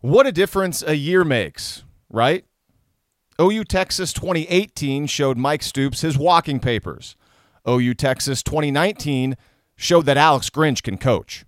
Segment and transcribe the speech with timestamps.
[0.00, 2.44] What a difference a year makes, right?
[3.40, 7.16] OU Texas 2018 showed Mike Stoops his walking papers.
[7.68, 9.36] OU Texas 2019
[9.74, 11.44] showed that Alex Grinch can coach.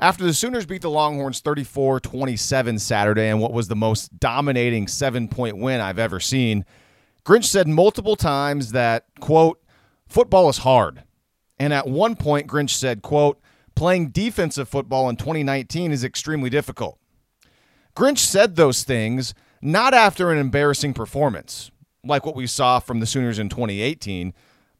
[0.00, 4.88] After the Sooners beat the Longhorns 34 27 Saturday in what was the most dominating
[4.88, 6.64] seven point win I've ever seen,
[7.24, 9.62] Grinch said multiple times that, quote,
[10.08, 11.04] football is hard.
[11.60, 13.40] And at one point, Grinch said, quote,
[13.76, 16.98] playing defensive football in 2019 is extremely difficult.
[17.96, 21.70] Grinch said those things not after an embarrassing performance,
[22.04, 24.34] like what we saw from the Sooners in 2018,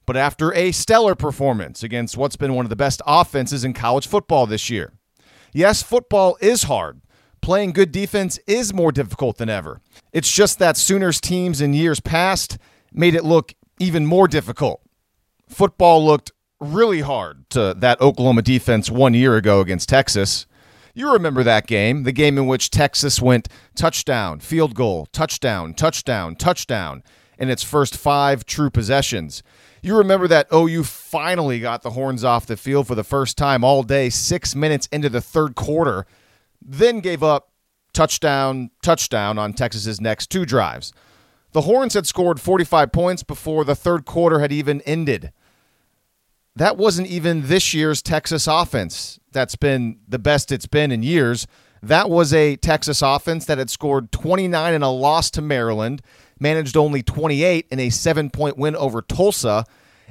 [0.06, 4.06] but after a stellar performance against what's been one of the best offenses in college
[4.06, 4.92] football this year.
[5.52, 7.00] Yes, football is hard.
[7.40, 9.80] Playing good defense is more difficult than ever.
[10.12, 12.58] It's just that Sooners teams in years past
[12.92, 14.80] made it look even more difficult.
[15.48, 20.46] Football looked really hard to that Oklahoma defense one year ago against Texas.
[20.96, 26.36] You remember that game, the game in which Texas went touchdown, field goal, touchdown, touchdown,
[26.36, 27.02] touchdown
[27.36, 29.42] in its first five true possessions.
[29.82, 33.64] You remember that OU finally got the horns off the field for the first time
[33.64, 36.06] all day, six minutes into the third quarter,
[36.62, 37.50] then gave up
[37.92, 40.92] touchdown, touchdown on Texas's next two drives.
[41.50, 45.32] The Horns had scored 45 points before the third quarter had even ended
[46.56, 49.18] that wasn't even this year's Texas offense.
[49.34, 51.46] That's been the best it's been in years.
[51.82, 56.00] That was a Texas offense that had scored 29 in a loss to Maryland,
[56.40, 59.66] managed only 28 in a seven point win over Tulsa,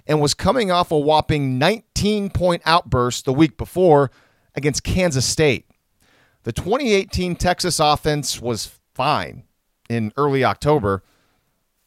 [0.06, 4.12] and was coming off a whopping 19 point outburst the week before
[4.54, 5.66] against Kansas State.
[6.44, 9.46] The 2018 Texas offense was fine
[9.90, 11.02] in early October,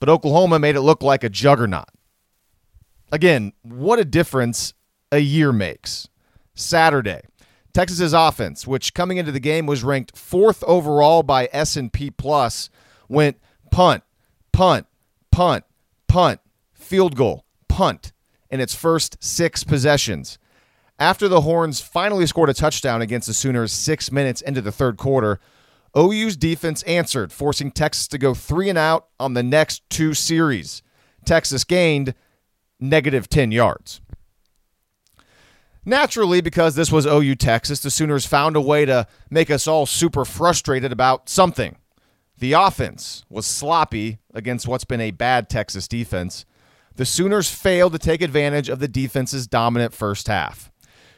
[0.00, 1.90] but Oklahoma made it look like a juggernaut
[3.12, 4.74] again, what a difference
[5.12, 6.08] a year makes.
[6.56, 7.20] Saturday,
[7.72, 12.70] Texas's offense, which coming into the game was ranked fourth overall by S&P Plus,
[13.08, 13.38] went
[13.70, 14.02] punt,
[14.52, 14.86] punt,
[15.30, 15.64] punt,
[16.08, 16.40] punt,
[16.72, 18.12] field goal, punt
[18.50, 20.38] in its first six possessions.
[20.98, 24.96] After the Horns finally scored a touchdown against the Sooners six minutes into the third
[24.96, 25.38] quarter,
[25.96, 30.82] OU's defense answered, forcing Texas to go three and out on the next two series.
[31.26, 32.14] Texas gained
[32.80, 34.00] negative 10 yards.
[35.88, 39.86] Naturally, because this was OU Texas, the Sooners found a way to make us all
[39.86, 41.76] super frustrated about something.
[42.38, 46.44] The offense was sloppy against what's been a bad Texas defense.
[46.96, 50.72] The Sooners failed to take advantage of the defense's dominant first half.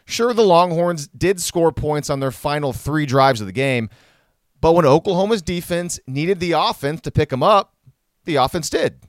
[0.05, 3.89] Sure, the Longhorns did score points on their final three drives of the game,
[4.61, 7.75] but when Oklahoma's defense needed the offense to pick them up,
[8.27, 9.01] the offense did.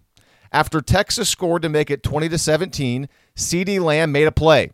[0.54, 4.72] After Texas scored to make it 20 to 17, CeeDee Lamb made a play.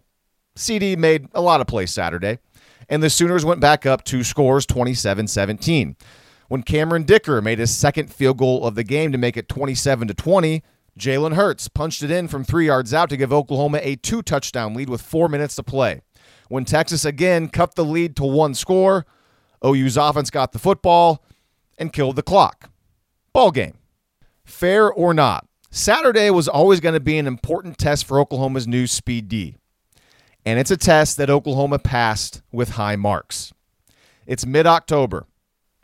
[0.58, 2.40] CeeDee made a lot of plays Saturday,
[2.88, 5.96] and the Sooners went back up two scores 27 17.
[6.48, 10.08] When Cameron Dicker made his second field goal of the game to make it 27
[10.08, 10.64] 20,
[10.98, 14.74] Jalen Hurts punched it in from three yards out to give Oklahoma a two touchdown
[14.74, 16.02] lead with four minutes to play.
[16.48, 19.06] When Texas again cut the lead to one score,
[19.66, 21.24] OU's offense got the football
[21.78, 22.70] and killed the clock.
[23.34, 23.78] Ball game.
[24.46, 28.86] Fair or not, Saturday was always going to be an important test for Oklahoma's new
[28.88, 29.58] speed D.
[30.46, 33.54] And it's a test that Oklahoma passed with high marks.
[34.28, 35.26] It's mid October.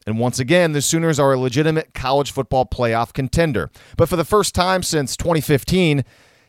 [0.06, 3.70] And once again, the Sooners are a legitimate college football playoff contender.
[3.98, 6.04] But for the first time since 2015,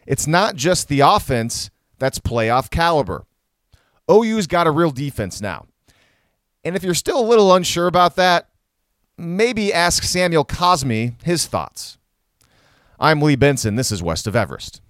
[0.06, 3.24] it's not just the offense that's playoff caliber.
[4.10, 5.66] OU's got a real defense now.
[6.64, 8.48] And if you're still a little unsure about that,
[9.18, 11.98] maybe ask Samuel Cosmi his thoughts.
[12.98, 13.76] I'm Lee Benson.
[13.76, 14.80] This is West of Everest.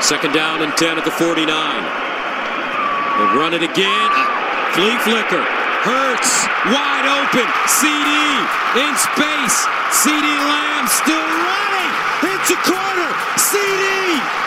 [0.00, 1.44] Second down and 10 at the 49.
[1.44, 4.10] They run it again.
[4.10, 5.44] Uh, flea flicker.
[5.84, 6.48] Hurts.
[6.72, 7.46] Wide open.
[7.68, 8.40] CeeDee
[8.80, 9.66] in space.
[9.92, 11.92] CeeDee Lamb still running.
[12.24, 13.10] Hits a corner.
[13.36, 14.40] CeeDee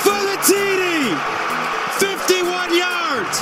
[0.00, 1.14] for the TD.
[1.98, 3.38] 51 yards.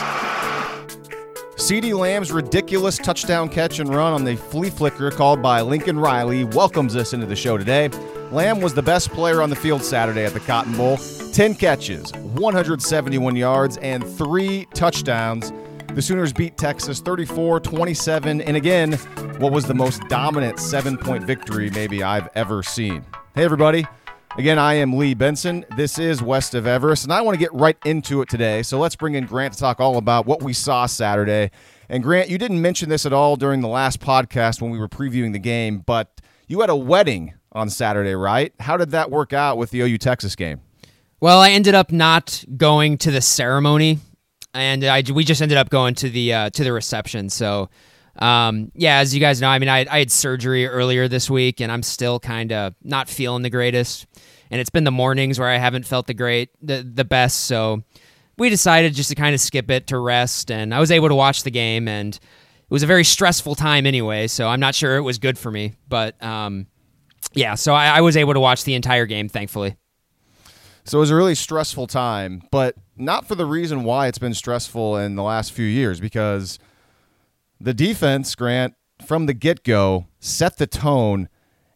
[1.56, 6.44] CeeDee Lamb's ridiculous touchdown catch and run on the flea flicker called by Lincoln Riley
[6.44, 7.88] welcomes us into the show today.
[8.36, 12.12] Lamb was the best player on the field Saturday at the Cotton Bowl 10 catches,
[12.12, 15.54] 171 yards, and three touchdowns.
[15.94, 18.92] The Sooners beat Texas 34 27, and again,
[19.38, 23.06] what was the most dominant seven point victory maybe I've ever seen.
[23.34, 23.86] Hey, everybody.
[24.36, 25.64] Again, I am Lee Benson.
[25.74, 28.62] This is West of Everest, and I want to get right into it today.
[28.62, 31.52] So let's bring in Grant to talk all about what we saw Saturday.
[31.88, 34.90] And Grant, you didn't mention this at all during the last podcast when we were
[34.90, 38.52] previewing the game, but you had a wedding on Saturday, right?
[38.60, 40.60] How did that work out with the OU Texas game?
[41.20, 43.98] Well, I ended up not going to the ceremony.
[44.54, 47.30] and I, we just ended up going to the uh, to the reception.
[47.30, 47.70] So,
[48.18, 51.60] um, yeah, as you guys know, I mean, I, I had surgery earlier this week,
[51.60, 54.06] and I'm still kind of not feeling the greatest.
[54.50, 57.46] And it's been the mornings where I haven't felt the great, the the best.
[57.46, 57.82] So,
[58.38, 61.14] we decided just to kind of skip it to rest, and I was able to
[61.14, 64.26] watch the game, and it was a very stressful time anyway.
[64.26, 66.66] So I'm not sure it was good for me, but um,
[67.36, 69.76] yeah, so I, I was able to watch the entire game, thankfully.
[70.84, 74.34] So it was a really stressful time, but not for the reason why it's been
[74.34, 76.58] stressful in the last few years, because
[77.60, 78.74] the defense, Grant,
[79.04, 81.28] from the get go, set the tone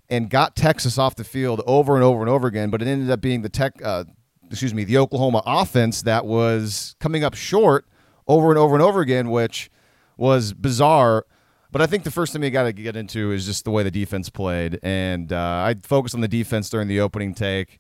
[0.08, 2.70] and got Texas off the field over and over and over again.
[2.70, 4.04] But it ended up being the tech, uh,
[4.48, 7.86] excuse me, the Oklahoma offense that was coming up short
[8.26, 9.70] over and over and over again, which
[10.16, 11.26] was bizarre.
[11.72, 13.82] But I think the first thing we got to get into is just the way
[13.82, 17.78] the defense played, and uh, I focused on the defense during the opening take.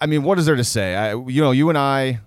[0.00, 0.94] I mean, what is there to say?
[0.94, 2.20] I, you know, you and I,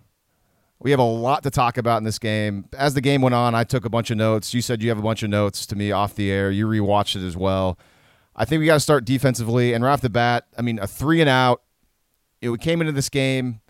[0.80, 2.66] we have a lot to talk about in this game.
[2.78, 4.54] As the game went on, I took a bunch of notes.
[4.54, 6.52] You said you have a bunch of notes to me off the air.
[6.52, 7.80] You rewatched it as well.
[8.36, 10.88] I think we got to start defensively, and right off the bat, I mean, a
[10.88, 11.62] three and out.
[12.42, 13.62] You know, we came into this game.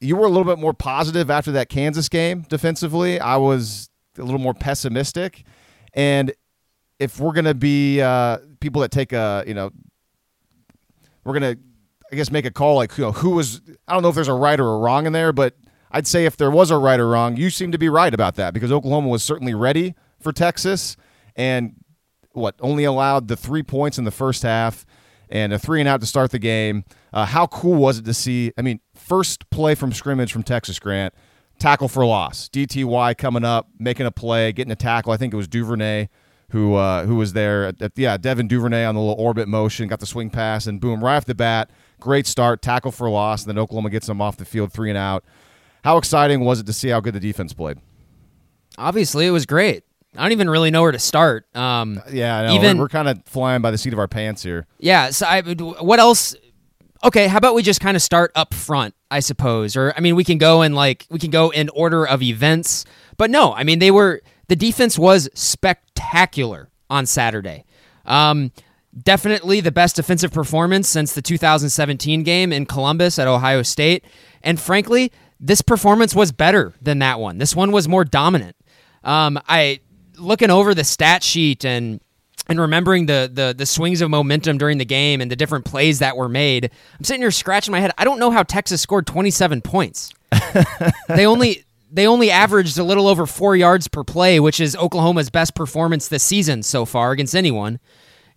[0.00, 3.18] You were a little bit more positive after that Kansas game defensively.
[3.18, 5.44] I was a little more pessimistic.
[5.94, 6.32] And
[6.98, 9.70] if we're going to be uh, people that take a, you know,
[11.24, 11.60] we're going to,
[12.10, 14.28] I guess, make a call like, you know, who was, I don't know if there's
[14.28, 15.56] a right or a wrong in there, but
[15.90, 18.36] I'd say if there was a right or wrong, you seem to be right about
[18.36, 20.96] that because Oklahoma was certainly ready for Texas
[21.36, 21.74] and
[22.32, 24.86] what only allowed the three points in the first half
[25.30, 26.84] and a three and out to start the game.
[27.12, 28.52] Uh, how cool was it to see?
[28.56, 31.14] I mean, first play from scrimmage from Texas Grant
[31.58, 32.48] tackle for loss.
[32.48, 35.12] DTY coming up, making a play, getting a tackle.
[35.12, 36.08] I think it was Duvernay
[36.50, 37.66] who uh, who was there.
[37.66, 40.80] At, at, yeah, Devin Duvernay on the little orbit motion, got the swing pass, and
[40.80, 41.70] boom, right off the bat,
[42.00, 43.42] great start, tackle for loss.
[43.42, 45.24] And then Oklahoma gets them off the field, three and out.
[45.84, 47.78] How exciting was it to see how good the defense played?
[48.76, 49.84] Obviously, it was great.
[50.16, 51.54] I don't even really know where to start.
[51.54, 52.54] Um, yeah, I know.
[52.54, 54.66] Even, we're, we're kind of flying by the seat of our pants here.
[54.78, 55.10] Yeah.
[55.10, 56.34] So, I, what else?
[57.04, 58.94] Okay, how about we just kind of start up front?
[59.10, 59.76] I suppose.
[59.76, 62.84] Or I mean, we can go in like we can go in order of events.
[63.16, 67.64] But no, I mean they were the defense was spectacular on Saturday.
[68.04, 68.52] Um,
[69.02, 74.04] definitely the best defensive performance since the 2017 game in Columbus at Ohio State.
[74.42, 77.38] And frankly, this performance was better than that one.
[77.38, 78.56] This one was more dominant.
[79.04, 79.80] Um, I
[80.16, 82.00] looking over the stat sheet and
[82.48, 85.98] and remembering the, the the swings of momentum during the game and the different plays
[85.98, 87.92] that were made, I'm sitting here scratching my head.
[87.98, 90.12] I don't know how Texas scored 27 points.
[91.08, 95.30] they only they only averaged a little over four yards per play, which is Oklahoma's
[95.30, 97.78] best performance this season so far against anyone.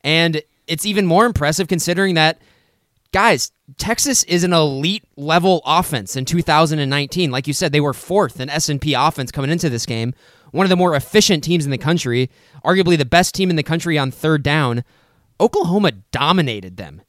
[0.04, 2.42] And it's even more impressive considering that,
[3.12, 7.31] guys, Texas is an elite level offense in 2019.
[7.31, 10.13] Like you said, they were fourth in S&P offense coming into this game
[10.51, 12.30] one of the more efficient teams in the country,
[12.63, 14.83] arguably the best team in the country on third down,
[15.39, 17.01] Oklahoma dominated them.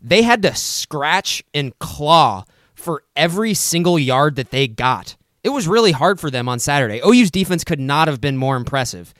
[0.00, 2.44] They had to scratch and claw
[2.74, 5.16] for every single yard that they got.
[5.42, 7.00] It was really hard for them on Saturday.
[7.04, 9.12] OU's defense could not have been more impressive.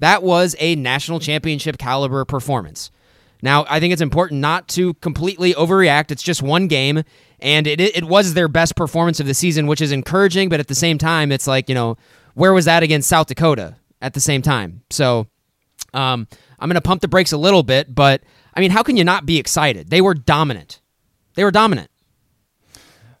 [0.00, 2.90] That was a national championship caliber performance.
[3.42, 6.10] Now, I think it's important not to completely overreact.
[6.10, 7.04] It's just one game,
[7.38, 10.66] and it, it was their best performance of the season, which is encouraging, but at
[10.66, 11.96] the same time, it's like, you know,
[12.38, 14.82] where was that against South Dakota at the same time?
[14.90, 15.26] So
[15.92, 16.28] um,
[16.60, 18.22] I'm going to pump the brakes a little bit, but
[18.54, 19.90] I mean, how can you not be excited?
[19.90, 20.80] They were dominant.
[21.34, 21.90] They were dominant.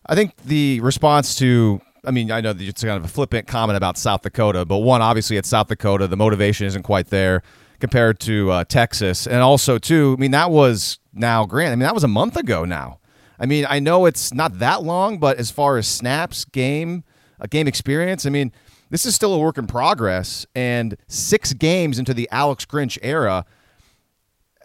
[0.06, 3.48] I think the response to, I mean, I know that it's kind of a flippant
[3.48, 7.42] comment about South Dakota, but one, obviously, at South Dakota, the motivation isn't quite there
[7.80, 9.26] compared to uh, Texas.
[9.26, 12.36] And also, too, I mean, that was now, Grant, I mean, that was a month
[12.36, 13.00] ago now.
[13.38, 17.02] I mean, I know it's not that long, but as far as snaps, game,
[17.40, 18.52] a game experience, I mean,
[18.90, 20.46] this is still a work in progress.
[20.54, 23.44] And six games into the Alex Grinch era,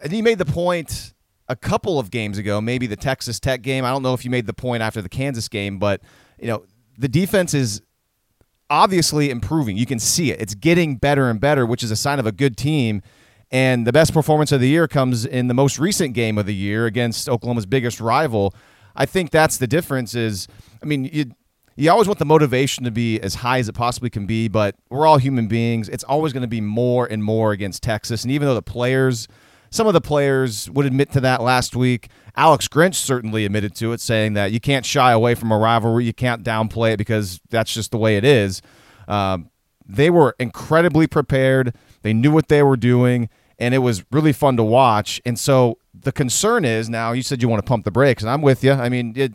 [0.02, 1.14] and he made the point
[1.48, 3.86] a couple of games ago, maybe the Texas Tech game.
[3.86, 6.02] I don't know if you made the point after the Kansas game, but
[6.40, 6.66] you know
[6.98, 7.82] the defense is
[8.70, 9.78] obviously improving.
[9.78, 12.32] You can see it; it's getting better and better, which is a sign of a
[12.32, 13.02] good team.
[13.52, 16.56] And the best performance of the year comes in the most recent game of the
[16.56, 18.56] year against Oklahoma's biggest rival.
[18.96, 20.16] I think that's the difference.
[20.16, 20.48] Is
[20.82, 21.26] I mean, you
[21.76, 24.76] you always want the motivation to be as high as it possibly can be, but
[24.90, 25.90] we're all human beings.
[25.90, 28.24] It's always going to be more and more against Texas.
[28.24, 29.28] And even though the players,
[29.72, 33.92] some of the players would admit to that last week, Alex Grinch certainly admitted to
[33.92, 37.42] it, saying that you can't shy away from a rivalry, you can't downplay it because
[37.50, 38.62] that's just the way it is.
[39.08, 39.50] Um,
[39.86, 44.58] they were incredibly prepared, they knew what they were doing, and it was really fun
[44.58, 45.22] to watch.
[45.26, 48.30] And so the concern is now, you said you want to pump the brakes, and
[48.30, 48.74] I'm with you.
[48.74, 49.34] I mean, it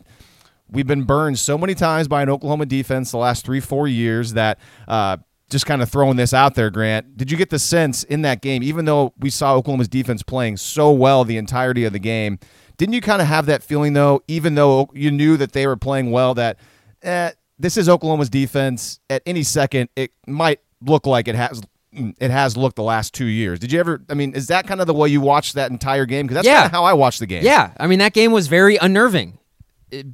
[0.71, 4.33] we've been burned so many times by an Oklahoma defense the last three, four years
[4.33, 5.17] that uh,
[5.49, 7.17] just kind of throwing this out there, Grant.
[7.17, 10.57] Did you get the sense in that game, even though we saw Oklahoma's defense playing
[10.57, 12.39] so well the entirety of the game,
[12.77, 15.75] didn't you kind of have that feeling though, even though you knew that they were
[15.77, 16.57] playing well, that
[17.01, 18.99] eh, this is Oklahoma's defense.
[19.09, 21.61] At any second, it might look like it has
[21.91, 23.57] it has looked the last two years.
[23.59, 24.01] Did you ever?
[24.09, 26.27] I mean, is that kind of the way you watched that entire game?
[26.27, 26.57] Because that's Yeah.
[26.57, 27.43] kind of how I watched the game.
[27.43, 29.38] Yeah, I mean that game was very unnerving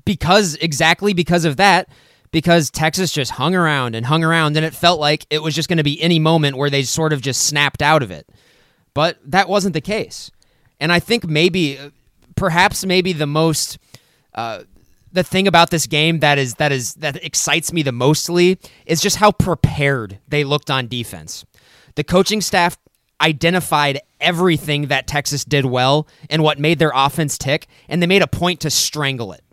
[0.05, 1.89] because exactly because of that.
[2.31, 5.69] Because Texas just hung around and hung around, and it felt like it was just
[5.69, 8.27] going to be any moment where they sort of just snapped out of it.
[8.93, 10.31] But that wasn't the case,
[10.77, 11.79] and I think maybe,
[12.35, 13.77] perhaps maybe the most,
[14.33, 14.63] uh,
[15.13, 18.99] the thing about this game that is that is that excites me the mostly is
[18.99, 21.45] just how prepared they looked on defense.
[21.95, 22.77] The coaching staff
[23.21, 28.23] identified everything that Texas did well and what made their offense tick, and they made
[28.23, 29.44] a point to strangle it.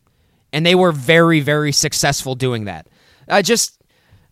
[0.53, 2.89] And they were very, very successful doing that.
[3.29, 3.83] Uh, just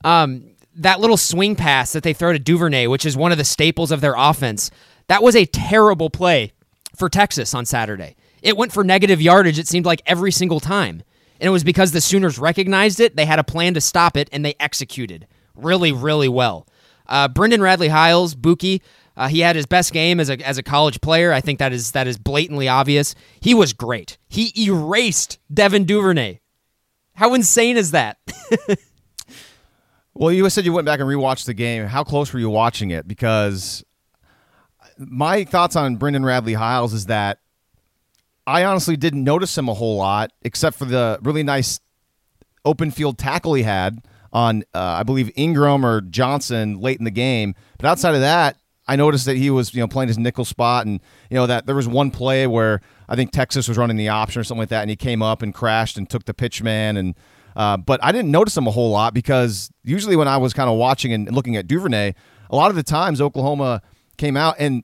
[0.04, 3.44] um, that little swing pass that they throw to Duvernay, which is one of the
[3.44, 4.70] staples of their offense,
[5.08, 6.52] that was a terrible play
[6.94, 8.16] for Texas on Saturday.
[8.42, 11.02] It went for negative yardage, it seemed like every single time.
[11.40, 14.28] And it was because the Sooners recognized it, they had a plan to stop it,
[14.32, 16.66] and they executed really, really well.
[17.06, 18.82] Uh, Brendan Radley Hiles, Bookie,
[19.16, 21.32] uh, he had his best game as a, as a college player.
[21.32, 23.14] I think that is that is blatantly obvious.
[23.40, 24.18] He was great.
[24.28, 26.40] He erased Devin Duvernay.
[27.14, 28.18] How insane is that?
[30.20, 31.86] Well, you said you went back and rewatched the game.
[31.86, 33.08] How close were you watching it?
[33.08, 33.82] Because
[34.98, 37.38] my thoughts on Brendan Radley Hiles is that
[38.46, 41.80] I honestly didn't notice him a whole lot, except for the really nice
[42.66, 47.10] open field tackle he had on, uh, I believe, Ingram or Johnson late in the
[47.10, 47.54] game.
[47.78, 48.58] But outside of that,
[48.90, 51.66] I noticed that he was, you know, playing his nickel spot, and you know that
[51.66, 54.70] there was one play where I think Texas was running the option or something like
[54.70, 57.14] that, and he came up and crashed and took the pitch man, and
[57.54, 60.68] uh, but I didn't notice him a whole lot because usually when I was kind
[60.68, 62.14] of watching and looking at Duvernay,
[62.50, 63.80] a lot of the times Oklahoma
[64.16, 64.82] came out and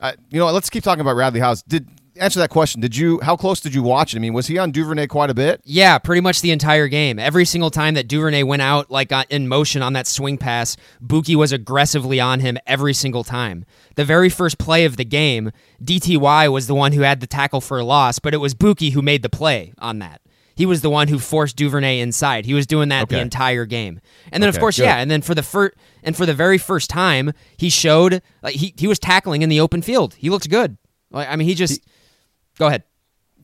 [0.00, 1.62] uh, you know, let's keep talking about Radley Hiles.
[1.62, 2.80] Did answer that question?
[2.80, 3.20] Did you?
[3.20, 4.18] How close did you watch it?
[4.18, 5.60] I mean, was he on Duvernay quite a bit?
[5.64, 7.18] Yeah, pretty much the entire game.
[7.18, 10.76] Every single time that Duvernay went out, like uh, in motion on that swing pass,
[11.00, 13.64] Bookie was aggressively on him every single time.
[13.94, 17.60] The very first play of the game, DTY was the one who had the tackle
[17.60, 20.20] for a loss, but it was Bookie who made the play on that.
[20.56, 22.46] He was the one who forced Duvernay inside.
[22.46, 24.00] He was doing that the entire game.
[24.32, 24.84] And then of course, good.
[24.84, 28.54] yeah, and then for the first and for the very first time, he showed like
[28.54, 30.14] he he was tackling in the open field.
[30.14, 30.78] He looked good.
[31.10, 31.82] Like I mean, he just
[32.58, 32.84] Go ahead.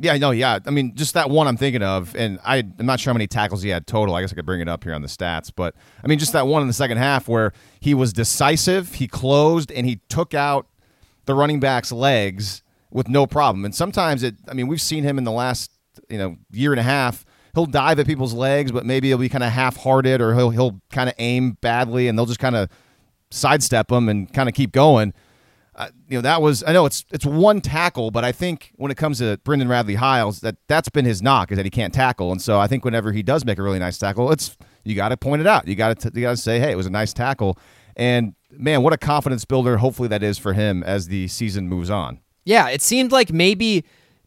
[0.01, 0.59] Yeah, no, yeah.
[0.67, 3.27] I mean, just that one I'm thinking of, and I, I'm not sure how many
[3.27, 4.15] tackles he had total.
[4.15, 6.33] I guess I could bring it up here on the stats, but I mean, just
[6.33, 10.35] that one in the second half where he was decisive, he closed, and he took
[10.35, 10.67] out
[11.27, 13.65] the running back's legs with no problem.
[13.65, 15.71] And sometimes it, I mean, we've seen him in the last,
[16.09, 17.25] you know, year and a half.
[17.55, 20.81] He'll dive at people's legs, but maybe he'll be kind of half-hearted, or he'll he'll
[20.91, 22.71] kind of aim badly, and they'll just kind of
[23.31, 25.13] sidestep him and kind of keep going
[25.75, 28.91] uh, you know that was I know it's it's one tackle, but I think when
[28.91, 31.95] it comes to Brendan Radley Hiles, that that's been his knock is that he can't
[31.95, 34.95] tackle, and so I think whenever he does make a really nice tackle, it's you
[34.95, 35.67] got to point it out.
[35.67, 37.59] You got to you got to say, hey, it was a nice tackle,
[37.97, 39.79] and man, what a confidence builder.
[39.79, 42.21] Hopefully that is for him as the season moves on.
[42.45, 43.85] Yeah, it seemed like maybe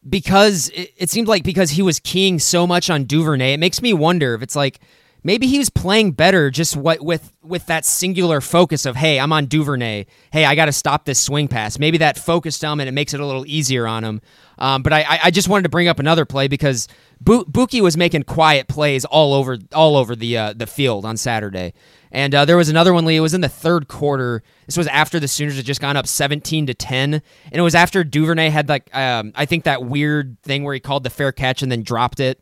[0.08, 3.80] because it, it seemed like because he was keying so much on Duvernay, it makes
[3.80, 4.80] me wonder if it's like
[5.26, 9.32] maybe he was playing better just what with with that singular focus of hey, I'm
[9.32, 10.06] on Duvernay.
[10.32, 11.78] Hey, I got to stop this swing pass.
[11.78, 14.20] Maybe that focused him and it makes it a little easier on him.
[14.58, 16.88] Um, but I, I just wanted to bring up another play because
[17.20, 21.16] Bu- Bookie was making quiet plays all over all over the uh, the field on
[21.16, 21.74] Saturday.
[22.12, 23.16] And uh, there was another one, Lee.
[23.16, 24.44] It was in the third quarter.
[24.66, 27.74] This was after the Sooners had just gone up 17 to 10, and it was
[27.74, 31.32] after Duvernay had like um, I think that weird thing where he called the fair
[31.32, 32.40] catch and then dropped it,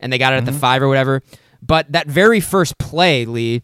[0.00, 1.22] and they got it at the five or whatever.
[1.66, 3.62] But that very first play, Lee,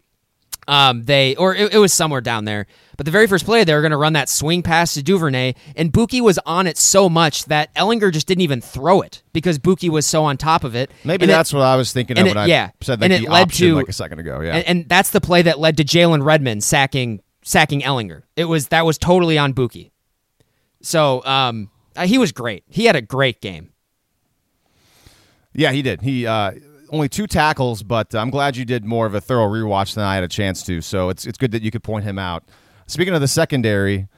[0.69, 2.67] um, they or it, it was somewhere down there.
[2.97, 5.55] But the very first play, they were going to run that swing pass to Duvernay,
[5.75, 9.59] and Bookie was on it so much that Ehlinger just didn't even throw it because
[9.59, 10.91] Bookie was so on top of it.
[11.05, 13.11] Maybe And it- that's what I was thinking of when it- I yeah, said like
[13.11, 14.41] and the it led option to- like a second ago.
[14.41, 18.23] Yeah, and, and that's the play that led to Jalen Redmond sacking sacking Ehlinger.
[18.37, 19.93] It was that was totally on Bookie.
[20.83, 22.65] So um, uh, he was great.
[22.69, 23.71] He had a great game.
[25.53, 26.01] Yeah, he did.
[26.03, 26.53] He uh,
[26.91, 30.15] only two tackles, but I'm glad you did more of a thorough rewatch than I
[30.15, 30.81] had a chance to.
[30.81, 32.45] So it's it's good that you could point him out.
[32.87, 34.09] Speaking of the secondary,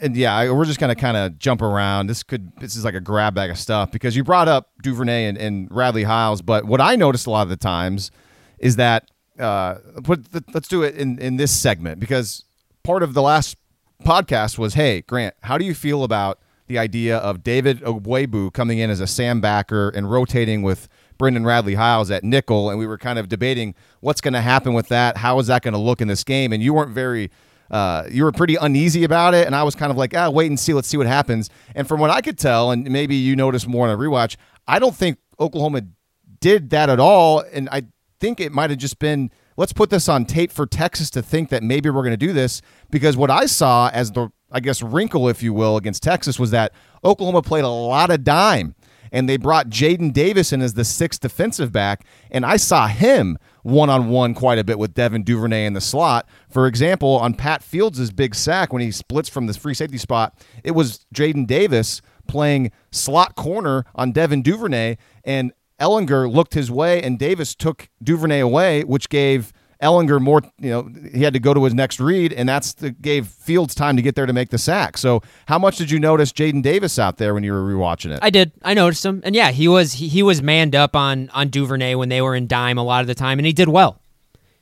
[0.00, 2.06] and yeah, we're just gonna kind of jump around.
[2.06, 5.26] This could this is like a grab bag of stuff because you brought up Duvernay
[5.26, 8.10] and, and Radley Hiles, but what I noticed a lot of the times
[8.58, 12.44] is that uh, put let's do it in in this segment because
[12.82, 13.56] part of the last
[14.04, 18.78] podcast was, hey Grant, how do you feel about the idea of David Ugwoegbu coming
[18.78, 20.88] in as a Sam backer and rotating with
[21.22, 24.72] Brendan Radley Hiles at nickel, and we were kind of debating what's going to happen
[24.72, 25.16] with that.
[25.16, 26.52] How is that going to look in this game?
[26.52, 27.30] And you weren't very.
[27.70, 30.48] Uh, you were pretty uneasy about it, and I was kind of like, ah, wait
[30.48, 31.48] and see, let's see what happens.
[31.76, 34.36] And from what I could tell, and maybe you noticed more on a rewatch,
[34.66, 35.82] I don't think Oklahoma
[36.40, 37.84] did that at all, and I
[38.18, 41.50] think it might have just been let's put this on tape for Texas to think
[41.50, 44.82] that maybe we're going to do this because what I saw as the I guess
[44.82, 46.72] wrinkle, if you will, against Texas was that
[47.04, 48.74] Oklahoma played a lot of dime
[49.12, 53.90] and they brought Jaden Davison as the sixth defensive back, and I saw him one
[53.90, 56.26] on one quite a bit with Devin Duvernay in the slot.
[56.48, 60.34] For example, on Pat Fields' big sack when he splits from the free safety spot,
[60.64, 67.02] it was Jaden Davis playing slot corner on Devin Duvernay, and Ehlinger looked his way,
[67.02, 69.52] and Davis took Duvernay away, which gave
[69.82, 72.90] Ehlinger more, you know, he had to go to his next read, and that's the,
[72.90, 74.96] gave Fields time to get there to make the sack.
[74.96, 78.20] So, how much did you notice Jaden Davis out there when you were rewatching it?
[78.22, 78.52] I did.
[78.62, 81.96] I noticed him, and yeah, he was he, he was manned up on on Duvernay
[81.96, 84.00] when they were in dime a lot of the time, and he did well.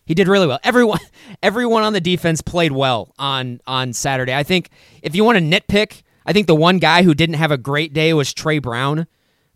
[0.06, 0.58] He did really well.
[0.64, 0.98] Everyone
[1.42, 4.34] everyone on the defense played well on on Saturday.
[4.34, 4.70] I think
[5.02, 7.92] if you want to nitpick, I think the one guy who didn't have a great
[7.92, 9.06] day was Tre Brown.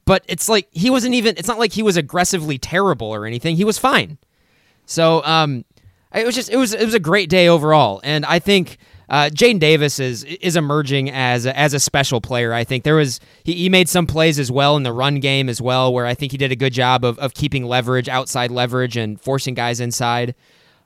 [0.04, 3.56] But it's like he wasn't even it's not like he was aggressively terrible or anything.
[3.56, 4.18] He was fine.
[4.86, 5.64] So um,
[6.14, 9.30] it was just it was it was a great day overall, and I think uh,
[9.32, 12.52] Jaden Davis is is emerging as a, as a special player.
[12.52, 15.48] I think there was he, he made some plays as well in the run game
[15.48, 18.50] as well, where I think he did a good job of of keeping leverage, outside
[18.50, 20.34] leverage, and forcing guys inside.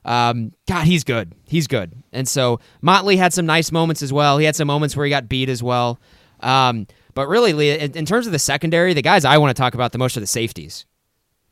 [0.05, 1.33] Um, God, he's good.
[1.45, 1.93] He's good.
[2.13, 4.37] And so Motley had some nice moments as well.
[4.37, 5.99] He had some moments where he got beat as well.
[6.39, 9.73] Um, but really, in, in terms of the secondary, the guys I want to talk
[9.73, 10.85] about the most are the safeties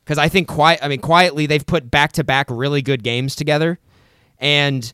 [0.08, 0.80] because I think quiet.
[0.82, 3.78] I mean, quietly they've put back to back really good games together,
[4.38, 4.90] and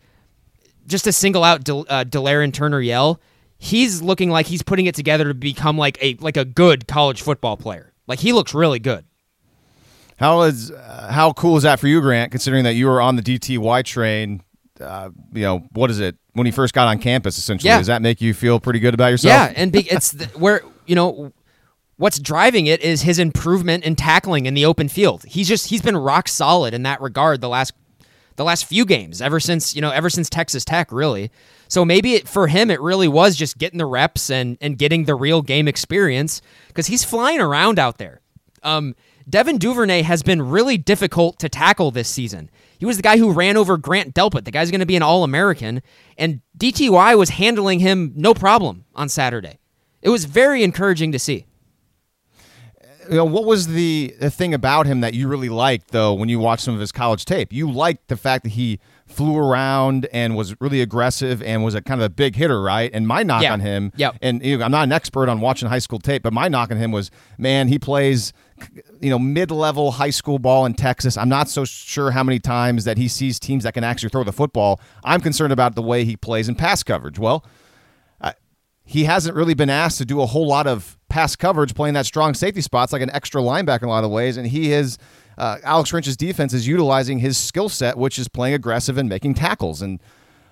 [0.88, 3.20] just to single out Del, uh, Turner Yell,
[3.56, 7.22] he's looking like he's putting it together to become like a like a good college
[7.22, 7.92] football player.
[8.08, 9.04] Like he looks really good.
[10.16, 12.32] How is uh, how cool is that for you, Grant?
[12.32, 14.42] Considering that you were on the DTY train,
[14.80, 17.38] uh, you know what is it when he first got on campus?
[17.38, 17.78] Essentially, Yeah.
[17.78, 19.52] does that make you feel pretty good about yourself?
[19.52, 21.32] Yeah, and be, it's the, where you know
[21.96, 25.24] what's driving it is his improvement in tackling in the open field.
[25.24, 27.72] He's just he's been rock solid in that regard the last
[28.36, 31.30] the last few games ever since you know ever since Texas Tech really.
[31.68, 35.04] So maybe it, for him it really was just getting the reps and and getting
[35.04, 38.20] the real game experience because he's flying around out there.
[38.62, 38.94] Um,
[39.28, 42.50] Devin Duvernay has been really difficult to tackle this season.
[42.78, 44.44] He was the guy who ran over Grant Delpit.
[44.44, 45.80] The guy's going to be an All American,
[46.18, 49.58] and DTY was handling him no problem on Saturday.
[50.02, 51.46] It was very encouraging to see.
[53.10, 56.28] You know, what was the, the thing about him that you really liked though when
[56.28, 57.52] you watched some of his college tape?
[57.52, 61.82] You liked the fact that he flew around and was really aggressive and was a
[61.82, 62.90] kind of a big hitter, right?
[62.94, 63.52] And my knock Yeah.
[63.52, 64.16] on him, Yep.
[64.22, 66.70] and you know, I'm not an expert on watching high school tape, but my knock
[66.70, 68.32] on him was, man, he plays
[69.00, 71.16] you know mid-level high school ball in Texas.
[71.18, 74.24] I'm not so sure how many times that he sees teams that can actually throw
[74.24, 74.80] the football.
[75.04, 77.18] I'm concerned about the way he plays in pass coverage.
[77.18, 77.44] Well,
[78.86, 82.06] he hasn't really been asked to do a whole lot of pass coverage playing that
[82.06, 84.98] strong safety spots like an extra linebacker in a lot of ways and he is
[85.38, 89.34] uh, alex Grinch's defense is utilizing his skill set which is playing aggressive and making
[89.34, 90.00] tackles and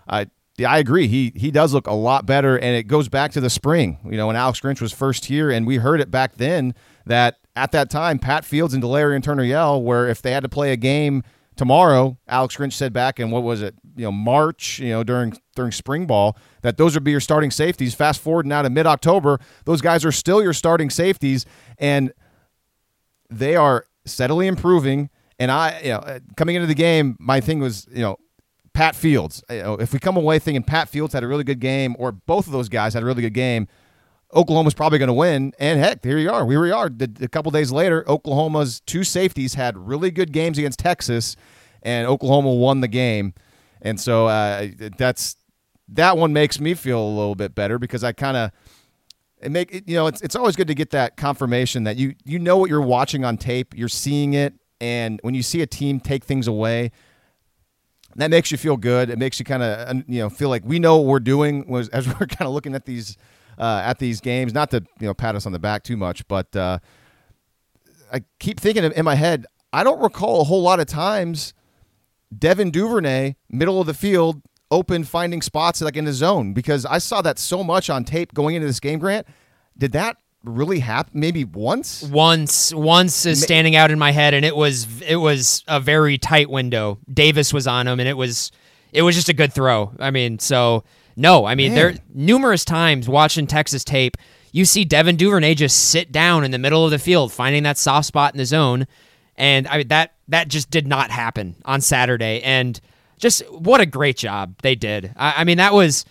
[0.09, 0.27] I
[0.65, 1.09] I agree.
[1.09, 3.99] He he does look a lot better, and it goes back to the spring.
[4.05, 6.75] You know, when Alex Grinch was first here, and we heard it back then
[7.07, 10.51] that at that time, Pat Fields and Delarrin Turner Yell, where if they had to
[10.51, 11.23] play a game
[11.63, 15.33] tomorrow, Alex Grinch said back in what was it, you know, March, you know, during
[15.55, 17.95] during spring ball, that those would be your starting safeties.
[17.95, 21.47] Fast forward now to mid October, those guys are still your starting safeties,
[21.79, 22.13] and
[23.31, 25.09] they are steadily improving.
[25.39, 28.17] And I, you know, coming into the game, my thing was, you know,
[28.73, 29.45] Pat Fields.
[29.49, 32.11] You know, if we come away thinking Pat Fields had a really good game, or
[32.11, 33.69] both of those guys had a really good game,
[34.35, 35.53] Oklahoma's probably going to win.
[35.61, 36.45] And heck, here you are.
[36.49, 36.91] Here we are.
[37.21, 41.37] A couple days later, Oklahoma's two safeties had really good games against Texas,
[41.83, 43.35] and Oklahoma won the game.
[43.81, 45.37] And so uh, that's
[45.89, 48.51] that one makes me feel a little bit better because I kind of
[49.41, 52.15] it make it, you know it's it's always good to get that confirmation that you
[52.25, 55.67] you know what you're watching on tape, you're seeing it, and when you see a
[55.67, 56.93] team take things away,
[58.17, 59.11] that makes you feel good.
[59.11, 62.07] It makes you kind of you know feel like we know what we're doing as
[62.07, 63.17] we're kind of looking at these
[63.59, 64.55] uh, at these games.
[64.55, 66.79] Not to you know pat us on the back too much, but uh,
[68.13, 69.47] I keep thinking in my head.
[69.73, 71.55] I don't recall a whole lot of times
[72.37, 76.99] Devin Duvernay, middle of the field, open, finding spots like in the zone because I
[76.99, 78.99] saw that so much on tape going into this game.
[78.99, 79.27] Grant,
[79.77, 81.21] did that really happen?
[81.21, 82.03] Maybe once.
[82.03, 86.19] Once, once is standing out in my head, and it was it was a very
[86.19, 86.99] tight window.
[87.13, 88.51] Davis was on him, and it was
[88.93, 89.93] it was just a good throw.
[89.99, 90.85] I mean, so
[91.17, 94.17] no, I mean there numerous times watching Texas tape,
[94.53, 97.79] you see Devin Duvernay just sit down in the middle of the field, finding that
[97.79, 98.87] soft spot in the zone,
[99.37, 102.43] and I mean that that just did not happen on Saturday.
[102.43, 102.81] And
[103.19, 105.13] just what a great job they did.
[105.17, 106.05] I, I mean that was.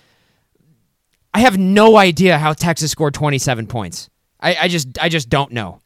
[1.33, 4.09] I have no idea how Texas scored 27 points.
[4.41, 5.81] I, I just I just don't know.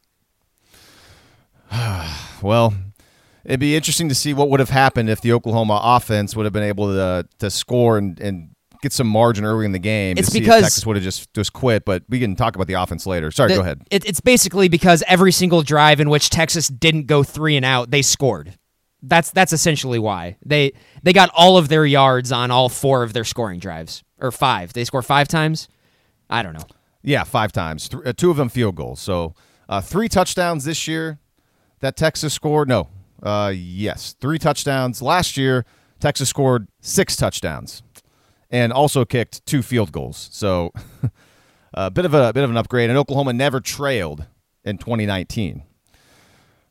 [2.41, 2.73] well,
[3.43, 6.53] it'd be interesting to see what would have happened if the Oklahoma offense would have
[6.53, 8.54] been able to to score and, and
[8.85, 10.15] get some margin early in the game.
[10.17, 11.83] It's because- Texas would have just just quit.
[11.85, 13.31] But we can talk about the offense later.
[13.31, 13.81] Sorry, The- go ahead.
[13.89, 17.89] It, it's basically because every single drive in which Texas didn't go three and out,
[17.89, 18.53] they scored.
[19.01, 23.13] That's that's essentially why they they got all of their yards on all four of
[23.13, 24.73] their scoring drives or five.
[24.73, 25.67] They score five times.
[26.29, 26.65] I don't know.
[27.03, 27.89] Yeah, five times.
[27.89, 28.99] Th- uh, two of them field goals.
[28.99, 29.33] So
[29.69, 31.19] uh, three touchdowns this year
[31.81, 32.67] that Texas scored.
[32.67, 32.87] No,
[33.21, 35.65] uh, yes, three touchdowns last year.
[35.99, 37.81] Texas scored six touchdowns
[38.49, 40.29] and also kicked two field goals.
[40.31, 40.71] So
[41.73, 42.89] a bit of a bit of an upgrade.
[42.89, 44.25] And Oklahoma never trailed
[44.63, 45.63] in 2019.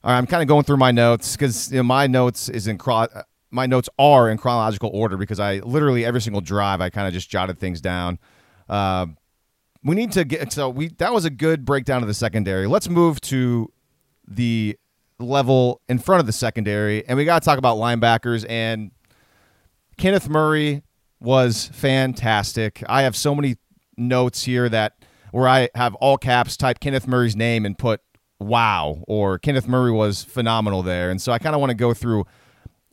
[0.02, 2.66] All right, I'm kind of going through my notes because you know, my notes is
[2.66, 3.06] in uh,
[3.50, 7.14] my notes are in chronological order because I literally every single drive I kind of
[7.14, 8.18] just jotted things down.
[8.68, 9.06] Uh,
[9.82, 12.66] we need to get so we that was a good breakdown of the secondary.
[12.66, 13.72] Let's move to
[14.26, 14.78] the
[15.18, 18.44] level in front of the secondary, and we got to talk about linebackers.
[18.48, 18.90] And
[19.96, 20.82] Kenneth Murray
[21.20, 22.82] was fantastic.
[22.88, 23.56] I have so many
[23.96, 24.94] notes here that
[25.30, 28.00] where I have all caps type Kenneth Murray's name and put
[28.38, 31.10] wow or Kenneth Murray was phenomenal there.
[31.10, 32.24] And so I kind of want to go through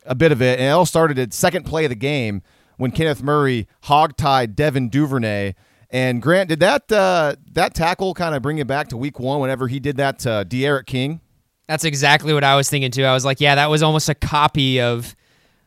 [0.06, 0.60] a bit of it.
[0.60, 2.42] And it all started at second play of the game
[2.78, 5.54] when Kenneth Murray hogtied Devin Duvernay.
[5.90, 9.40] And Grant, did that uh, that tackle kind of bring you back to week one
[9.40, 11.20] whenever he did that to D'Eriq King?
[11.68, 13.04] That's exactly what I was thinking too.
[13.04, 15.16] I was like, yeah, that was almost a copy of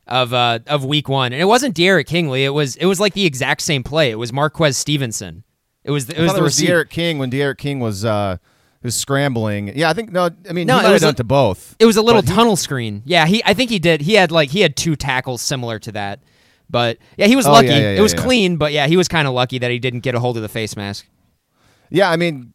[0.06, 2.44] of uh, of week one, and it wasn't Derek Kingley.
[2.44, 4.10] It was it was like the exact same play.
[4.10, 5.44] It was Marquez Stevenson.
[5.82, 6.56] It was it was the it was.
[6.56, 8.36] D'Eriq King when D'Eriq King was uh,
[8.82, 9.76] was scrambling.
[9.76, 10.30] Yeah, I think no.
[10.48, 11.76] I mean, No, he it might have was done a- to both.
[11.78, 13.02] It was a little But he- tunnel screen.
[13.04, 14.00] Yeah, he I think he did.
[14.02, 16.20] He had like he had two tackles similar to that.
[16.70, 17.68] But yeah, he was Oh, lucky.
[17.68, 18.22] yeah, yeah, it was yeah.
[18.22, 20.42] clean, but yeah, he was kind of lucky that he didn't get a hold of
[20.42, 21.06] the face mask.
[21.90, 22.54] Yeah, I mean,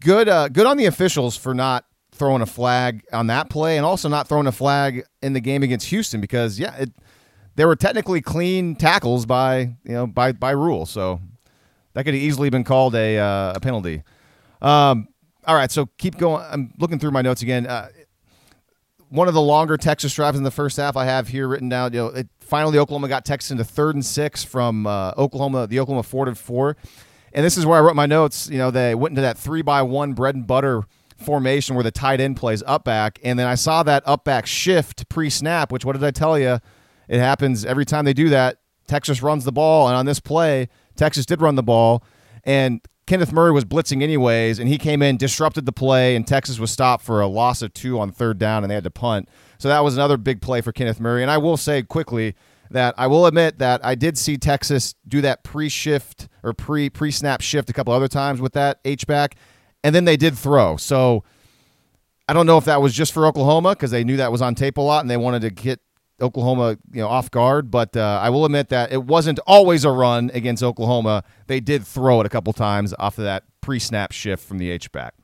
[0.00, 1.84] good uh, good on the officials for not
[2.16, 5.62] throwing a flag on that play and also not throwing a flag in the game
[5.62, 6.90] against Houston because yeah, it,
[7.56, 11.20] they were technically clean tackles by you know by by rule, so
[11.94, 14.02] that could have easily been called a uh, a penalty.
[14.60, 15.08] Um,
[15.46, 16.44] all right, so keep going.
[16.50, 17.66] I'm looking through my notes again.
[17.66, 17.88] Uh,
[19.08, 21.92] one of the longer Texas drives in the first half I have here written down.
[21.92, 25.80] You know, it, finally Oklahoma got Texas into third and six from uh, Oklahoma, the
[25.80, 26.76] Oklahoma four to four,
[27.32, 28.48] and this is where I wrote my notes.
[28.48, 30.82] You know, they went into that three by one bread and butter
[31.16, 34.46] formation where the tight end plays up back, and then I saw that up back
[34.46, 35.72] shift pre snap.
[35.72, 36.58] Which what did I tell you?
[37.08, 38.58] It happens every time they do that.
[38.86, 42.04] Texas runs the ball, and on this play, Texas did run the ball,
[42.44, 46.58] and Kenneth Murray was blitzing anyways, and he came in, disrupted the play, and Texas
[46.58, 49.28] was stopped for a loss of two on third down, and they had to punt.
[49.58, 51.22] So that was another big play for Kenneth Murray.
[51.22, 52.34] And I will say quickly
[52.70, 57.40] that I will admit that I did see Texas do that pre-shift or pre pre-snap
[57.42, 59.36] shift a couple other times with that H back,
[59.86, 60.76] and then they did throw.
[60.76, 61.22] So
[62.26, 64.56] I don't know if that was just for Oklahoma because they knew that was on
[64.56, 65.78] tape a lot and they wanted to get
[66.20, 67.70] Oklahoma, you know, off guard.
[67.70, 71.22] But uh, I will admit that it wasn't always a run against Oklahoma.
[71.46, 74.90] They did throw it a couple times off of that pre-snap shift from the H
[74.90, 75.14] back.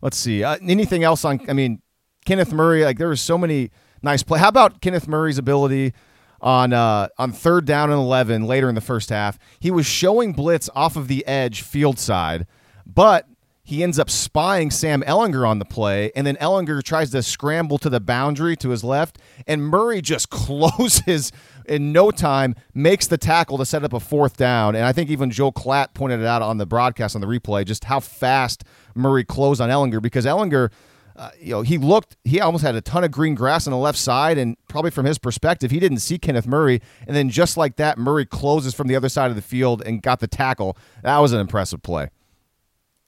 [0.00, 0.42] Let's see.
[0.42, 1.38] Uh, anything else on?
[1.50, 1.82] I mean,
[2.24, 2.82] Kenneth Murray.
[2.82, 4.38] Like there was so many nice play.
[4.38, 5.92] How about Kenneth Murray's ability
[6.40, 9.38] on uh, on third down and eleven later in the first half?
[9.60, 12.46] He was showing blitz off of the edge field side,
[12.88, 13.28] but
[13.68, 17.76] he ends up spying Sam Ehlinger on the play, and then Ehlinger tries to scramble
[17.76, 21.32] to the boundary to his left, and Murray just closes
[21.66, 24.74] in no time, makes the tackle to set up a fourth down.
[24.74, 27.66] And I think even Joel Klatt pointed it out on the broadcast on the replay,
[27.66, 30.70] just how fast Murray closed on Ehlinger because Ehlinger.
[31.14, 33.76] Uh, you know, he looked, he almost had a ton of green grass on the
[33.76, 36.80] left side, and probably from his perspective, he didn't see Kenneth Murray.
[37.08, 40.00] And then just like that, Murray closes from the other side of the field and
[40.00, 40.78] got the tackle.
[41.02, 42.10] That was an impressive play.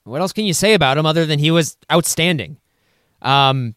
[0.05, 2.59] What else can you say about him other than he was outstanding?
[3.23, 3.75] Um,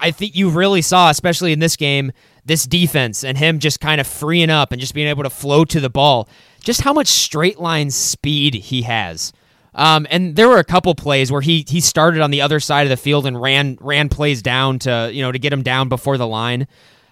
[0.00, 2.12] I think you really saw, especially in this game,
[2.44, 5.64] this defense and him just kind of freeing up and just being able to flow
[5.66, 6.28] to the ball.
[6.60, 9.32] Just how much straight line speed he has.
[9.74, 12.82] Um, and there were a couple plays where he he started on the other side
[12.82, 15.88] of the field and ran ran plays down to you know to get him down
[15.88, 16.68] before the line.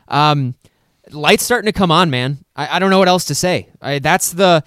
[0.06, 0.54] Um,
[1.10, 2.44] light's starting to come on, man.
[2.54, 3.68] I, I don't know what else to say.
[3.80, 4.62] I, that's the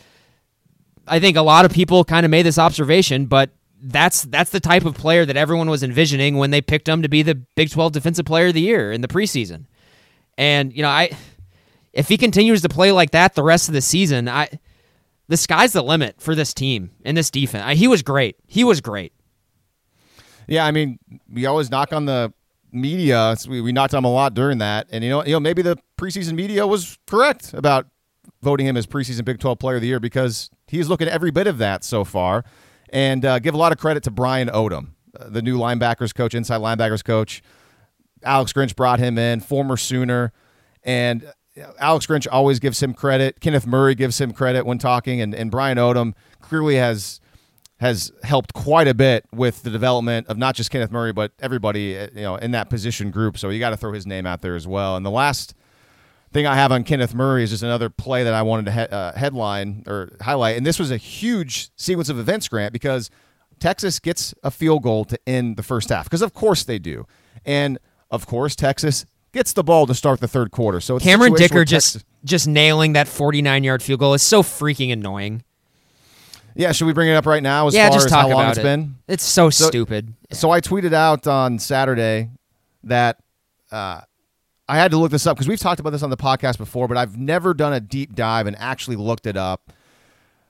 [1.08, 3.52] I think a lot of people kind of made this observation, but
[3.86, 7.10] that's that's the type of player that everyone was envisioning when they picked him to
[7.10, 9.66] be the Big 12 Defensive Player of the Year in the preseason.
[10.38, 11.12] And you know, I
[11.94, 14.50] if he continues to play like that the rest of the season, I
[15.28, 17.64] the sky's the limit for this team and this defense.
[17.66, 18.38] I, he was great.
[18.48, 19.14] He was great.
[20.48, 21.00] Yeah, I mean,
[21.32, 22.34] we always knock on the
[22.72, 23.36] media.
[23.48, 25.62] We, we knocked on him a lot during that, and you know, you know, maybe
[25.62, 27.88] the preseason media was correct about
[28.42, 31.32] voting him as preseason Big 12 Player of the Year because he's looking at every
[31.32, 32.44] bit of that so far.
[32.96, 36.34] And uh, give a lot of credit to Brian Odom, uh, the new linebackers coach,
[36.34, 37.44] inside linebackers coach.
[38.24, 40.32] Alex Grinch brought him in, former Sooner,
[40.82, 41.30] and
[41.78, 43.42] Alex Grinch always gives him credit.
[43.42, 47.20] Kenneth Murray gives him credit when talking, and, and Brian Odom clearly has
[47.82, 52.00] has helped quite a bit with the development of not just Kenneth Murray, but everybody
[52.00, 53.38] uh, you know in that position group.
[53.38, 54.96] So you got to throw his name out there as well.
[54.96, 55.54] And the last
[56.34, 58.80] thing I have on Kenneth Murray is just another play that I wanted to he-
[58.96, 60.58] uh, headline or highlight.
[60.58, 63.10] And this was a huge sequence of events, Grant, because
[63.60, 67.08] Texas gets a field goal to end the first half, because of course they do,
[67.46, 67.78] and
[68.12, 70.82] of course Texas gets the ball to start the third quarter.
[70.82, 74.42] So it's Cameron Dicker just Texas- just nailing that 49 yard field goal is so
[74.44, 75.44] freaking annoying.
[76.56, 76.72] yeah.
[76.72, 77.68] Should we bring it up right now?
[77.68, 78.64] As yeah, far just as talk how long about it's it.
[78.64, 78.96] been.
[79.08, 80.14] It's so, So- stupid.
[80.32, 82.30] So I tweeted out on Saturday
[82.84, 83.18] that
[83.72, 84.02] uh,
[84.68, 86.88] I had to look this up because we've talked about this on the podcast before,
[86.88, 89.72] but I've never done a deep dive and actually looked it up.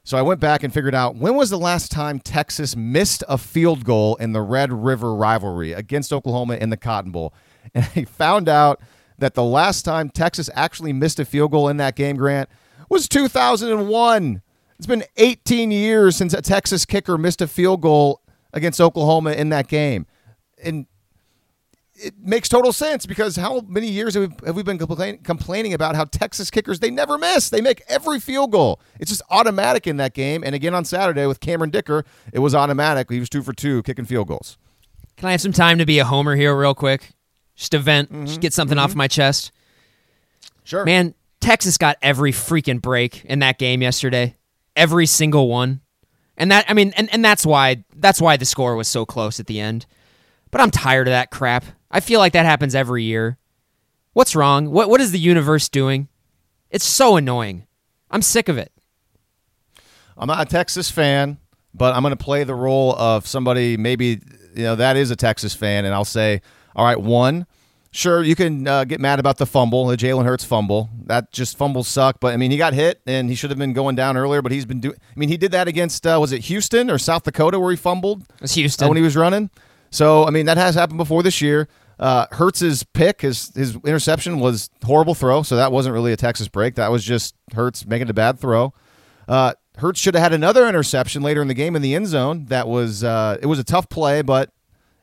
[0.06, 3.38] So I went back and figured out when was the last time Texas missed a
[3.38, 7.34] field goal in the Red River rivalry against Oklahoma in the Cotton Bowl.
[7.74, 8.80] And I found out
[9.18, 12.48] that the last time Texas actually missed a field goal in that game, Grant,
[12.90, 14.42] was 2001.
[14.78, 18.22] It's been 18 years since a Texas kicker missed a field goal
[18.54, 20.06] against Oklahoma in that game.
[20.64, 20.86] And
[21.96, 25.74] it makes total sense because how many years have we, have we been complain, complaining
[25.74, 27.50] about how Texas kickers they never miss?
[27.50, 28.82] They make every field goal.
[29.00, 30.44] It's just automatic in that game.
[30.44, 32.04] And again on Saturday with Cameron Dicker,
[32.34, 33.10] it was automatic.
[33.10, 34.58] He was two for two kicking field goals.
[35.18, 37.12] Can I have some time to be a homer here, real quick?
[37.56, 38.26] Just a vent, Mm-hmm.
[38.26, 39.52] just get something off my chest.
[40.66, 44.36] Sure, Man, Texas got every freaking break in that game yesterday.
[44.76, 45.82] Every single one.
[46.38, 49.40] And that I mean and, and that's why that's why the score was so close
[49.40, 49.86] at the end.
[50.52, 51.64] But I'm tired of that crap.
[51.96, 53.38] I feel like that happens every year.
[54.12, 54.70] What's wrong?
[54.70, 56.10] What what is the universe doing?
[56.70, 57.68] It's so annoying.
[58.12, 58.74] I'm sick of it.
[60.18, 61.38] I'm not a Texas fan,
[61.74, 64.20] but I'm going to play the role of somebody maybe
[64.56, 66.42] you know that is a Texas fan, and I'll say,
[66.76, 67.46] all right, one,
[67.92, 70.90] sure you can uh, get mad about the fumble, the Jalen Hurts fumble.
[71.06, 73.72] That just fumbles suck, but I mean he got hit and he should have been
[73.72, 74.96] going down earlier, but he's been doing.
[75.00, 77.78] I mean he did that against uh, was it Houston or South Dakota where he
[77.78, 78.88] fumbled It's uh, Houston.
[78.90, 79.50] when he was running.
[79.92, 81.70] So I mean that has happened before this year.
[82.00, 86.48] Uh, Hurts's pick, his his interception was horrible throw, so that wasn't really a Texas
[86.48, 86.76] break.
[86.76, 88.74] That was just Hurts making a bad throw.
[89.28, 92.46] Uh, Hurts should have had another interception later in the game in the end zone.
[92.46, 94.52] That was uh, it was a tough play, but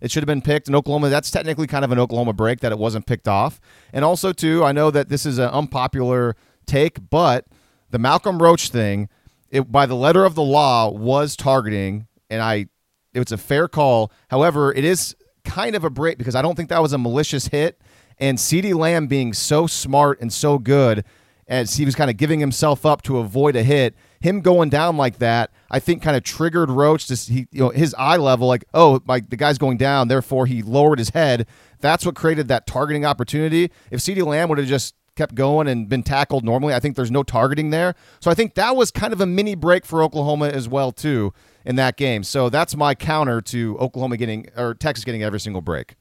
[0.01, 1.09] it should have been picked in Oklahoma.
[1.09, 3.61] That's technically kind of an Oklahoma break that it wasn't picked off.
[3.93, 7.47] And also too, I know that this is an unpopular take, but
[7.91, 9.09] the Malcolm Roach thing,
[9.51, 12.67] it by the letter of the law was targeting, and I
[13.15, 14.11] it was a fair call.
[14.29, 17.49] However, it is kind of a break because I don't think that was a malicious
[17.49, 17.81] hit.
[18.19, 21.05] And CeeDee Lamb being so smart and so good
[21.49, 24.97] as he was kind of giving himself up to avoid a hit, him going down
[24.97, 28.47] like that, I think kind of triggered Roach to he, you know, his eye level,
[28.47, 31.47] like, oh, my, the guy's going down, therefore he lowered his head.
[31.81, 33.71] That's what created that targeting opportunity.
[33.91, 37.11] If CeeDee Lamb would have just kept going and been tackled normally, I think there's
[37.11, 37.95] no targeting there.
[38.21, 41.33] So I think that was kind of a mini break for Oklahoma as well too
[41.65, 42.23] in that game.
[42.25, 45.95] So that's my counter to Oklahoma getting or Texas getting every single break.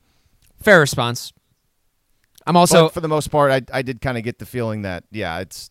[0.61, 1.33] Fair response.
[2.47, 4.81] I'm also but for the most part, I, I did kind of get the feeling
[4.83, 5.69] that yeah, it's.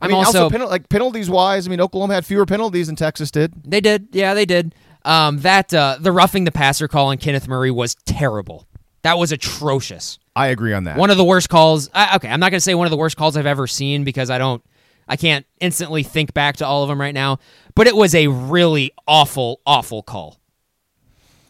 [0.00, 1.66] I I'm mean, also, also- penal- like penalties wise.
[1.66, 3.52] I mean, Oklahoma had fewer penalties than Texas did.
[3.64, 4.08] They did.
[4.12, 4.74] Yeah, they did.
[5.04, 8.66] Um, that uh, the roughing the passer call on Kenneth Murray was terrible.
[9.02, 10.18] That was atrocious.
[10.36, 10.96] I agree on that.
[10.98, 11.88] One of the worst calls.
[11.94, 14.04] I, okay, I'm not going to say one of the worst calls I've ever seen
[14.04, 14.62] because I don't.
[15.08, 17.38] I can't instantly think back to all of them right now.
[17.74, 20.38] But it was a really awful, awful call.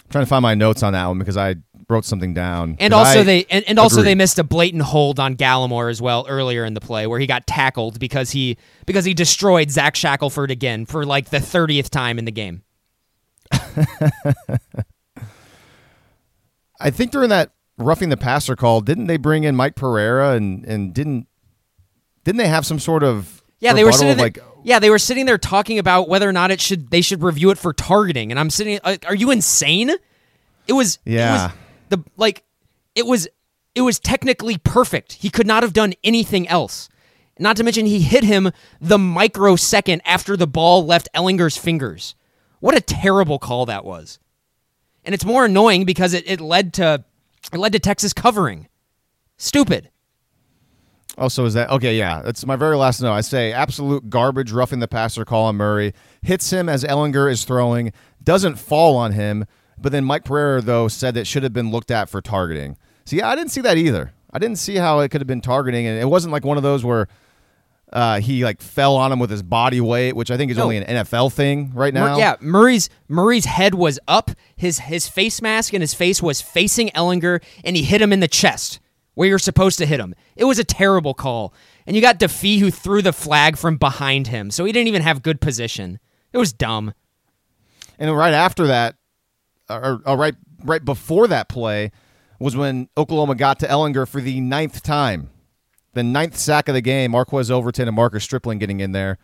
[0.04, 1.56] I'm trying to find my notes on that one because I
[1.88, 2.76] wrote something down.
[2.80, 6.00] And also I they and, and also they missed a blatant hold on Gallimore as
[6.00, 9.96] well earlier in the play where he got tackled because he because he destroyed Zach
[9.96, 12.62] Shackelford again for like the thirtieth time in the game.
[16.80, 20.64] I think during that roughing the passer call, didn't they bring in Mike Pereira and
[20.64, 21.26] and didn't
[22.24, 24.98] didn't they have some sort of Yeah, they were sitting there, like Yeah, they were
[24.98, 28.30] sitting there talking about whether or not it should they should review it for targeting,
[28.30, 28.78] and I'm sitting.
[28.84, 29.90] Like, are you insane?
[30.66, 30.98] It was.
[31.04, 31.28] Yeah.
[31.28, 31.52] It was
[31.88, 32.44] the like,
[32.94, 33.28] it was.
[33.74, 35.12] It was technically perfect.
[35.12, 36.88] He could not have done anything else.
[37.38, 42.16] Not to mention he hit him the microsecond after the ball left Ehlinger's fingers.
[42.60, 44.18] What a terrible call that was.
[45.04, 47.04] And it's more annoying because it, it led to
[47.52, 48.68] it led to Texas covering.
[49.36, 49.90] Stupid.
[51.18, 51.96] Oh, so is that okay?
[51.96, 53.12] Yeah, that's my very last note.
[53.12, 57.44] I say absolute garbage roughing the passer call on Murray hits him as Ehlinger is
[57.44, 59.44] throwing, doesn't fall on him,
[59.76, 62.76] but then Mike Pereira though said that should have been looked at for targeting.
[63.04, 64.12] See, yeah, I didn't see that either.
[64.32, 66.62] I didn't see how it could have been targeting, and it wasn't like one of
[66.62, 67.08] those where
[67.92, 70.64] uh, he like fell on him with his body weight, which I think is No.
[70.64, 72.18] only an NFL thing right now.
[72.18, 76.90] Yeah, Murray's Murray's head was up, his his face mask and his face was facing
[76.90, 78.78] Ehlinger, and he hit him in the chest
[79.18, 80.14] where you're supposed to hit him.
[80.36, 81.52] It was a terrible call,
[81.88, 85.02] and you got Defee who threw the flag from behind him, so he didn't even
[85.02, 85.98] have good position.
[86.32, 86.94] It was dumb.
[87.98, 88.94] And right after that,
[89.68, 91.90] or, or right right before that play,
[92.38, 95.30] was when Oklahoma got to Ehlinger for the ninth time,
[95.94, 97.10] the ninth sack of the game.
[97.10, 99.18] Marquise Overton and Marcus Stripling getting in there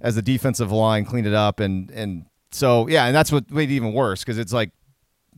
[0.00, 3.70] as the defensive line cleaned it up, and and so yeah, and that's what made
[3.70, 4.70] it even worse because it's like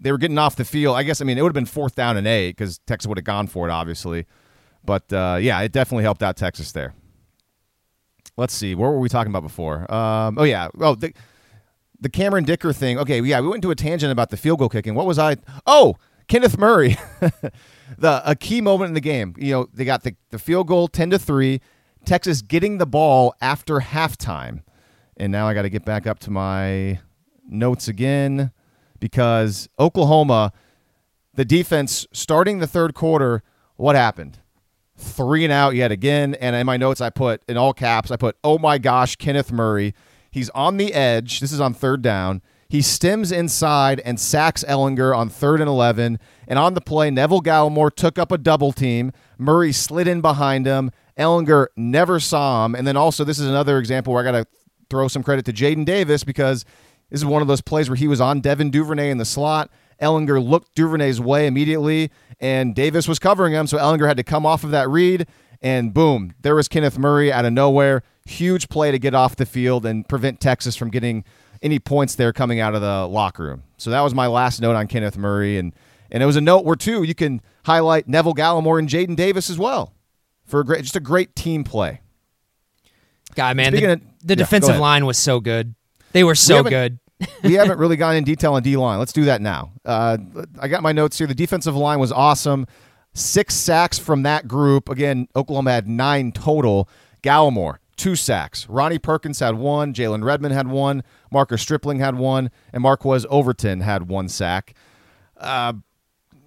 [0.01, 0.97] they were getting off the field.
[0.97, 3.19] I guess I mean it would have been fourth down and eight because Texas would
[3.19, 4.27] have gone for it, obviously.
[4.85, 6.95] But uh, yeah, it definitely helped out Texas there.
[8.37, 9.93] Let's see, what were we talking about before?
[9.93, 11.13] Um, oh yeah, oh the
[12.01, 12.99] the Cameron Dicker thing.
[12.99, 14.95] Okay, yeah, we went into a tangent about the field goal kicking.
[14.95, 15.37] What was I?
[15.67, 15.97] Oh,
[16.29, 16.97] Kenneth Murray,
[17.99, 19.35] the a key moment in the game.
[19.37, 21.61] You know, they got the, the field goal ten to three.
[22.05, 24.63] Texas getting the ball after halftime,
[25.17, 27.01] and now I got to get back up to my
[27.45, 28.53] notes again
[29.01, 30.53] because Oklahoma,
[31.35, 33.43] the defense starting the third quarter.
[33.77, 34.39] What happened?
[34.97, 36.35] Three and out yet again.
[36.35, 39.53] And in my notes, I put in all caps, I put, oh my gosh, Kenneth
[39.53, 39.95] Murray.
[40.31, 41.41] He's on the edge.
[41.41, 42.43] This is on third down.
[42.69, 46.19] He stems inside and sacks Ehlinger on third and 11.
[46.47, 49.13] And on the play, Neville Gallimore took up a double team.
[49.39, 50.91] Murray slid in behind him.
[51.17, 52.75] Ehlinger never saw him.
[52.75, 54.47] And then also, this is another example where I got to
[54.91, 56.65] throw some credit to Jaden Davis because
[57.11, 59.71] this is one of those plays where he was on Devin Duvernay in the slot.
[60.01, 64.47] Ehlinger looked Duvernay's way immediately, and Davis was covering him, so Ehlinger had to come
[64.47, 65.27] off of that read,
[65.61, 68.03] and boom, there was Kenneth Murray out of nowhere.
[68.27, 71.25] Huge play to get off the field and prevent Texas from getting
[71.63, 73.65] any points there coming out of the locker room.
[73.77, 75.75] So that was my last note on Kenneth Murray, and
[76.11, 79.51] and it was a note where too you can highlight Neville Gallimore and Jaden Davis
[79.51, 79.93] as well
[80.47, 82.01] for a great, just a great team play.
[83.35, 85.75] God, man, the, of- the yeah, defensive line was so good.
[86.13, 86.99] They were so haven't- good.
[87.43, 88.99] we haven't really gone in detail on D line.
[89.01, 89.73] Let's do that now.
[89.85, 90.19] Uh,
[90.61, 91.27] I got my notes here.
[91.27, 92.67] The defensive line was awesome.
[93.13, 94.89] Six sacks from that group.
[94.89, 96.89] Again, Oklahoma had nine total.
[97.25, 98.69] Gallimore, two sacks.
[98.69, 99.93] Ronnie Perkins had one.
[99.93, 101.03] Jalen Redmond had one.
[101.33, 102.53] Marcus Stripling had one.
[102.73, 104.75] And Marquise Overton had one sack.
[105.37, 105.73] Uh,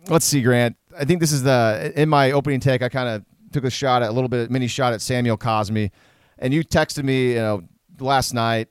[0.07, 0.77] let's see, Grant.
[0.97, 2.81] I think this is the in my opening take.
[2.81, 5.91] I kind of took a shot at a little bit mini shot at Samuel Cosmi,
[6.39, 7.63] and you texted me, you know,
[7.99, 8.69] last night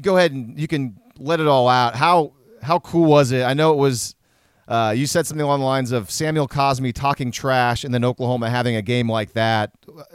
[0.00, 1.94] go ahead and you can let it all out.
[1.94, 3.42] How how cool was it?
[3.44, 4.14] I know it was.
[4.68, 8.48] Uh, you said something along the lines of Samuel Cosmi talking trash, and then Oklahoma
[8.48, 9.72] having a game like that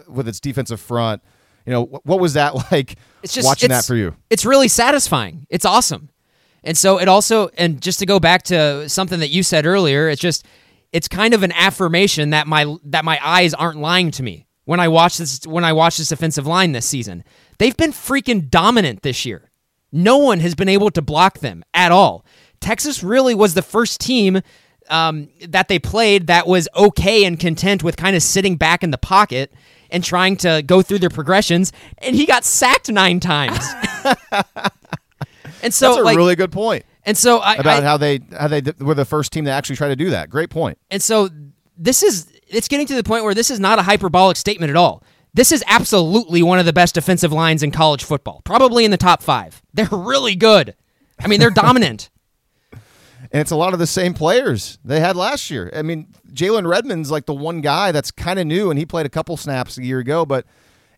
[0.07, 1.21] with its defensive front.
[1.65, 2.95] You know, what was that like?
[3.21, 4.15] It's just watching it's- that for you.
[4.29, 5.45] It's really satisfying.
[5.49, 6.09] It's awesome.
[6.63, 10.09] And so it also and just to go back to something that you said earlier,
[10.09, 10.45] it's just
[10.91, 14.79] it's kind of an affirmation that my that my eyes aren't lying to me when
[14.79, 17.23] I watch this when I watch this offensive line this season.
[17.59, 19.51] They've been freaking dominant this year.
[19.91, 22.25] No one has been able to block them at all.
[22.59, 24.41] Texas really was the first team
[24.89, 28.91] um, that they played that was okay and content with kind of sitting back in
[28.91, 29.53] the pocket
[29.89, 31.71] and trying to go through their progressions.
[31.99, 33.59] And he got sacked nine times.
[35.61, 36.85] and so, That's a like, really good point.
[37.03, 39.75] and so I, about I- how they how they were the first team to actually
[39.75, 40.29] try to do that.
[40.29, 40.77] Great point.
[40.91, 41.29] and so
[41.77, 44.75] this is it's getting to the point where this is not a hyperbolic statement at
[44.75, 45.03] all.
[45.35, 48.97] This is absolutely one of the best defensive lines in college football, probably in the
[48.97, 49.61] top five.
[49.73, 50.75] They're really good.
[51.19, 52.09] I mean, they're dominant.
[52.71, 55.69] And it's a lot of the same players they had last year.
[55.75, 59.05] I mean, Jalen Redmond's like the one guy that's kind of new, and he played
[59.05, 60.45] a couple snaps a year ago, but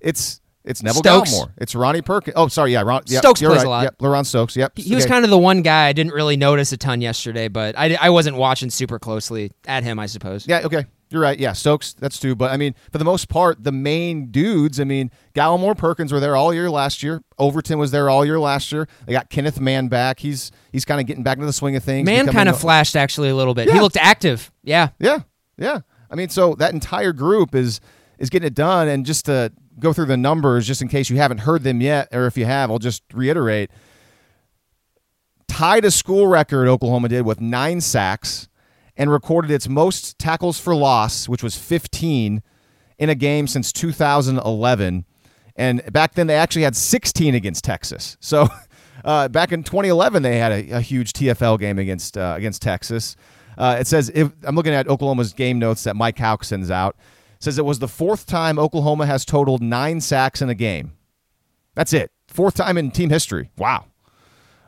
[0.02, 1.34] it's it's Neville Stokes.
[1.34, 1.52] Gallimore.
[1.58, 2.34] It's Ronnie Perkins.
[2.36, 3.66] Oh, sorry, yeah, Ron, yep, Stokes plays right.
[3.66, 3.84] a lot.
[3.84, 4.56] Yep, LaRon Stokes.
[4.58, 5.14] Yep, He was Okay.
[5.14, 8.10] kind of the one guy I didn't really notice a ton yesterday, but I, I
[8.10, 10.46] wasn't watching super closely at him, I suppose.
[10.46, 10.86] Yeah, okay.
[11.10, 11.40] You're right.
[11.40, 12.36] Yeah, Stokes, that's two.
[12.36, 16.20] But I mean, for the most part, the main dudes, I mean, Gallimore Perkins were
[16.20, 17.22] there all year last year.
[17.40, 18.88] Overton was there all year last year.
[19.06, 20.20] They got Kenneth Mann back.
[20.20, 22.06] He's he's kind of getting back into the swing of things.
[22.06, 23.70] Man becoming kind of a- flashed actually a little bit.
[23.72, 24.52] He looked active.
[24.64, 24.90] Yeah.
[25.00, 25.20] Yeah,
[25.58, 25.80] yeah.
[26.12, 27.80] I mean, so that entire group is
[28.20, 28.88] is getting it done.
[28.90, 32.10] And just to go through the numbers, just in case you haven't heard them yet,
[32.12, 33.70] or if you have, I'll just reiterate.
[35.48, 38.50] Tied a school record, Oklahoma did with nine sacks,
[38.98, 42.42] and recorded its most tackles for loss, which was 15
[42.98, 45.06] in a game since 2011.
[45.56, 48.18] And back then, they actually had 16 against Texas.
[48.20, 48.48] So
[49.06, 53.16] uh, back in 2011, they had a, a huge TFL game against uh, against Texas.
[53.58, 56.96] Uh, it says if I'm looking at Oklahoma's game notes that Mike Houck sends out.
[57.38, 60.94] It says it was the fourth time Oklahoma has totaled nine sacks in a game.
[61.76, 62.12] That's it.
[62.28, 63.52] Fourth time in team history.
[63.58, 63.86] Wow.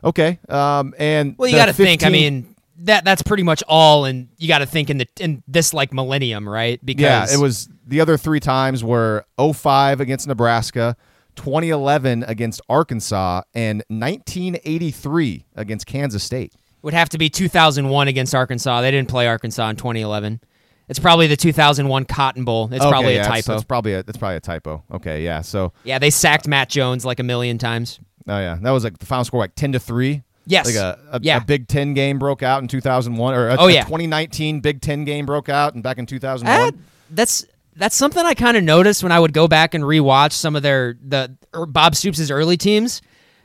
[0.04, 0.38] Okay.
[0.48, 2.04] Um, and Well, you got to think.
[2.04, 2.49] I mean,
[2.80, 4.04] that that's pretty much all.
[4.04, 6.84] And you got to think in the in this like millennium, right?
[6.84, 10.96] Because Yeah, it was the other three times were 05 against Nebraska,
[11.36, 16.52] 2011 against Arkansas, and 1983 against Kansas State.
[16.82, 18.80] would have to be 2001 against Arkansas.
[18.80, 20.40] They didn't play Arkansas in 2011.
[20.88, 22.68] It's probably the 2001 Cotton Bowl.
[22.72, 23.54] It's Okay, probably yeah, a typo.
[23.54, 24.82] it's probably a that's probably a typo.
[24.90, 25.40] Okay, yeah.
[25.42, 28.00] So, yeah, they sacked Matt Jones like a million times.
[28.26, 30.22] oh yeah, that was like the final score like 10 to three.
[30.46, 30.66] Yes.
[30.66, 31.38] Like a, a, Yeah.
[31.38, 33.82] a Big Ten game broke out in 2001, or a, Oh, a yeah.
[33.84, 36.74] 2019 Big Ten game broke out and back in 2001.
[36.74, 36.76] Uh,
[37.10, 37.44] that's
[37.76, 40.62] that's something I kind of noticed when I would go back and rewatch some of
[40.62, 43.00] their the er, Bob Stoops' early teams.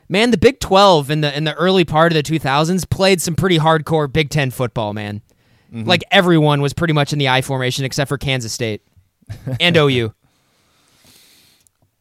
[0.08, 3.34] Man, the Big 12 in the in the early part of the 2000s played some
[3.34, 5.20] pretty hardcore Big 10 football, man.
[5.72, 5.88] Mm-hmm.
[5.88, 8.82] Like everyone was pretty much in the I formation except for Kansas State
[9.60, 10.12] and OU.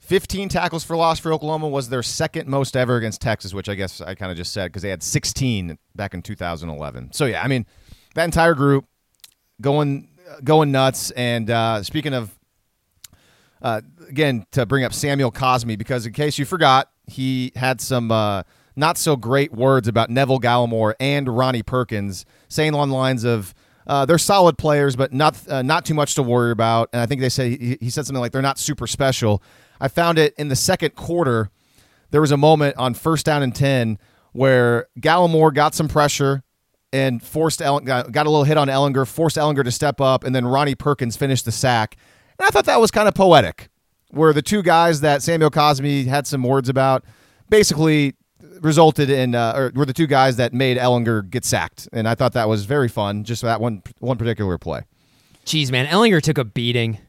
[0.06, 3.76] 15 tackles for loss for Oklahoma was their second most ever against Texas, which I
[3.76, 7.12] guess I kind of just said because they had 16 back in 2011.
[7.14, 7.66] So yeah, I mean
[8.14, 8.86] that entire group
[9.62, 10.10] going
[10.43, 11.12] going nuts.
[11.12, 12.38] And uh, speaking of,
[13.62, 18.12] uh, again to bring up Samuel Cosmi because in case you forgot, he had some
[18.12, 18.43] uh,
[18.76, 23.53] not so great words about Neville Gallimore and Ronnie Perkins, saying along the lines of.
[23.88, 26.89] Uh, they're solid players, but not uh, not too much to worry about.
[26.91, 29.43] And I think they say he, he said something like they're not super special.
[29.80, 31.49] I found it in the second quarter.
[32.11, 33.97] There was a moment on first down and ten
[34.32, 36.43] where Gallimore got some pressure
[36.91, 40.34] and forced got, got a little hit on Ehlinger, forced Ehlinger to step up, and
[40.34, 41.97] then Ronnie Perkins finished the sack.
[42.39, 43.69] And I thought that was kind of poetic,
[44.09, 47.03] where the two guys that Samuel Cosmi had some words about
[47.49, 48.15] basically
[48.61, 51.89] resulted in, uh, or were the two guys that made Ehlinger get sacked.
[51.91, 54.84] And I thought that was very fun, just that one one particular play.
[55.45, 56.99] Jeez, man, Ehlinger took a beating.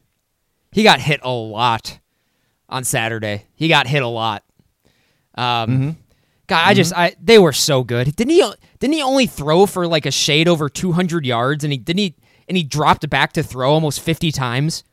[0.71, 1.99] He got hit a lot
[2.69, 3.45] on Saturday.
[3.55, 4.43] He got hit a lot.
[5.35, 5.97] Um,
[6.47, 8.15] God, I just I they were so good.
[8.15, 8.53] Didn't he?
[8.79, 11.63] Didn't he only throw for like a shade over 200 yards?
[11.63, 12.15] And he didn't he
[12.47, 14.83] and he dropped back to throw almost 50 times.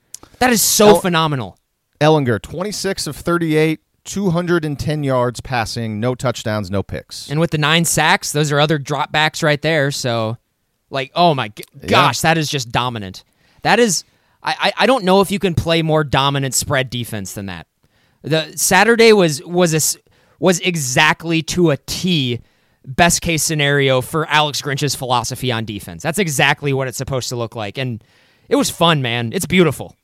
[0.41, 1.59] That is so El- phenomenal.
[2.01, 7.31] Ehlinger, 26 of 38, 210 yards passing, no touchdowns, no picks.
[7.31, 9.91] And with the nine sacks, those are other dropbacks right there.
[9.93, 10.37] So,
[10.91, 13.22] like, oh my g- gosh, that is just dominant.
[13.62, 14.05] That is,
[14.45, 17.66] I, I, I don't know if you can play more dominant spread defense than that.
[18.22, 19.99] The Saturday was was a
[20.38, 22.40] was exactly to a T
[22.84, 26.03] best case scenario for Alex Grinch's philosophy on defense.
[26.03, 28.03] That's exactly what it's supposed to look like, and
[28.49, 29.32] it was fun, man.
[29.32, 29.97] It's beautiful.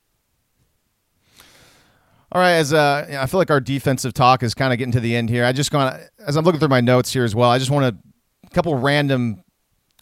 [2.33, 5.01] All right, as uh, I feel like our defensive talk is kind of getting to
[5.01, 5.45] the end here.
[5.45, 7.51] I just gonna, as I'm looking through my notes here as well.
[7.51, 9.43] I just want a couple random,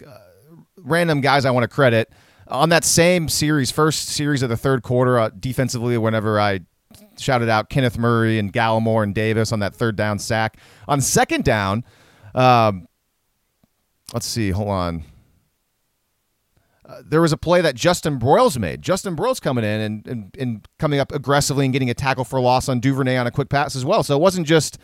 [0.06, 0.18] uh,
[0.76, 2.12] random guys I want to credit
[2.48, 5.96] on that same series, first series of the third quarter, uh, defensively.
[5.98, 6.60] Whenever I
[7.18, 11.44] shouted out Kenneth Murray and Gallimore and Davis on that third down sack, on second
[11.44, 11.84] down,
[12.34, 12.88] um,
[14.12, 15.04] let's see, hold on.
[16.88, 18.80] Uh, there was a play that Justin Broiles made.
[18.80, 22.40] Justin Broiles coming in and, and, and coming up aggressively and getting a tackle for
[22.40, 24.02] loss on Duvernay on a quick pass as well.
[24.02, 24.78] So it wasn't just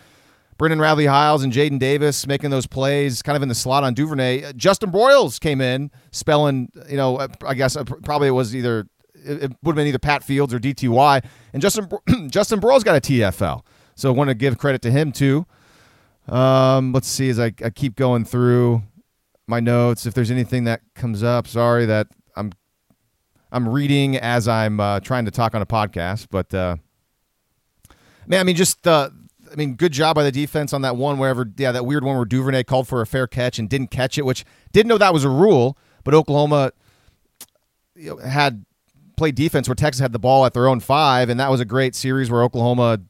[0.57, 3.94] Brendan Radley Hiles and Jaden Davis making those plays kind of in the slot on
[3.94, 4.44] Duvernay.
[4.44, 8.55] Uh, Justin Broiles came in spelling, you know, uh, I guess uh, probably it was
[8.55, 11.24] either, it, would have been either Pat Fields or DTY.
[11.52, 11.88] And Justin,
[12.28, 13.62] Justin Broiles got a TFL.
[13.96, 15.46] So I want to give credit to him too.
[16.28, 18.82] Um, let's see as I, I keep going through
[19.46, 20.07] my notes.
[20.07, 22.52] If there's anything that comes up, sorry that I'm
[23.52, 26.28] I'm reading as I'm uh, trying to talk on a podcast.
[26.30, 26.76] But uh,
[28.26, 29.11] man, I mean, just uh,
[29.55, 31.18] I mean, good job by the defense on that one.
[31.18, 34.18] Wherever, yeah, that weird one where Duvernay called for a fair catch and didn't catch
[34.18, 35.78] it, which didn't know that was a rule.
[36.02, 36.72] But Oklahoma
[37.94, 38.64] you know, had
[39.16, 41.64] played defense where Texas had the ball at their own five, and that was a
[41.64, 43.00] great series where Oklahoma.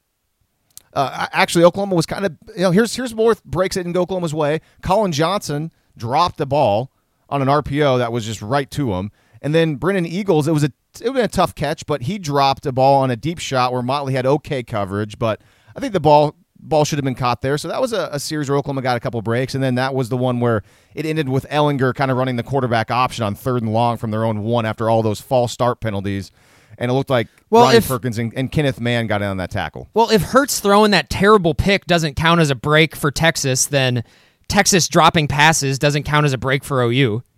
[0.92, 4.34] Uh, actually, Oklahoma was kind of you know here's here's more breaks it didn't Oklahoma's
[4.34, 4.60] way.
[4.82, 6.92] Collin Johnson dropped the ball
[7.28, 10.46] on an RPO that was just right to him, and then Brennan Eagles.
[10.46, 13.16] It was a it been a tough catch, but he dropped a ball on a
[13.16, 15.40] deep shot where Motley had okay coverage, but
[15.76, 17.58] I think the ball ball should have been caught there.
[17.58, 19.94] So that was a, a series where Oklahoma got a couple breaks, and then that
[19.94, 20.62] was the one where
[20.94, 24.10] it ended with Ehlinger kind of running the quarterback option on third and long from
[24.10, 26.30] their own one after all those false start penalties.
[26.78, 29.36] And it looked like Well, Ronnie if- Perkins and, and Kenneth Mann got in on
[29.36, 29.88] that tackle.
[29.94, 34.02] Well, if Hurts throwing that terrible pick doesn't count as a break for Texas, then
[34.48, 37.22] Texas dropping passes doesn't count as a break for OU.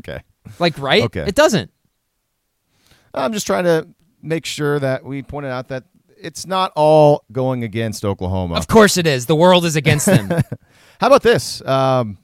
[0.00, 0.20] Okay.
[0.58, 1.02] Like, right?
[1.04, 1.24] Okay.
[1.26, 1.70] It doesn't.
[3.14, 3.88] I'm just trying to
[4.22, 5.84] make sure that we pointed out that
[6.20, 8.56] it's not all going against Oklahoma.
[8.56, 9.26] Of course it is.
[9.26, 10.28] The world is against them.
[11.00, 11.64] How about this?
[11.64, 12.18] Um,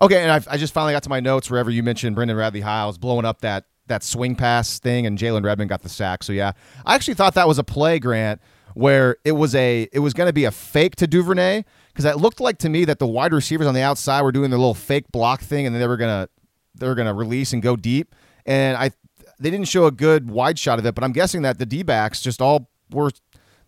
[0.00, 2.60] okay, and I've, I just finally got to my notes wherever you mentioned Brendan Radley
[2.60, 6.22] Hiles blowing up that that swing pass thing, and Jalen Redmond got the sack.
[6.22, 6.52] So yeah,
[6.86, 8.40] I actually thought that was a play, Grant,
[8.74, 12.16] where it was a it was going to be a fake to Duvernay because it
[12.16, 14.74] looked like to me that the wide receivers on the outside were doing their little
[14.74, 16.28] fake block thing and then they were gonna
[16.74, 18.14] they were gonna release and go deep
[18.46, 18.90] and I
[19.38, 21.82] they didn't show a good wide shot of it but I'm guessing that the D
[21.82, 23.10] backs just all were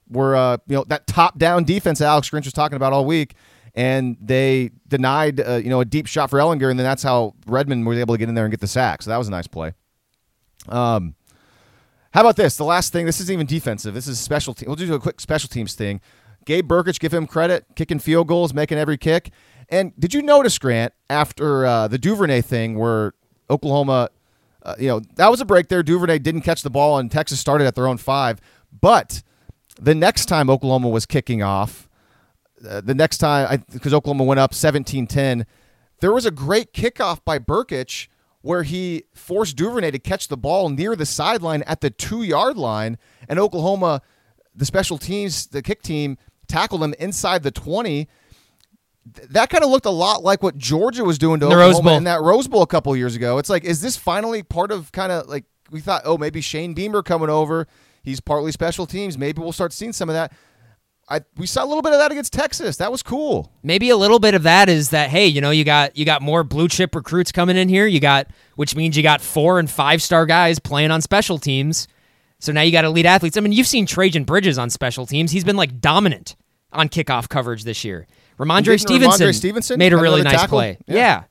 [0.08, 3.34] were uh, you know that top down defense Alex Grinch was talking about all week
[3.74, 7.34] and they denied uh, you know a deep shot for Ehlinger, and then that's how
[7.46, 9.32] Redmond was able to get in there and get the sack so that was a
[9.32, 9.72] nice play.
[10.68, 11.14] Um.
[12.12, 12.56] How about this?
[12.56, 13.06] The last thing.
[13.06, 13.92] This isn't even defensive.
[13.92, 14.68] This is special team.
[14.68, 16.00] We'll do a quick special teams thing.
[16.44, 19.32] Gabe Brkic, give him credit, kicking field goals, making every kick.
[19.68, 23.14] And did you notice, Grant, after uh, the Duvernay thing, where
[23.50, 24.10] Oklahoma,
[24.62, 25.82] uh, you know, that was a break there.
[25.82, 28.40] Duvernay didn't catch the ball, and Texas started at their own five.
[28.80, 29.22] But
[29.80, 31.88] the next time Oklahoma was kicking off,
[32.68, 35.46] uh, the next time, because Oklahoma went up 17 10,
[36.00, 38.08] there was a great kickoff by Brkic
[38.42, 42.58] where he forced Duvernay to catch the ball near the sideline at the two yard
[42.58, 44.02] line, and Oklahoma,
[44.54, 48.06] the special teams, the kick team, tackled him inside the 20.
[49.30, 51.80] That kind of looked a lot like what Georgia was doing to The Oklahoma Rose
[51.82, 51.96] Bowl.
[51.96, 53.38] in that Rose Bowl a couple years ago.
[53.38, 56.02] It's like, is this finally part of kind of like we thought?
[56.04, 57.66] Oh, maybe Shane Beamer coming over.
[58.04, 59.16] He's partly special teams.
[59.16, 60.32] Maybe we'll start seeing some of that.
[61.08, 62.76] I we saw a little bit of that against Texas.
[62.76, 63.52] That was cool.
[63.62, 66.22] maybe a little bit of that is that hey, you know, you got you got
[66.22, 67.86] more blue chip recruits coming in here.
[67.86, 71.88] You got which means you got four and five star guys playing on special teams.
[72.38, 73.36] So now you got elite athletes.
[73.36, 75.30] I mean, you've seen Trajan Bridges on special teams.
[75.30, 76.36] He's been like dominant
[76.72, 78.06] on kickoff coverage this year.
[78.38, 80.58] Rhamondre Stevenson, Rhamondre Stevenson made a really nice tackle?
[80.58, 80.78] play.
[80.86, 80.94] Yeah.
[80.94, 81.22] yeah.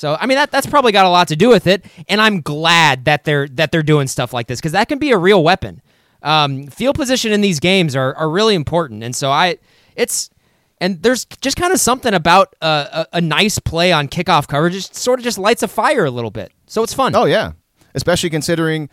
[0.00, 2.40] So I mean that that's probably got a lot to do with it, and I'm
[2.40, 5.44] glad that they're that they're doing stuff like this because that can be a real
[5.44, 5.82] weapon.
[6.22, 9.58] Um, field position in these games are are really important, and so I
[9.96, 10.30] it's
[10.80, 14.74] and there's just kind of something about a, a, a nice play on kickoff coverage.
[14.74, 17.14] It sort of just lights a fire a little bit, so it's fun.
[17.14, 17.52] Oh yeah,
[17.94, 18.88] especially considering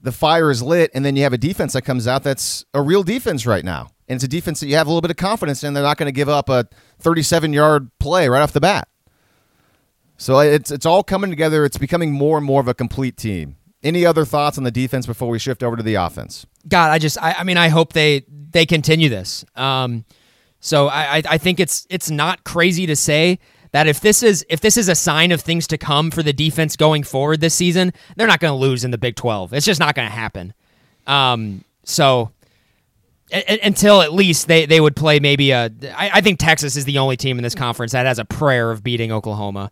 [0.00, 2.80] the fire is lit, and then you have a defense that comes out that's a
[2.80, 5.18] real defense right now, and it's a defense that you have a little bit of
[5.18, 5.74] confidence in.
[5.74, 6.66] They're not going to give up a
[7.00, 8.88] 37 yard play right off the bat.
[10.20, 11.64] So it's it's all coming together.
[11.64, 13.56] It's becoming more and more of a complete team.
[13.82, 16.44] Any other thoughts on the defense before we shift over to the offense?
[16.68, 19.46] God, I just I, I mean I hope they they continue this.
[19.56, 20.04] Um,
[20.60, 23.38] so I, I think it's it's not crazy to say
[23.72, 26.34] that if this is if this is a sign of things to come for the
[26.34, 29.54] defense going forward this season, they're not going to lose in the Big Twelve.
[29.54, 30.52] It's just not going to happen.
[31.06, 32.30] Um, so
[33.32, 36.98] until at least they, they would play maybe a I, I think Texas is the
[36.98, 39.70] only team in this conference that has a prayer of beating Oklahoma.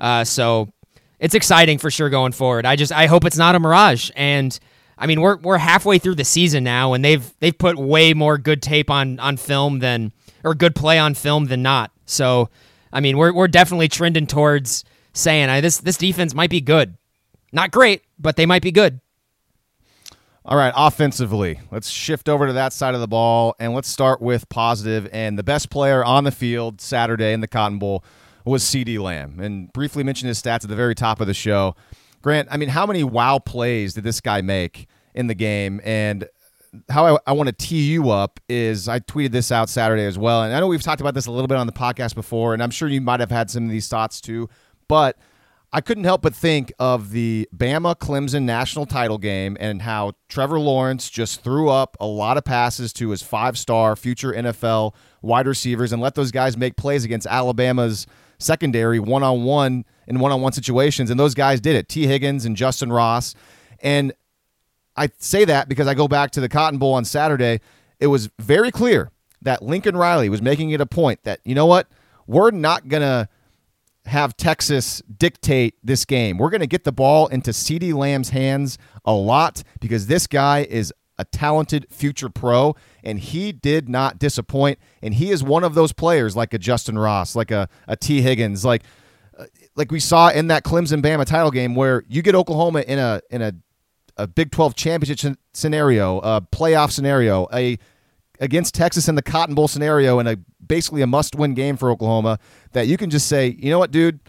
[0.00, 0.72] Uh, so
[1.18, 2.66] it's exciting for sure going forward.
[2.66, 4.10] I just I hope it's not a mirage.
[4.16, 4.58] And
[4.98, 8.38] I mean we're we're halfway through the season now, and they've they've put way more
[8.38, 11.92] good tape on on film than or good play on film than not.
[12.06, 12.48] So
[12.92, 16.96] I mean we're we're definitely trending towards saying I, this this defense might be good,
[17.52, 19.00] not great, but they might be good.
[20.42, 24.22] All right, offensively, let's shift over to that side of the ball and let's start
[24.22, 24.46] with.
[24.56, 28.02] And the best player on the field Saturday in the Cotton Bowl
[28.44, 29.40] was CeeDee Lamb.
[29.40, 31.74] And briefly mentioned his stats at the very top of the show.
[32.22, 35.80] Grant, I mean, how many wow plays did this guy make in the game?
[35.84, 36.28] And
[36.88, 40.18] how I, I want to tee you up is I tweeted this out Saturday as
[40.18, 40.42] well.
[40.42, 42.62] And I know we've talked about this a little bit on the podcast before, and
[42.62, 44.48] I'm sure you might have had some of these thoughts too.
[44.86, 45.16] But
[45.72, 50.58] I couldn't help but think of the Bama Clemson national title game and how Trevor
[50.58, 55.46] Lawrence just threw up a lot of passes to his five star future NFL wide
[55.46, 58.06] receivers and let those guys make plays against Alabama's
[58.40, 61.10] secondary one on one in one on one situations.
[61.10, 63.34] And those guys did it Tee Higgins and Justyn Ross.
[63.80, 64.12] And
[64.96, 67.60] I say that because I go back to the Cotton Bowl on Saturday.
[67.98, 69.10] It was very clear
[69.42, 71.88] that Lincoln Riley was making it a point that, you know what,
[72.26, 73.28] we're not going to
[74.06, 76.38] have Texas dictate this game.
[76.38, 80.66] We're going to get the ball into CeeDee Lamb's hands a lot because this guy
[80.68, 85.74] is a talented future pro and he did not disappoint and he is one of
[85.74, 88.82] those players like a Justyn Ross, like a, a Tee Higgins, like
[89.38, 89.44] uh,
[89.76, 93.20] like we saw in that Clemson Bama title game where you get Oklahoma in a
[93.30, 93.52] in a
[94.16, 97.78] a Big 12 championship scenario, a playoff scenario, a
[98.38, 102.38] against Texas in the Cotton Bowl scenario, and a basically a must-win game for Oklahoma.
[102.72, 104.20] That you can just say, you know what, dude,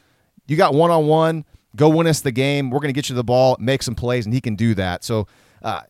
[0.47, 2.69] you got one-on-one, go win us the game.
[2.69, 5.03] We're going to get you the ball, make some plays, and he can do that.
[5.03, 5.27] So,
[5.61, 5.81] uh,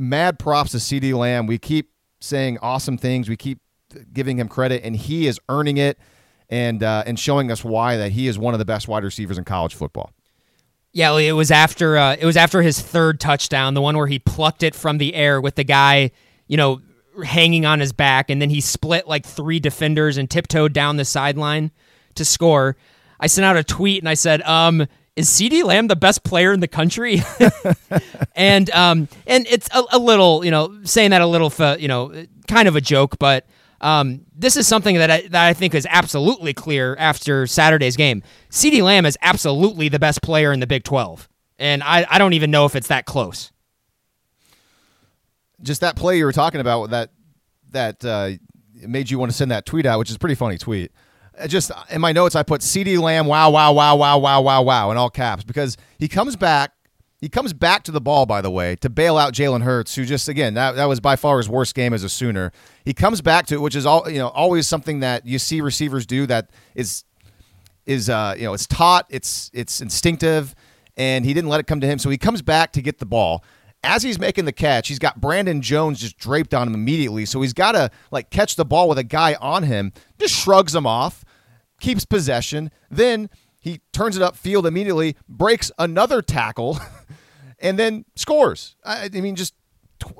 [0.00, 1.46] mad props to CeeDee Lamb.
[1.46, 1.90] We keep
[2.20, 3.28] saying awesome things.
[3.28, 3.60] We keep
[4.12, 5.98] giving him credit, and he is earning it,
[6.48, 9.38] and uh, and showing us why that he is one of the best wide receivers
[9.38, 10.12] in college football.
[10.92, 14.18] Yeah, it was after uh, it was after his third touchdown, the one where he
[14.18, 16.10] plucked it from the air with the guy,
[16.48, 16.80] you know,
[17.24, 21.04] hanging on his back, and then he split like three defenders and tiptoed down the
[21.04, 21.70] sideline
[22.14, 22.76] to score.
[23.20, 24.86] I sent out a tweet and I said, um,
[25.20, 27.22] is CeeDee Lamb the best player in the country?
[28.34, 32.26] and um, and it's a, a, little, you know, saying that a little, you know,
[32.48, 33.46] kind of a joke, but
[33.80, 38.22] um, this is something that I, that I think is absolutely clear after Saturday's game.
[38.50, 42.32] CeeDee Lamb is absolutely the best player in the Big 12, and I, I don't
[42.32, 43.52] even know if it's that close.
[45.62, 47.10] Just that play you were talking about that
[47.70, 48.30] that uh,
[48.74, 50.90] made you want to send that tweet out, which is a pretty funny tweet
[51.46, 54.90] just in my notes, I put CeeDee Lamb, wow, wow, wow, wow, wow, wow, wow,
[54.90, 56.72] in all caps because he comes back.
[57.20, 60.06] He comes back to the ball, by the way, to bail out Jalen Hurts, who
[60.06, 62.50] just again that, that was by far his worst game as a Sooner.
[62.82, 65.60] He comes back to it, which is all you know, always something that you see
[65.60, 67.04] receivers do that is
[67.84, 70.54] is uh, you know it's taught, it's it's instinctive,
[70.96, 71.98] and he didn't let it come to him.
[71.98, 73.44] So he comes back to get the ball
[73.82, 77.24] as he's making the catch, he's got Brandon Jones just draped on him immediately.
[77.24, 80.74] So he's got to like catch the ball with a guy on him, just shrugs
[80.74, 81.24] him off,
[81.80, 82.70] keeps possession.
[82.90, 86.78] Then he turns it upfield immediately, breaks another tackle,
[87.58, 88.76] and then scores.
[88.84, 89.54] I, I mean, just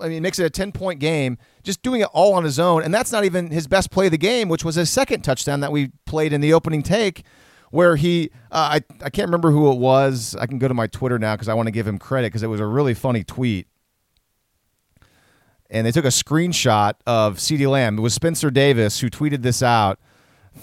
[0.00, 2.82] I mean, makes it a 10 point game, just doing it all on his own.
[2.82, 5.60] And that's not even his best play of the game, which was his second touchdown
[5.60, 7.24] that we played in the opening take,
[7.70, 10.36] where he, uh, I, I can't remember who it was.
[10.38, 12.42] I can go to my Twitter now because I want to give him credit because
[12.42, 13.66] it was a really funny tweet.
[15.70, 17.96] And they took a screenshot of CeeDee Lamb.
[17.96, 20.00] It was Spencer Davis who tweeted this out.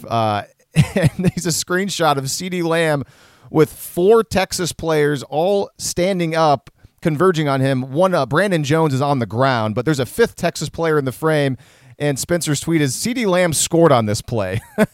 [0.06, 0.44] Uh,
[0.96, 3.04] and there's a screenshot of CeeDee Lamb
[3.50, 6.70] with four Texas players all standing up,
[7.02, 7.92] converging on him.
[7.92, 11.06] One, uh, Brandon Jones is on the ground, but there's a fifth Texas player in
[11.06, 11.58] the frame.
[12.00, 14.62] And Spencer's tweet is CeeDee Lamb scored on this play.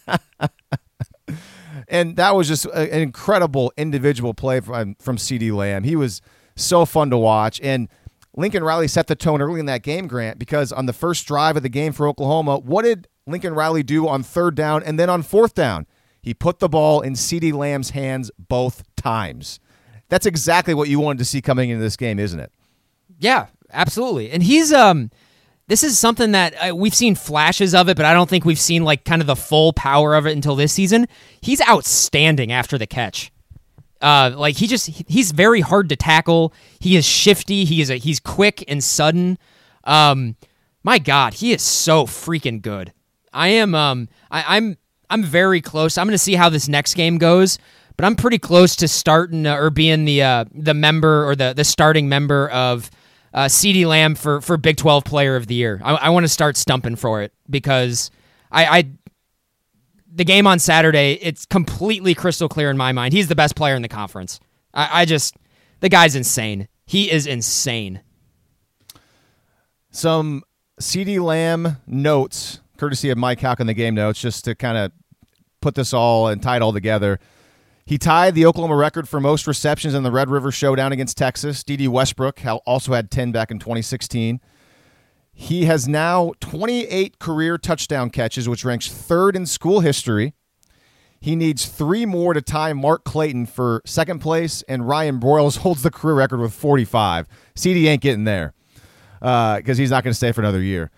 [1.90, 5.84] and that was just an incredible individual play from, from CeeDee Lamb.
[5.84, 6.22] He was
[6.56, 7.60] so fun to watch.
[7.62, 7.90] And
[8.36, 11.58] Lincoln Riley set the tone early in that game, Grant, because on the first drive
[11.58, 15.10] of the game for Oklahoma, what did Lincoln Riley do on third down and then
[15.10, 15.86] on fourth down?
[16.22, 19.60] He put the ball in CeeDee Lamb's hands both times.
[20.10, 22.52] That's exactly what you wanted to see coming into this game, isn't it?
[23.20, 24.32] Yeah, absolutely.
[24.32, 25.12] And he's um
[25.68, 28.60] this is something that uh, we've seen flashes of it, but I don't think we've
[28.60, 31.08] seen like kind of the full power of it until this season.
[31.42, 33.32] He's outstanding after the catch.
[34.02, 36.54] Uh, like he just he's very hard to tackle.
[36.80, 37.64] He is shifty.
[37.64, 39.38] He is a, he's quick and sudden.
[39.86, 40.36] Um,
[40.84, 42.92] my God, he is so freaking good.
[43.34, 44.78] I am um I, I'm
[45.10, 45.98] I'm very close.
[45.98, 47.60] I'm going to see how this next game goes,
[47.98, 51.54] but I'm pretty close to starting uh, or being the uh, the member or the
[51.54, 52.90] the starting member of
[53.34, 55.80] uh, CeeDee Lamb for for Big 12 Player of the Year.
[55.84, 58.10] I, I want to start stumping for it because
[58.52, 58.90] I, I
[60.12, 63.14] the game on Saturday it's completely crystal clear in my mind.
[63.14, 64.40] He's the best player in the conference.
[64.74, 65.36] I, I just
[65.80, 66.68] the guy's insane.
[66.86, 68.02] He is insane.
[69.92, 70.44] Some
[70.82, 74.92] CeeDee Lamb notes courtesy of Mike Houck in the game notes, just to kind of
[75.62, 77.20] put this all and tie it all together.
[77.86, 81.64] He tied the Oklahoma record for most receptions in the Red River Showdown against Texas.
[81.64, 84.40] Dede Westbrook also had 10 back in 2016.
[85.34, 90.34] He has now 28 career touchdown catches, which ranks third in school history.
[91.20, 95.82] He needs three more to tie Mark Clayton for second place, and Ryan Broyles holds
[95.82, 97.28] the career record with 45.
[97.56, 98.54] CD ain't getting there
[99.20, 100.92] because uh, he's not going to stay for another year.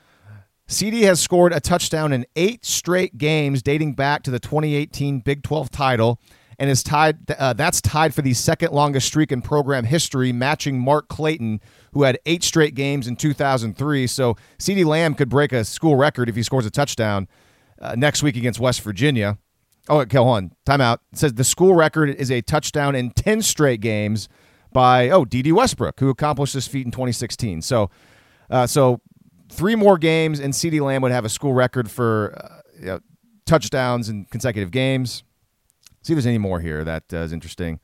[0.67, 5.43] CeeDee has scored a touchdown in eight straight games dating back to the 2018 Big
[5.43, 6.19] 12 title
[6.57, 10.79] and is tied uh, that's tied for the second longest streak in program history matching
[10.79, 11.61] Mark Clayton
[11.93, 16.29] who had 8 straight games in 2003 so CeeDee Lamb could break a school record
[16.29, 17.27] if he scores a touchdown
[17.79, 19.37] uh, next week against West Virginia.
[19.87, 20.51] Oh okay hold on.
[20.65, 24.27] Timeout it says the school record is a touchdown in 10 straight games
[24.73, 27.91] by oh Dede Westbrook who accomplished this feat in 2016 so
[28.49, 29.01] uh, so
[29.49, 32.99] three more games, and CeeDee Lamb would have a school record for uh, you know,
[33.45, 35.23] touchdowns in consecutive games.
[36.01, 37.79] See if there's any more here that uh, is interesting.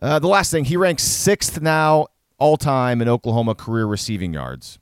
[0.00, 2.06] Uh, the last thing, he ranks sixth now
[2.38, 4.78] all time in Oklahoma career receiving yards.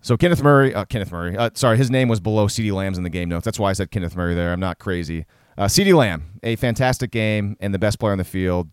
[0.00, 3.04] So Kenneth Murray, uh, Kenneth Murray, uh, sorry, his name was below CeeDee Lamb's in
[3.04, 3.44] the game notes.
[3.44, 4.52] That's why I said Kenneth Murray there.
[4.52, 5.26] I'm not crazy.
[5.56, 8.68] Uh, CeeDee Lamb, a fantastic game and the best player on the field.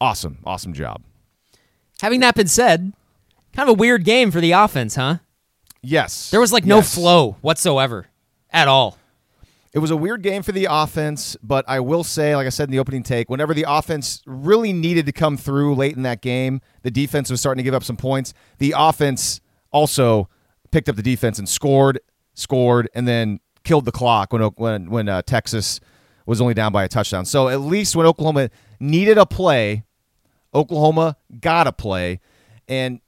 [0.00, 1.02] Awesome, awesome job.
[2.02, 2.92] Having that been said,
[3.54, 5.18] Kind of a weird game for the offense, huh?
[5.82, 6.30] Yes.
[6.30, 6.94] There was like no yes.
[6.94, 8.06] flow whatsoever
[8.50, 8.98] at all.
[9.74, 12.68] It was a weird game for the offense, but I will say, like I said
[12.68, 16.22] in the opening take, whenever the offense really needed to come through late in that
[16.22, 18.32] game, the defense was starting to give up some points.
[18.58, 19.40] The offense
[19.70, 20.28] also
[20.70, 22.00] picked up the defense and scored,
[22.34, 25.80] scored, and then killed the clock when when when uh, Texas
[26.24, 27.24] was only down by a touchdown.
[27.26, 29.84] So at least when Oklahoma needed a play,
[30.54, 32.20] Oklahoma got a play,
[32.66, 33.00] and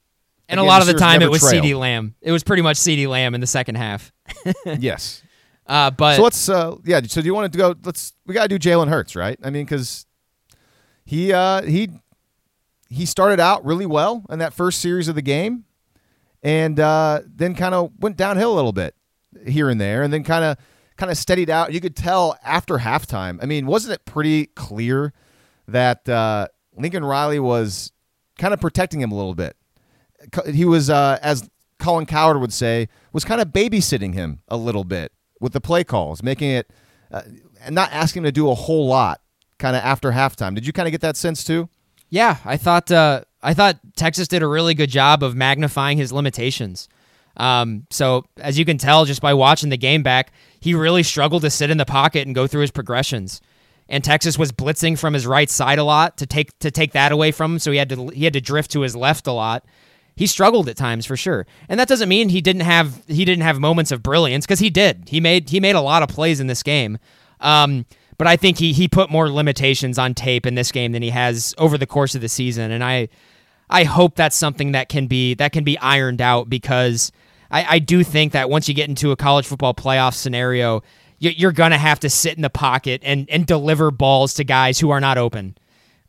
[0.51, 2.17] and Again, a lot of the time it was CeeDee Lamb.
[2.21, 4.13] It was pretty much CeeDee Lamb in the second half.
[4.67, 5.23] yes.
[5.65, 7.01] Uh, but so let's uh, yeah.
[7.03, 7.77] So do you want to go?
[7.85, 9.39] Let's we got to do Jalen Hurts, right?
[9.45, 10.07] I mean, because
[11.05, 11.91] he uh, he
[12.89, 15.67] he started out really well in that first series of the game,
[16.43, 18.97] and uh, then kind of went downhill a little bit
[19.47, 20.57] here and there, and then kind of
[20.97, 21.73] kind of steadied out.
[21.73, 23.39] You could tell after halftime.
[23.41, 25.13] I mean, wasn't it pretty clear
[25.69, 27.93] that uh, Lincoln Riley was
[28.39, 29.57] kind of protecting him a little bit?
[30.53, 31.49] He was, uh, as
[31.79, 35.85] Colin Cowherd would say, was kind of babysitting him a little bit with the play
[35.85, 36.71] calls, making it
[37.11, 37.23] uh,
[37.65, 39.21] and not asking him to do a whole lot
[39.59, 40.55] kind of after halftime.
[40.55, 41.69] Did you kind of get that sense too?
[42.09, 46.13] Yeah, I thought uh, I thought Texas did a really good job of magnifying his
[46.13, 46.89] limitations.
[47.37, 51.43] Um, so as you can tell just by watching the game back, he really struggled
[51.43, 53.41] to sit in the pocket and go through his progressions.
[53.89, 57.13] And Texas was blitzing from his right side a lot to take to take that
[57.13, 59.33] away from him, so he had to he had to drift to his left a
[59.33, 59.65] lot.
[60.21, 63.43] He struggled at times for sure, and that doesn't mean he didn't have he didn't
[63.43, 65.05] have moments of brilliance because he did.
[65.09, 66.99] He made he made a lot of plays in this game.
[67.41, 67.87] Um,
[68.19, 71.09] but I think he he put more limitations on tape in this game than he
[71.09, 73.09] has over the course of the season, and I
[73.71, 77.13] I hope that's something that can be that can be ironed out because
[77.51, 80.83] I, I do think that once you get into a college football playoff scenario,
[81.19, 84.79] you're going to have to sit in the pocket and, and deliver balls to guys
[84.79, 85.57] who are not open.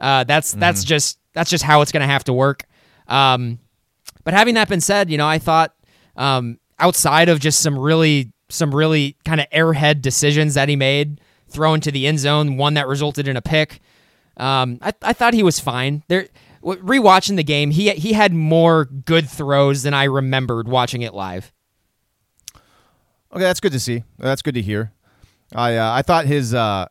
[0.02, 2.66] Uh, that's that's just that's just how it's going to have to work.
[3.08, 3.60] Um,
[4.24, 5.76] but having that been said, you know, I thought
[6.16, 11.22] um, outside of just some really some really kind of airhead decisions that he made,
[11.48, 13.80] thrown to the end zone, one that resulted in a pick.
[14.38, 16.04] Um, I, I thought he was fine.
[16.08, 16.28] There,
[16.62, 21.52] rewatching the game, he he had more good throws than I remembered watching it live.
[23.34, 24.04] Okay, that's good to see.
[24.18, 24.92] That's good to hear.
[25.54, 26.88] I uh, I thought his uh,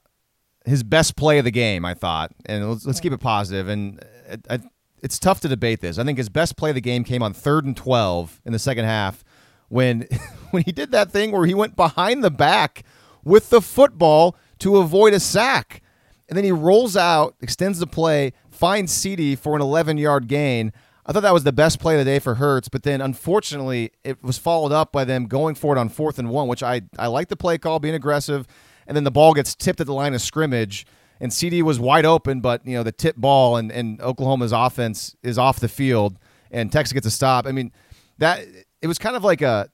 [0.64, 1.84] his best play of the game.
[1.84, 3.68] I thought, and let's, let's keep it positive.
[3.68, 4.62] And it, it,
[5.02, 5.98] it's tough to debate this.
[5.98, 8.58] I think his best play of the game came on third and twelve in the
[8.58, 9.24] second half
[9.68, 10.06] when
[10.50, 12.84] when he did that thing where he went behind the back
[13.24, 15.82] with the football to avoid a sack.
[16.28, 20.72] And then he rolls out, extends the play, finds CeeDee for an 11 yard gain.
[21.06, 23.90] I thought that was the best play of the day for Hurts, but then unfortunately
[24.04, 26.82] it was followed up by them going for it on fourth and one, which I,
[26.98, 28.46] I like the play call, being aggressive,
[28.86, 30.86] and then the ball gets tipped at the line of scrimmage,
[31.20, 35.14] and CeeDee was wide open, but you know the tip ball and, and Oklahoma's offense
[35.22, 36.18] is off the field,
[36.50, 37.46] and Texas gets a stop.
[37.46, 37.72] I mean
[38.18, 38.44] that
[38.80, 39.68] it was kind of like a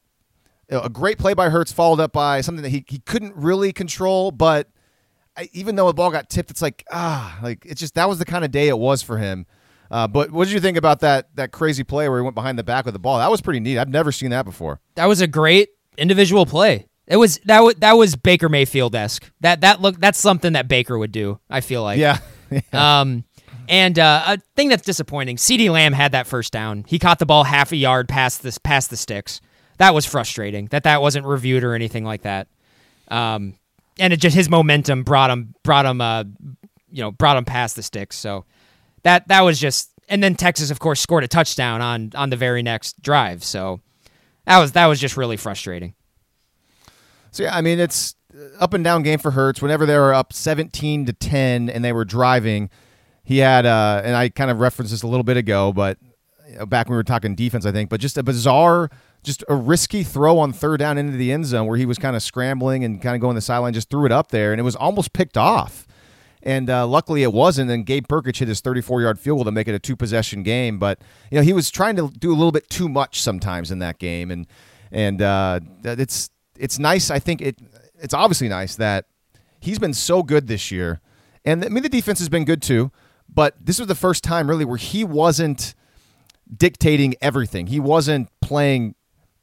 [0.68, 4.32] a great play by Hurts, followed up by something that he, he couldn't really control,
[4.32, 4.68] but
[5.36, 8.18] I, even though the ball got tipped, it's like ah, like it's just that was
[8.18, 9.46] the kind of day it was for him.
[9.90, 12.58] Uh, but what did you think about that that crazy play where he went behind
[12.58, 13.18] the back with the ball?
[13.18, 13.78] That was pretty neat.
[13.78, 14.80] I've never seen that before.
[14.96, 16.86] That was a great individual play.
[17.06, 19.30] It was that was that was Baker Mayfield esque.
[19.40, 21.38] That that look that's something that Baker would do.
[21.48, 21.98] I feel like.
[21.98, 22.18] Yeah.
[22.50, 23.00] yeah.
[23.00, 23.24] Um,
[23.68, 25.36] and uh, a thing that's disappointing.
[25.36, 26.84] CeeDee Lamb had that first down.
[26.86, 29.40] He caught the ball half a yard past this past the sticks.
[29.78, 30.66] That was frustrating.
[30.66, 32.48] That that wasn't reviewed or anything like that.
[33.08, 33.54] Um,
[33.98, 36.24] and it just his momentum brought him brought him uh
[36.90, 38.16] you know brought him past the sticks.
[38.16, 38.44] So
[39.02, 42.36] that that was just and then Texas of course scored a touchdown on on the
[42.36, 43.44] very next drive.
[43.44, 43.80] So
[44.44, 45.94] that was that was just really frustrating.
[47.36, 48.14] So yeah, I mean it's
[48.58, 49.60] up and down game for Hurts.
[49.60, 52.70] Whenever they were up seventeen to ten and they were driving,
[53.24, 55.98] he had uh and I kind of referenced this a little bit ago, but
[56.66, 58.90] back when we were talking defense, I think, but just a bizarre
[59.22, 62.16] just a risky throw on third down into the end zone where he was kind
[62.16, 64.62] of scrambling and kind of going the sideline, just threw it up there, and it
[64.62, 65.86] was almost picked off.
[66.44, 67.70] And uh, luckily it wasn't.
[67.72, 70.44] And Gabe Brkic hit his 34 yard field goal to make it a two possession
[70.44, 70.78] game.
[70.78, 73.80] But you know he was trying to do a little bit too much sometimes in
[73.80, 74.46] that game, and
[74.92, 77.10] and uh, it's it's nice.
[77.10, 77.58] I think it
[77.98, 79.06] it's obviously nice that
[79.60, 81.00] he's been so good this year,
[81.44, 82.90] and I mean the defense has been good too.
[83.32, 85.74] But this was the first time really where he wasn't
[86.54, 87.66] dictating everything.
[87.66, 88.94] He wasn't playing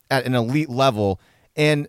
[0.10, 1.20] at an elite level,
[1.56, 1.88] and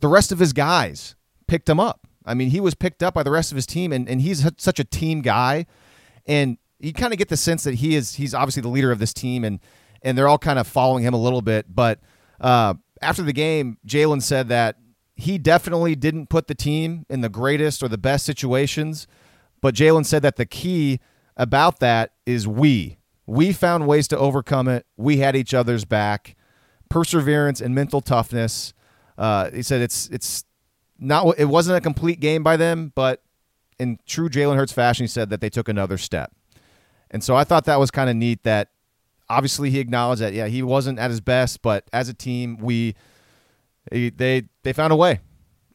[0.00, 1.14] the rest of his guys
[1.46, 2.06] picked him up.
[2.24, 4.46] I mean, he was picked up by the rest of his team, and, and he's
[4.58, 5.66] such a team guy,
[6.26, 8.98] and you kind of get the sense that he is he's obviously the leader of
[8.98, 9.60] this team, and
[10.02, 11.66] and they're all kind of following him a little bit.
[11.74, 12.00] But
[12.40, 14.76] uh, after the game, Jalen said that
[15.14, 19.06] he definitely didn't put the team in the greatest or the best situations,
[19.60, 21.00] but Jalen said that the key
[21.36, 22.98] about that is we.
[23.26, 24.86] We found ways to overcome it.
[24.96, 26.36] We had each other's back
[26.88, 28.72] perseverance and mental toughness.
[29.16, 30.44] Uh, he said it's it's
[30.98, 33.22] not it wasn't a complete game by them, but
[33.78, 36.32] in true Jalen Hurts fashion, he said that they took another step.
[37.10, 38.70] And so I thought that was kind of neat that
[39.30, 42.94] obviously he acknowledged that yeah he wasn't at his best, but as a team we
[43.90, 45.20] they they found a way.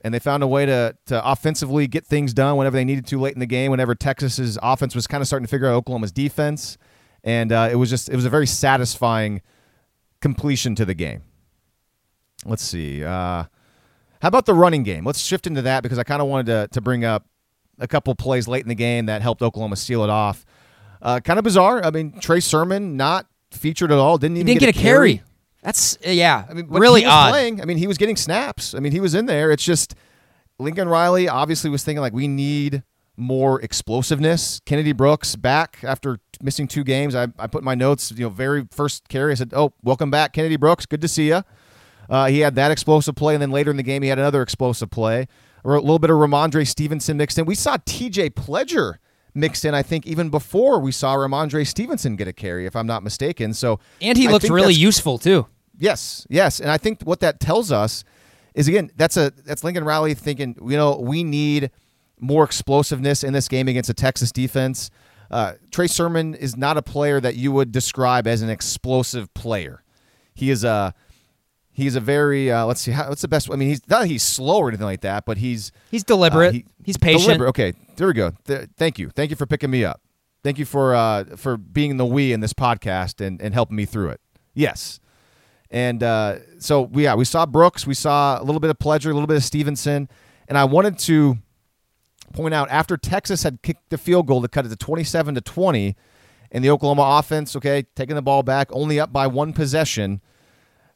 [0.05, 3.19] And they found a way to, to offensively get things done whenever they needed to
[3.21, 3.71] late in the game.
[3.71, 6.77] Whenever Texas's offense was kind of starting to figure out Oklahoma's defense,
[7.23, 9.41] and uh, it was just it was a very satisfying
[10.19, 11.21] completion to the game.
[12.45, 13.01] Let's see.
[13.01, 13.45] Uh,
[14.21, 15.05] how about the running game?
[15.05, 17.25] Let's shift into that because I kind of wanted to, to bring up
[17.79, 20.45] a couple plays late in the game that helped Oklahoma seal it off.
[21.01, 21.83] Uh, kind of bizarre.
[21.83, 24.17] I mean, Trey Sermon not featured at all.
[24.17, 25.21] Didn't even He didn't get, a carry.
[25.61, 27.31] That's uh, yeah, I mean, really he was odd.
[27.31, 27.61] Playing.
[27.61, 28.75] I mean, he was getting snaps.
[28.75, 29.51] I mean, he was in there.
[29.51, 29.95] It's just
[30.59, 32.83] Lincoln Riley obviously was thinking like we need
[33.15, 34.59] more explosiveness.
[34.65, 37.15] Kennedy Brooks back after missing two games.
[37.15, 39.31] I, I put my notes, you know, very first carry.
[39.31, 40.85] I said, "Oh, welcome back, Kennedy Brooks.
[40.85, 41.43] Good to see you."
[42.09, 44.41] Uh, he had that explosive play, and then later in the game, he had another
[44.41, 45.27] explosive play.
[45.63, 47.45] Or a little bit of Rhamondre Stevenson mixed in.
[47.45, 48.31] We saw T.J.
[48.31, 48.95] Pledger
[49.33, 49.73] mixed in.
[49.73, 53.53] I think even before we saw Rhamondre Stevenson get a carry, if I'm not mistaken.
[53.53, 55.47] So And he I looked really useful too.
[55.77, 58.03] Yes, yes, and I think what that tells us
[58.53, 61.71] is again that's a that's Lincoln Riley thinking you know we need
[62.19, 64.91] more explosiveness in this game against a Texas defense.
[65.31, 69.83] Uh, Trey Sermon is not a player that you would describe as an explosive player.
[70.35, 70.93] He is a
[71.73, 73.51] he's a very uh, let's see how, what's the best.
[73.51, 76.47] I mean he's not he's slow or anything like that, but he's He's deliberate.
[76.49, 77.23] uh, he- He's patient.
[77.23, 77.49] Deliberate.
[77.49, 78.31] Okay, there we go.
[78.45, 80.01] Th- thank you, thank you for picking me up.
[80.43, 83.85] Thank you for uh, for being the we in this podcast and, and helping me
[83.85, 84.19] through it.
[84.53, 84.99] Yes,
[85.71, 89.05] and uh, so we yeah we saw Brooks, we saw a little bit of Pledger,
[89.11, 90.09] a little bit of Stevenson,
[90.49, 91.37] and I wanted to
[92.33, 95.35] point out after Texas had kicked the field goal to cut it to twenty seven
[95.35, 95.95] to twenty,
[96.51, 100.19] and the Oklahoma offense okay taking the ball back only up by one possession.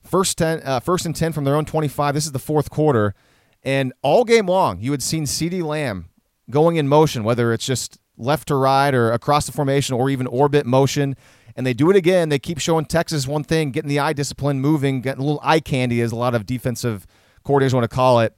[0.07, 2.13] First ten, uh, first and ten from their own twenty-five.
[2.13, 3.13] This is the fourth quarter,
[3.61, 6.09] and all game long you had seen CeeDee Lamb
[6.49, 10.25] going in motion, whether it's just left to right or across the formation or even
[10.25, 11.15] orbit motion.
[11.57, 12.29] And they do it again.
[12.29, 15.59] They keep showing Texas one thing, getting the eye discipline moving, getting a little eye
[15.59, 17.05] candy, as a lot of defensive
[17.43, 18.37] coordinators want to call it.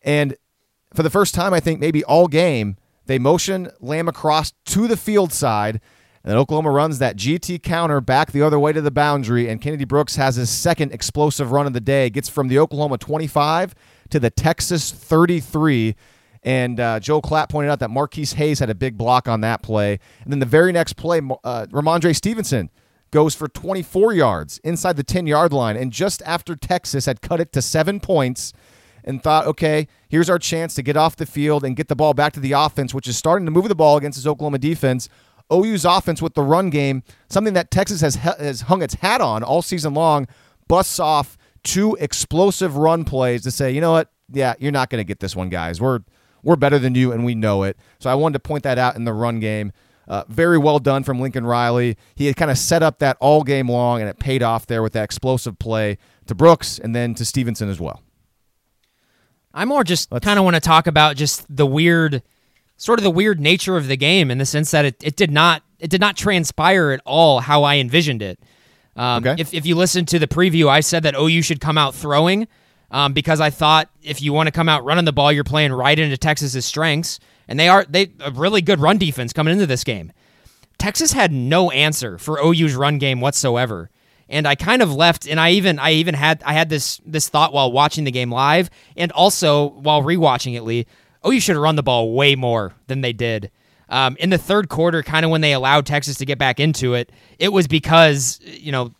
[0.00, 0.36] And
[0.94, 4.96] for the first time, I think maybe all game, they motion Lamb across to the
[4.96, 5.80] field side.
[6.24, 9.48] And then Oklahoma runs that GT counter back the other way to the boundary.
[9.48, 12.10] And Kennedy Brooks has his second explosive run of the day.
[12.10, 13.74] Gets from the Oklahoma 25
[14.10, 15.96] to the Texas 33.
[16.44, 19.62] And uh, Joel Klatt pointed out that Marquise Hayes had a big block on that
[19.62, 19.98] play.
[20.22, 22.70] And then the very next play, uh, Rhamondre Stevenson
[23.10, 25.76] goes for 24 yards inside the 10 yard line.
[25.76, 28.52] And just after Texas had cut it to seven points
[29.04, 32.14] and thought, okay, here's our chance to get off the field and get the ball
[32.14, 35.08] back to the offense, which is starting to move the ball against this Oklahoma defense.
[35.52, 39.42] OU's offense with the run game, something that Texas has has hung its hat on
[39.42, 40.26] all season long,
[40.68, 44.10] busts off two explosive run plays to say, you know what?
[44.32, 45.80] Yeah, you're not going to get this one, guys.
[45.80, 46.00] We're
[46.42, 47.76] we're better than you, and we know it.
[47.98, 49.72] So I wanted to point that out in the run game.
[50.08, 51.96] Uh, very well done from Lincoln Riley.
[52.16, 54.82] He had kind of set up that all game long, and it paid off there
[54.82, 58.02] with that explosive play to Brooks and then to Stevenson as well.
[59.54, 62.22] I more just kind of want to talk about just the weird,
[62.82, 65.30] sort of the weird nature of the game in the sense that it, it did
[65.30, 68.40] not it did not transpire at all how I envisioned it.
[68.96, 69.40] Um, Okay.
[69.40, 72.48] if, if you listen to the preview, I said that OU should come out throwing
[72.90, 75.72] um, because I thought if you want to come out running the ball, you're playing
[75.72, 79.66] right into Texas's strengths, and they are they a really good run defense coming into
[79.66, 80.12] this game.
[80.78, 83.90] Texas had no answer for OU's run game whatsoever.
[84.28, 87.28] And I kind of left and I even I even had I had this this
[87.28, 90.86] thought while watching the game live and also while rewatching it, Lee.
[91.26, 93.50] OU should have run the ball way more than they did.
[93.88, 96.94] Um, in the third quarter, kind of when they allowed Texas to get back into
[96.94, 98.94] it, it was because, you know,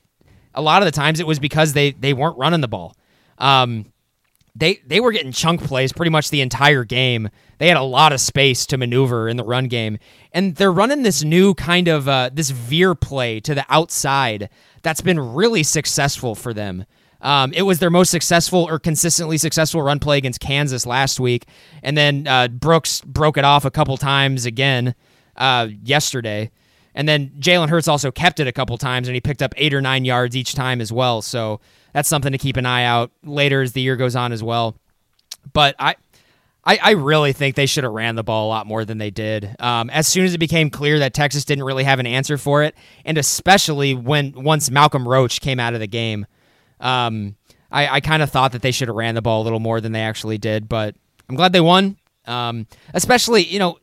[0.55, 2.95] a lot of the times it was because they they weren't running the ball.
[3.39, 3.93] Um,
[4.55, 7.31] they they were getting chunk plays pretty much the entire game.
[7.59, 9.99] They had a lot of space to maneuver in the run game,
[10.33, 14.51] and they're running this new kind of uh, this veer play to the outside
[14.83, 16.85] that's been really successful for them.
[17.23, 21.47] Um, it was their most successful or consistently successful run play against Kansas last week,
[21.83, 24.95] and then uh, Brooks broke it off a couple times again
[25.37, 26.51] uh, yesterday.
[26.95, 29.73] And then Jalen Hurts also kept it a couple times, and he picked up eight
[29.73, 31.23] or nine yards each time as well.
[31.23, 31.61] So
[31.95, 34.77] that's something to keep an eye out later as the year goes on as well.
[35.55, 35.97] But I,
[36.65, 39.11] I, I really think they should have ran the ball a lot more than they
[39.11, 39.57] did.
[39.59, 42.63] Um, as soon as it became clear that Texas didn't really have an answer for
[42.63, 46.27] it, and especially when once Malcolm Roach came out of the game,
[46.83, 47.37] um,
[47.71, 49.81] I, I kind of thought that they should have ran the ball a little more
[49.81, 50.69] than they actually did.
[50.69, 50.95] But
[51.29, 51.97] I'm glad they won.
[52.27, 53.79] Um, especially you know,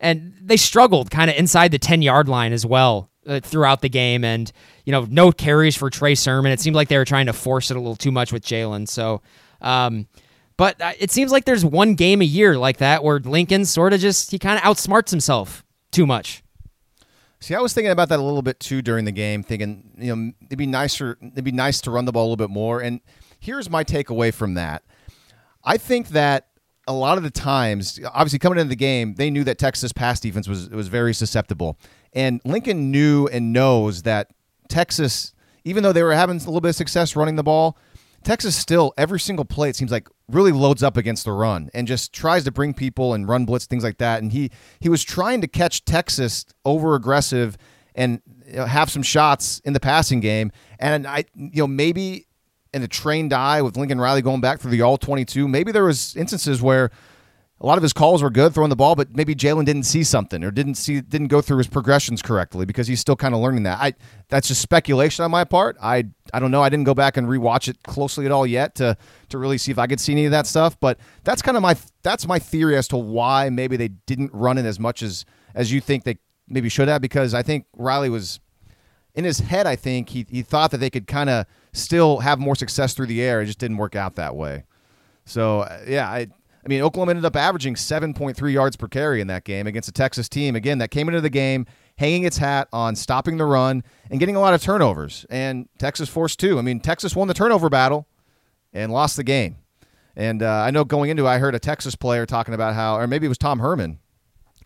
[0.00, 3.88] and they struggled kind of inside the 10 yard line as well uh, throughout the
[3.88, 4.24] game.
[4.24, 4.52] And,
[4.84, 6.52] you know, no carries for Trey Sermon.
[6.52, 8.86] It seemed like they were trying to force it a little too much with Jalen.
[8.88, 9.22] So,
[9.60, 10.06] um,
[10.56, 13.92] but uh, it seems like there's one game a year like that where Lincoln sort
[13.92, 16.43] of just, he kind of outsmarts himself too much.
[17.44, 20.16] See, I was thinking about that a little bit too during the game, thinking you
[20.16, 22.80] know it'd be nicer, it'd be nice to run the ball a little bit more.
[22.80, 23.02] And
[23.38, 24.82] here's my takeaway from that:
[25.62, 26.48] I think that
[26.88, 30.20] a lot of the times, obviously coming into the game, they knew that Texas pass
[30.20, 31.78] defense was was very susceptible,
[32.14, 34.30] and Lincoln knew and knows that
[34.70, 35.34] Texas,
[35.64, 37.76] even though they were having a little bit of success running the ball,
[38.24, 41.86] Texas still every single play it seems like really loads up against the run and
[41.86, 44.22] just tries to bring people and run blitz things like that.
[44.22, 44.50] And he
[44.80, 47.56] he was trying to catch Texas over aggressive
[47.94, 50.50] and you know, have some shots in the passing game.
[50.78, 52.26] And I you know maybe
[52.72, 55.84] in the trained eye with Lincoln Riley going back through the all 22, maybe there
[55.84, 56.90] was instances where
[57.64, 60.04] a lot of his calls were good throwing the ball, but maybe Jalen didn't see
[60.04, 63.40] something or didn't see didn't go through his progressions correctly because he's still kind of
[63.40, 63.78] learning that.
[63.80, 63.94] I
[64.28, 65.78] that's just speculation on my part.
[65.80, 66.04] I
[66.34, 66.62] I don't know.
[66.62, 68.98] I didn't go back and rewatch it closely at all yet to
[69.30, 70.78] to really see if I could see any of that stuff.
[70.78, 74.58] But that's kind of my that's my theory as to why maybe they didn't run
[74.58, 78.10] it as much as as you think they maybe should have because I think Riley
[78.10, 78.40] was
[79.14, 79.66] in his head.
[79.66, 83.06] I think he he thought that they could kind of still have more success through
[83.06, 83.40] the air.
[83.40, 84.64] It just didn't work out that way.
[85.24, 86.28] So yeah, I
[86.64, 89.92] I mean, Oklahoma ended up averaging 7.3 yards per carry in that game against a
[89.92, 91.66] Texas team, again, that came into the game
[91.98, 95.26] hanging its hat on stopping the run and getting a lot of turnovers.
[95.28, 96.58] And Texas forced two.
[96.58, 98.08] I mean, Texas won the turnover battle
[98.72, 99.56] and lost the game.
[100.16, 102.96] And uh, I know going into it, I heard a Texas player talking about how,
[102.96, 103.98] or maybe it was Tom Herman,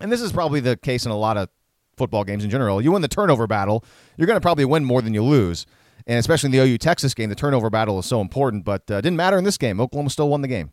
[0.00, 1.48] and this is probably the case in a lot of
[1.96, 2.80] football games in general.
[2.80, 3.84] You win the turnover battle,
[4.16, 5.66] you're going to probably win more than you lose.
[6.06, 9.00] And especially in the OU Texas game, the turnover battle is so important, but uh,
[9.00, 9.80] didn't matter in this game.
[9.80, 10.72] Oklahoma still won the game.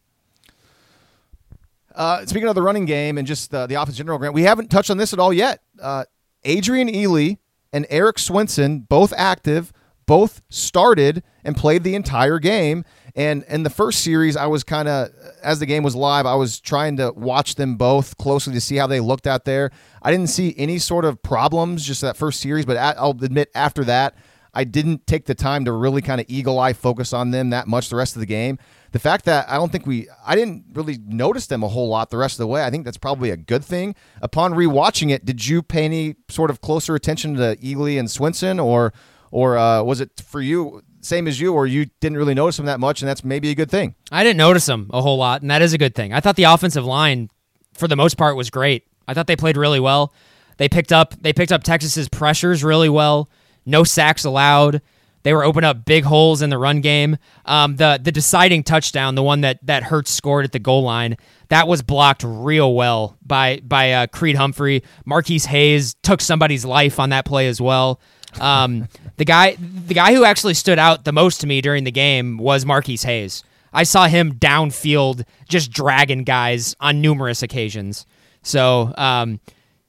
[1.95, 4.69] Uh, speaking of the running game and just uh, the offense general, Grant, we haven't
[4.69, 5.61] touched on this at all yet.
[5.81, 6.03] Uh,
[6.43, 7.37] Adrian Ealy
[7.71, 9.71] and Eric Swenson, both active,
[10.05, 12.83] both started and played the entire game.
[13.15, 15.09] And in the first series, I was kind of,
[15.41, 18.75] as the game was live, I was trying to watch them both closely to see
[18.75, 19.71] how they looked out there.
[20.01, 23.85] I didn't see any sort of problems just that first series, but I'll admit after
[23.85, 24.15] that,
[24.53, 27.67] I didn't take the time to really kind of eagle eye focus on them that
[27.67, 28.57] much the rest of the game
[28.95, 32.11] the fact that I don't think we, I didn't really notice them a whole lot
[32.11, 32.63] the rest of the way.
[32.63, 33.93] I think that's probably a good thing.
[34.21, 38.57] Upon rewatching it, did you pay any sort of closer attention to Ealy and Swenson,
[38.57, 38.93] or,
[39.31, 42.67] or uh, was it for you same as you, or you didn't really notice them
[42.67, 43.95] that much, and that's maybe a good thing?
[44.13, 46.13] I didn't notice them a whole lot, and that is a good thing.
[46.13, 47.29] I thought the offensive line,
[47.73, 48.87] for the most part, was great.
[49.09, 50.13] I thought they played really well.
[50.55, 53.29] They picked up they picked up Texas's pressures really well.
[53.65, 54.81] No sacks allowed.
[55.25, 57.17] They were opening up big holes in the run game.
[57.45, 61.17] Um, the the deciding touchdown, the one that that Hurts scored at the goal line,
[61.47, 64.83] that was blocked real well by by uh, Creed Humphrey.
[65.03, 67.99] Marquis Hayes took somebody's life on that play as well.
[68.39, 71.91] Um, the guy the guy who actually stood out the most to me during the
[71.91, 73.43] game was Marquis Hayes.
[73.73, 78.05] I saw him downfield just dragging guys on numerous occasions.
[78.43, 79.39] So, um,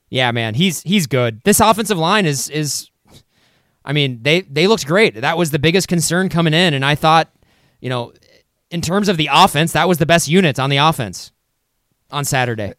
[0.09, 1.41] yeah, man, he's he's good.
[1.43, 2.89] This offensive line is is
[3.87, 5.15] I mean, they they looked great.
[5.21, 7.33] That was the biggest concern coming in, and I thought,
[7.79, 8.11] you know,
[8.69, 11.31] in terms of the offense, that was the best unit on the offense
[12.11, 12.73] on Saturday.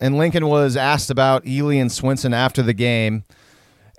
[0.00, 3.22] And Lincoln was asked about Ealy and Swenson after the game.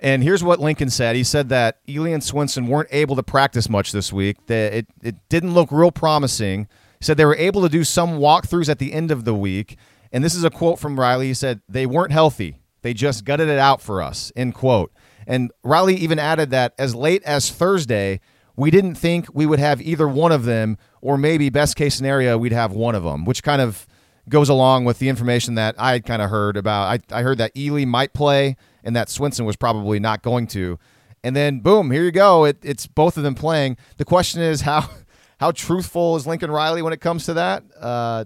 [0.02, 1.16] And here's what Lincoln said.
[1.16, 4.36] He said that Ealy and Swenson weren't able to practice much this week.
[4.46, 6.68] That it, it didn't look real promising.
[7.00, 9.78] He said they were able to do some walkthroughs at the end of the week.
[10.12, 11.28] And this is a quote from Riley.
[11.28, 12.60] He said, They weren't healthy.
[12.82, 14.30] They just gutted it out for us.
[14.36, 14.92] End quote.
[15.26, 18.20] And Riley even added that as late as Thursday,
[18.56, 22.38] we didn't think we would have either one of them, or maybe best case scenario,
[22.38, 23.86] we'd have one of them, which kind of
[24.28, 27.00] goes along with the information that I had kind of heard about.
[27.12, 30.78] I, I heard that Ealy might play and that Swenson was probably not going to.
[31.22, 32.44] And then boom, here you go.
[32.44, 33.76] It, it's both of them playing.
[33.96, 34.88] The question is how
[35.38, 37.64] how truthful is Lincoln Riley when it comes to that?
[37.78, 38.24] Uh,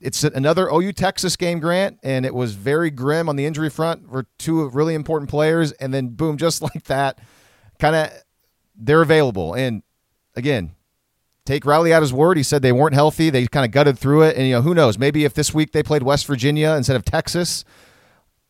[0.00, 4.08] it's another OU Texas game, Grant, and it was very grim on the injury front
[4.08, 5.72] for two really important players.
[5.72, 7.18] And then, boom, just like that,
[7.78, 8.10] kind of
[8.76, 9.54] they're available.
[9.54, 9.82] And
[10.36, 10.72] again,
[11.44, 12.36] take Riley at his word.
[12.36, 13.30] He said they weren't healthy.
[13.30, 14.36] They kind of gutted through it.
[14.36, 14.98] And, you know, who knows?
[14.98, 17.64] Maybe if this week they played West Virginia instead of Texas,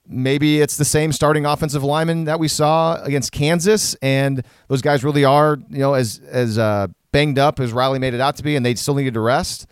[0.07, 3.95] maybe it's the same starting offensive lineman that we saw against Kansas.
[4.03, 8.15] And those guys really are, you know, as, as uh, banged up as Riley made
[8.15, 9.67] it out to be, and they still needed to rest.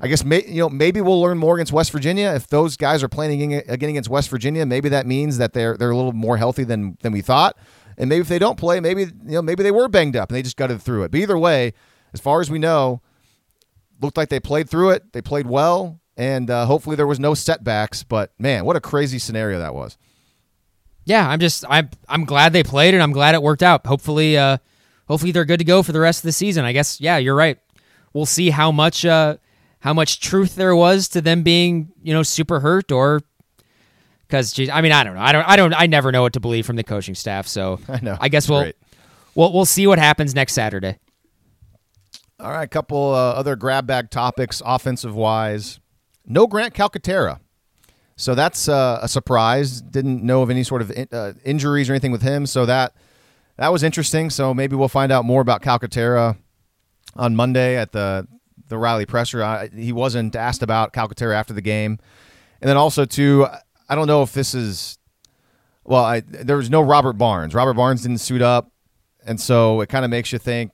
[0.00, 3.02] I guess may, you know maybe we'll learn more against West Virginia if those guys
[3.02, 4.64] are playing again against West Virginia.
[4.64, 7.56] Maybe that means that they're they're a little more healthy than than we thought.
[7.98, 10.36] And maybe if they don't play, maybe you know maybe they were banged up and
[10.36, 11.10] they just gutted through it.
[11.10, 11.74] But either way,
[12.14, 13.02] as far as we know,
[14.00, 15.12] looked like they played through it.
[15.12, 18.02] They played well, and uh, hopefully there was no setbacks.
[18.02, 19.98] But man, what a crazy scenario that was.
[21.04, 23.86] Yeah, I'm just I'm I'm glad they played and I'm glad it worked out.
[23.86, 24.56] Hopefully, uh,
[25.08, 26.64] hopefully they're good to go for the rest of the season.
[26.64, 27.58] I guess yeah, you're right.
[28.14, 29.04] We'll see how much.
[29.04, 29.36] Uh,
[29.80, 33.20] how much truth there was to them being, you know, super hurt or
[34.26, 36.40] because I mean I don't know I don't I don't I never know what to
[36.40, 38.76] believe from the coaching staff so I know I guess we'll great.
[39.34, 40.98] we'll we'll see what happens next Saturday.
[42.38, 45.78] All right, a couple uh, other grab bag topics offensive wise.
[46.24, 47.40] No Grant Calcaterra.
[48.16, 49.80] So that's uh, a surprise.
[49.80, 52.46] Didn't know of any sort of in, uh, injuries or anything with him.
[52.46, 52.94] So that
[53.56, 54.30] that was interesting.
[54.30, 56.38] So maybe we'll find out more about Calcaterra
[57.14, 58.26] on Monday at the
[58.70, 59.44] the Riley presser.
[59.44, 61.98] I, he wasn't asked about Calcaterra after the game,
[62.60, 63.46] and then also too,
[63.88, 64.96] I don't know if this is.
[65.84, 67.54] Well, I, there was no Robert Barnes.
[67.54, 68.70] Robert Barnes didn't suit up,
[69.26, 70.72] and so it kind of makes you think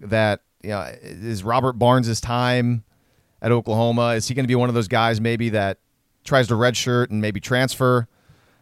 [0.00, 2.84] that you know is Robert Barnes' time
[3.40, 4.14] at Oklahoma?
[4.14, 5.78] Is he going to be one of those guys maybe that
[6.24, 8.08] tries to redshirt and maybe transfer?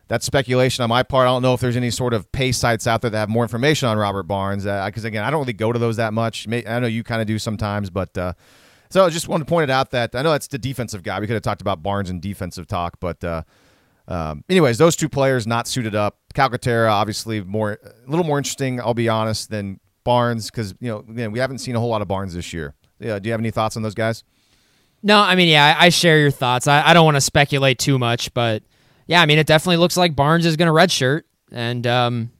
[0.08, 1.26] That's speculation on my part.
[1.26, 3.42] I don't know if there's any sort of pay sites out there that have more
[3.42, 4.64] information on Robert Barnes.
[4.64, 6.46] Because uh, again, I don't really go to those that much.
[6.48, 8.34] I know you kind of do sometimes, but uh,
[8.88, 11.18] so I just wanted to point it out that I know that's the defensive guy.
[11.18, 13.42] We could have talked about Barnes and defensive talk, but uh,
[14.06, 16.18] um, anyways, those two players not suited up.
[16.34, 18.80] Calcaterra obviously more a little more interesting.
[18.80, 22.02] I'll be honest than Barnes because you know again, we haven't seen a whole lot
[22.02, 22.74] of Barnes this year.
[23.00, 24.22] Yeah, do you have any thoughts on those guys?
[25.02, 26.66] No, I mean, yeah, I, share your thoughts.
[26.66, 28.62] I, I don't want to speculate too much, but
[29.06, 32.30] yeah, I mean, it definitely looks like Barnes is going to redshirt, and um,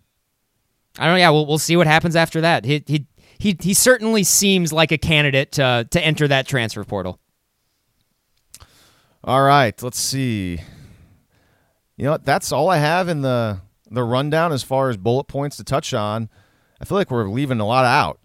[0.98, 1.18] I don't know.
[1.18, 2.64] Yeah, we'll we'll see what happens after that.
[2.64, 3.06] He he
[3.38, 7.20] he he certainly seems like a candidate to to enter that transfer portal.
[9.22, 10.60] All right, let's see.
[11.96, 12.18] You know?
[12.18, 13.60] That's all I have in the
[13.90, 16.28] the rundown as far as bullet points to touch on.
[16.80, 18.20] I feel like we're leaving a lot out.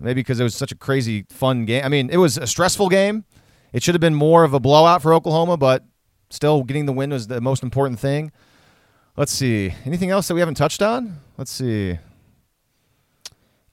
[0.00, 1.84] Maybe because it was such a crazy fun game.
[1.84, 3.24] I mean, it was a stressful game.
[3.72, 5.84] It should have been more of a blowout for Oklahoma, but
[6.34, 8.32] still getting the win was the most important thing.
[9.16, 9.72] Let's see.
[9.84, 11.20] Anything else that we haven't touched on?
[11.38, 11.98] Let's see.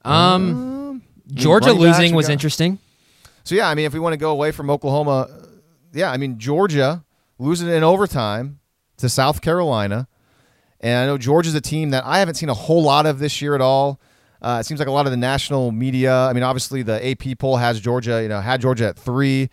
[0.04, 1.02] Um,
[1.32, 2.78] Georgia losing was got- interesting.
[3.44, 5.28] So yeah, I mean, if we want to go away from Oklahoma,
[5.92, 7.04] yeah, I mean Georgia
[7.38, 8.60] losing in overtime
[8.98, 10.06] to South Carolina,
[10.80, 13.42] and I know Georgia's a team that I haven't seen a whole lot of this
[13.42, 14.00] year at all.
[14.40, 16.12] Uh, it seems like a lot of the national media.
[16.12, 19.50] I mean, obviously the AP poll has Georgia, you know, had Georgia at three,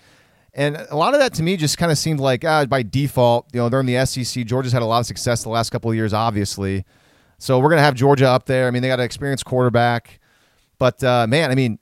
[0.53, 3.47] and a lot of that to me just kind of seemed like ah, by default,
[3.53, 4.45] you know, they're in the SEC.
[4.45, 6.85] Georgia's had a lot of success the last couple of years, obviously.
[7.37, 8.67] So we're gonna have Georgia up there.
[8.67, 10.19] I mean, they got an experienced quarterback,
[10.77, 11.79] but uh, man, I mean,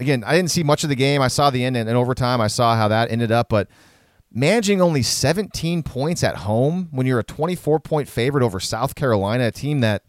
[0.00, 1.22] again, I didn't see much of the game.
[1.22, 2.40] I saw the end and, and overtime.
[2.40, 3.68] I saw how that ended up, but
[4.32, 9.46] managing only 17 points at home when you're a 24 point favorite over South Carolina,
[9.46, 10.04] a team that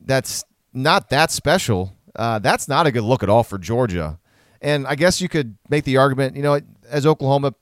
[0.00, 1.94] that's not that special.
[2.16, 4.18] Uh, that's not a good look at all for Georgia.
[4.60, 6.60] And I guess you could make the argument, you know,
[6.90, 7.54] as Oklahoma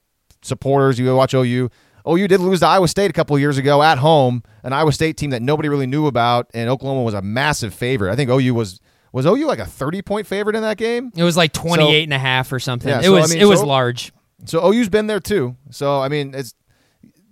[0.42, 1.70] supporters, you watch OU.
[2.08, 4.92] OU did lose to Iowa State a couple of years ago at home, an Iowa
[4.92, 8.12] State team that nobody really knew about, and Oklahoma was a massive favorite.
[8.12, 8.80] I think OU was
[9.12, 11.10] was OU like a 30 point favorite in that game.
[11.16, 12.88] It was like 28 and a half or something.
[12.88, 14.12] Yeah, it so, I was mean, it was large.
[14.44, 15.56] So OU's been there too.
[15.70, 16.54] So I mean, it's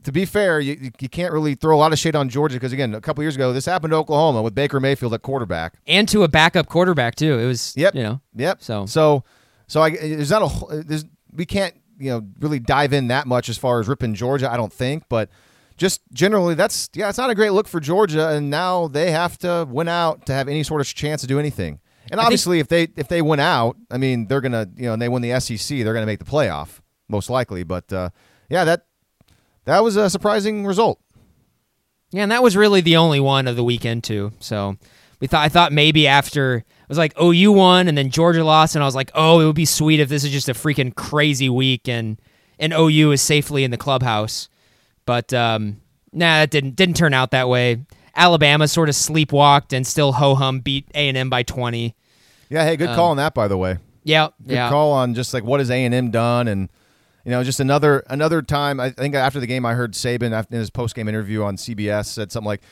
[0.04, 2.72] to be fair, you, you- can't really throw a lot of shade on Georgia because
[2.72, 5.74] again, a couple years ago, this happened to Oklahoma with Baker Mayfield at quarterback.
[5.86, 7.38] And to a backup quarterback too.
[7.38, 7.94] It was Yep.
[7.94, 8.20] you know.
[8.34, 8.62] Yep.
[8.62, 9.22] So- so
[9.68, 13.48] so I there's not a there's we can't you know really dive in that much
[13.48, 14.50] as far as ripping Georgia.
[14.50, 15.28] I don't think, but
[15.76, 19.38] just generally, that's yeah, it's not a great look for Georgia, and now they have
[19.38, 21.80] to win out to have any sort of chance to do anything.
[22.04, 24.92] And think- obviously, if they if they win out, I mean, they're gonna you know,
[24.92, 27.64] and they win the SEC, they're gonna make the playoff most likely.
[27.64, 28.10] But uh,
[28.48, 28.86] yeah, that
[29.64, 31.00] that was a surprising result.
[32.10, 34.32] Yeah, and that was really the only one of the weekend too.
[34.38, 34.76] So
[35.20, 38.74] we thought I thought maybe after it was like OU won and then Georgia lost,
[38.74, 40.94] and I was like, oh, it would be sweet if this is just a freaking
[40.94, 42.20] crazy week and
[42.58, 44.48] and OU is safely in the clubhouse.
[45.06, 45.80] But um,
[46.12, 47.84] nah, that didn't didn't turn out that way.
[48.16, 51.94] Alabama sort of sleepwalked and still ho hum beat A and M by twenty.
[52.48, 53.78] Yeah, hey, good call on that, by the way.
[54.04, 54.68] Yeah, good yeah.
[54.68, 56.68] call on just like what has A and M done, and
[57.24, 58.78] you know, just another another time.
[58.78, 62.06] I think after the game, I heard Saban in his post game interview on CBS
[62.06, 62.62] said something like,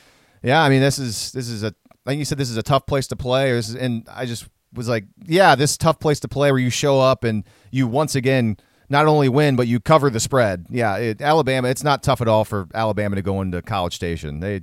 [0.43, 1.73] "Yeah, I mean, this is this is a
[2.05, 4.89] I you said this is a tough place to play." Is, and I just was
[4.89, 8.57] like, "Yeah, this tough place to play where you show up and you once again."
[8.89, 10.67] Not only win, but you cover the spread.
[10.69, 11.69] Yeah, it, Alabama.
[11.69, 14.39] It's not tough at all for Alabama to go into College Station.
[14.39, 14.61] They,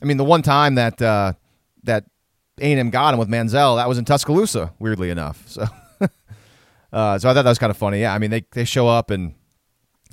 [0.00, 1.32] I mean, the one time that uh,
[1.82, 2.04] that
[2.60, 5.44] A&M got him with Manziel, that was in Tuscaloosa, weirdly enough.
[6.92, 8.02] So, uh, so I thought that was kind of funny.
[8.02, 9.34] Yeah, I mean, they, they show up and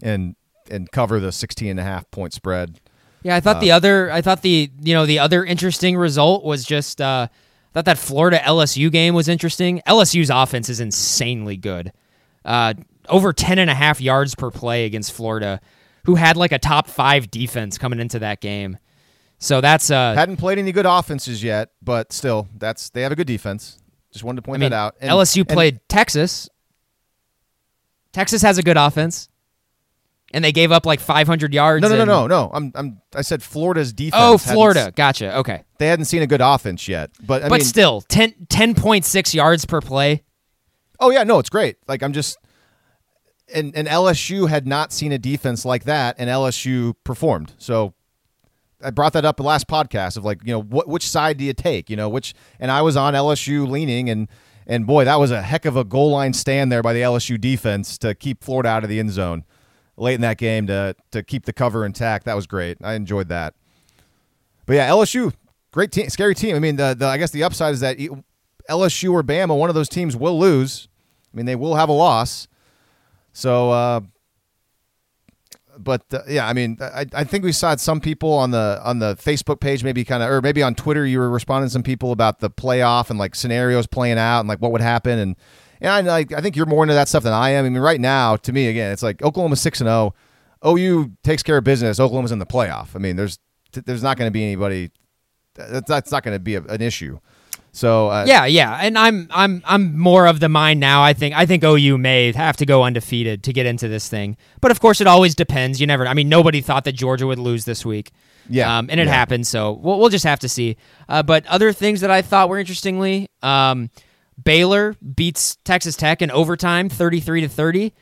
[0.01, 0.35] and
[0.71, 2.79] and cover the 16 and a half point spread.
[3.23, 6.43] Yeah, I thought Uh, the other I thought the you know the other interesting result
[6.43, 9.81] was just uh I thought that Florida LSU game was interesting.
[9.85, 11.91] LSU's offense is insanely good.
[12.45, 12.73] Uh
[13.09, 15.59] over 10 and a half yards per play against Florida,
[16.05, 18.77] who had like a top 5 defense coming into that game.
[19.39, 23.15] So that's uh Hadn't played any good offenses yet, but still, that's they have a
[23.15, 23.77] good defense.
[24.11, 24.95] Just wanted to I point mean that out.
[25.01, 26.49] And- LSU and- played Texas.
[28.11, 29.29] Texas has a good offense.
[30.31, 31.81] And they gave up like 500 yards.
[31.81, 32.51] No, no, no, no, no.
[32.53, 33.01] I'm, I'm.
[33.15, 34.21] I said Florida's defense.
[34.23, 34.93] Oh, Florida.
[34.95, 35.37] Gotcha.
[35.37, 35.63] Okay.
[35.79, 39.65] They hadn't seen a good offense yet, but I but mean, still, 10, 10.6 yards
[39.65, 40.23] per play.
[40.99, 41.77] Oh yeah, no, it's great.
[41.87, 42.37] Like I'm just
[43.53, 47.53] and and LSU had not seen a defense like that, and LSU performed.
[47.57, 47.93] So
[48.83, 51.45] I brought that up the last podcast of like, you know, what which side do
[51.45, 51.89] you take?
[51.89, 54.27] You know, which and I was on LSU leaning and
[54.67, 57.41] And boy, that was a heck of a goal line stand there by the LSU
[57.41, 59.43] defense to keep Florida out of the end zone
[59.99, 62.25] late in that game to to keep the cover intact.
[62.25, 62.77] That was great.
[62.81, 63.53] I enjoyed that.
[64.65, 65.33] But yeah, LSU,
[65.71, 66.55] great team, scary team.
[66.55, 67.97] I mean, the, the I guess the upside is that
[68.69, 70.87] LSU or Bama, one of those teams will lose.
[71.33, 72.47] I mean, they will have a loss.
[73.33, 74.01] So, uh,
[75.77, 78.99] but uh, yeah, I mean, I, I think we saw some people on the on
[78.99, 81.83] the Facebook page, maybe kind of, or maybe on Twitter, you were responding to some
[81.83, 85.35] people about the playoff and like scenarios playing out and like what would happen, and
[85.81, 87.65] and I like I think you're more into that stuff than I am.
[87.65, 90.13] I mean, right now, to me, again, it's like Oklahoma six and zero.
[90.65, 91.99] OU takes care of business.
[91.99, 92.95] Oklahoma's in the playoff.
[92.95, 93.39] I mean, there's
[93.71, 94.91] there's not going to be anybody.
[95.55, 97.19] That's, that's not going to be a, an issue.
[97.71, 101.03] So uh, yeah, yeah, and I'm I'm I'm more of the mind now.
[101.03, 104.37] I think I think OU may have to go undefeated to get into this thing,
[104.59, 105.79] but of course it always depends.
[105.79, 106.07] You never.
[106.07, 108.11] I mean, nobody thought that Georgia would lose this week.
[108.49, 109.13] Yeah, um, and it yeah.
[109.13, 109.45] happened.
[109.45, 110.77] So we'll we'll just have to see.
[111.07, 113.91] Uh, but other things that I thought were interestingly, um,
[114.43, 117.93] Baylor beats Texas Tech in overtime, thirty three to thirty.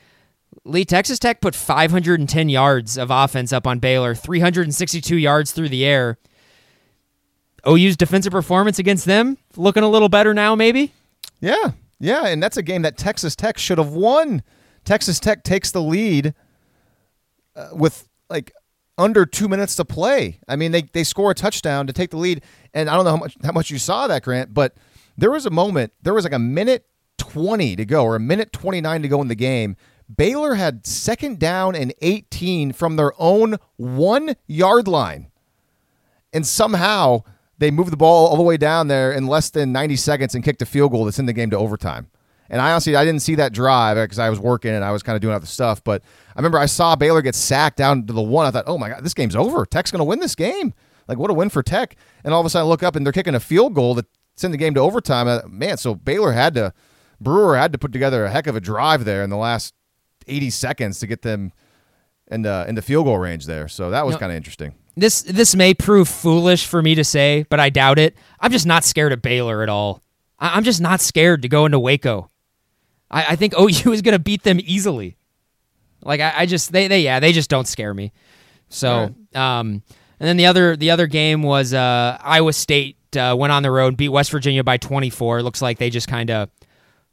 [0.63, 5.85] Lee, Texas Tech put 510 yards of offense up on Baylor, 362 yards through the
[5.85, 6.17] air.
[7.67, 10.93] OU's defensive performance against them looking a little better now, maybe.
[11.39, 14.41] Yeah, yeah, and that's a game that Texas Tech should have won.
[14.85, 16.33] Texas Tech takes the lead
[17.55, 18.53] uh, with like
[18.97, 20.39] under two minutes to play.
[20.47, 22.41] I mean, they they score a touchdown to take the lead,
[22.73, 24.75] and I don't know how much how much you saw that, Grant, but
[25.17, 25.93] there was a moment.
[26.01, 26.85] There was like a minute
[27.17, 29.75] twenty to go, or a minute twenty nine to go in the game.
[30.15, 35.31] Baylor had second down and eighteen from their own one yard line,
[36.31, 37.23] and somehow
[37.57, 40.43] they moved the ball all the way down there in less than 90 seconds and
[40.43, 42.07] kicked a field goal that's in the game to overtime.
[42.49, 44.91] And I honestly, I didn't see that drive uh, because I was working and I
[44.91, 45.83] was kind of doing other stuff.
[45.83, 46.01] But
[46.35, 48.45] I remember I saw Baylor get sacked down to the one.
[48.45, 49.65] I thought, oh my God, this game's over.
[49.65, 50.73] Tech's going to win this game.
[51.07, 51.95] Like, what a win for Tech.
[52.23, 54.07] And all of a sudden I look up and they're kicking a field goal that's
[54.43, 55.27] in the game to overtime.
[55.27, 56.73] Uh, man, so Baylor had to,
[57.19, 59.73] Brewer had to put together a heck of a drive there in the last
[60.27, 61.51] 80 seconds to get them
[62.29, 63.67] in the, in the field goal range there.
[63.67, 67.45] So that was kind of interesting this this may prove foolish for me to say,
[67.49, 68.17] but I doubt it.
[68.39, 70.01] I'm just not scared of Baylor at all.
[70.39, 72.29] I, am just not scared to go into Waco.
[73.09, 75.15] I, I think OU is going to beat them easily.
[76.01, 78.11] Like I, I, just they they yeah they just don't scare me.
[78.69, 79.59] So right.
[79.59, 79.83] um
[80.19, 83.71] and then the other the other game was uh Iowa State uh, went on the
[83.71, 85.43] road beat West Virginia by 24.
[85.43, 86.49] Looks like they just kind of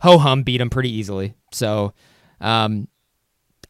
[0.01, 1.35] ho hum beat them pretty easily.
[1.53, 1.93] So
[2.41, 2.89] um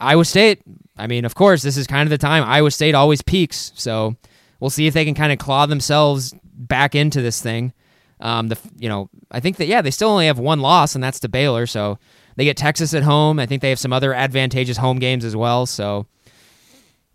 [0.00, 0.62] Iowa State,
[0.96, 3.72] I mean, of course, this is kind of the time Iowa State always peaks.
[3.74, 4.16] So
[4.60, 7.72] we'll see if they can kind of claw themselves back into this thing.
[8.20, 11.02] Um, the you know, I think that yeah, they still only have one loss, and
[11.02, 11.66] that's to Baylor.
[11.66, 11.98] So
[12.36, 13.38] they get Texas at home.
[13.38, 15.66] I think they have some other advantageous home games as well.
[15.66, 16.06] So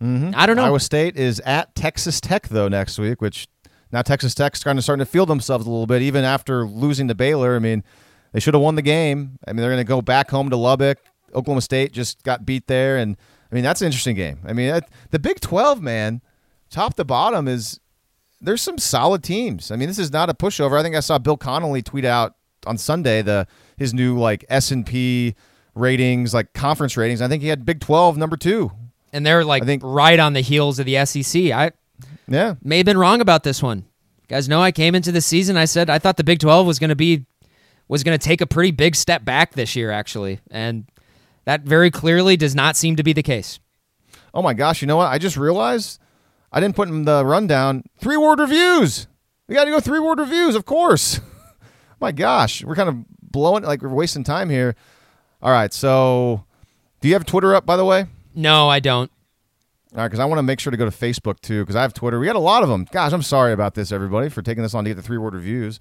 [0.02, 0.31] mm-hmm.
[0.36, 0.65] I don't know.
[0.65, 3.48] Iowa State is at Texas Tech though next week, which
[3.91, 7.07] now Texas Tech's kind of starting to feel themselves a little bit, even after losing
[7.07, 7.56] to Baylor.
[7.56, 7.84] I mean,
[8.34, 9.40] they should have won the game.
[9.48, 10.99] I mean, they're going to go back home to Lubbock.
[11.34, 13.18] Oklahoma State just got beat there, and
[13.52, 14.40] I mean that's an interesting game.
[14.45, 16.22] I mean that, the Big Twelve, man,
[16.70, 17.80] top to bottom is
[18.41, 19.72] there's some solid teams.
[19.72, 20.80] I mean this is not a pushover.
[20.80, 22.36] I think I saw Bill Connelly tweet out
[22.66, 23.48] on Sunday the
[23.78, 25.36] his new like S and P
[25.76, 27.22] ratings, like conference ratings.
[27.22, 28.72] I think he had Big Twelve number two,
[29.14, 31.52] and they're like I think, right on the heels of the SEC.
[31.52, 31.72] I
[32.30, 33.80] yeah may have been wrong about this one.
[33.80, 35.57] You guys know I came into the season.
[35.57, 37.26] I said I thought the Big Twelve was going to be
[37.88, 40.85] was going to take a pretty big step back this year, actually, and
[41.45, 43.60] that very clearly does not seem to be the case.
[44.34, 45.07] Oh my gosh, you know what?
[45.07, 45.99] I just realized
[46.51, 47.84] I didn't put in the rundown.
[47.99, 49.07] Three word reviews.
[49.47, 51.19] We got to go three word reviews, of course.
[52.01, 54.73] Oh my gosh, we're kind of blowing, like we're wasting time here.
[55.41, 56.45] All right, so
[57.01, 58.06] do you have Twitter up, by the way?
[58.34, 59.11] No, I don't.
[59.94, 61.82] All right, because I want to make sure to go to Facebook too, because I
[61.82, 62.20] have Twitter.
[62.20, 62.86] We got a lot of them.
[62.91, 65.34] Gosh, I'm sorry about this, everybody, for taking this on to get the three word
[65.34, 65.80] reviews.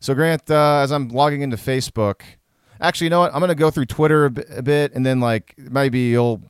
[0.00, 2.20] So, Grant, uh, as I'm logging into Facebook,
[2.80, 3.34] Actually, you know what?
[3.34, 6.42] I'm gonna go through Twitter a bit, and then like maybe you'll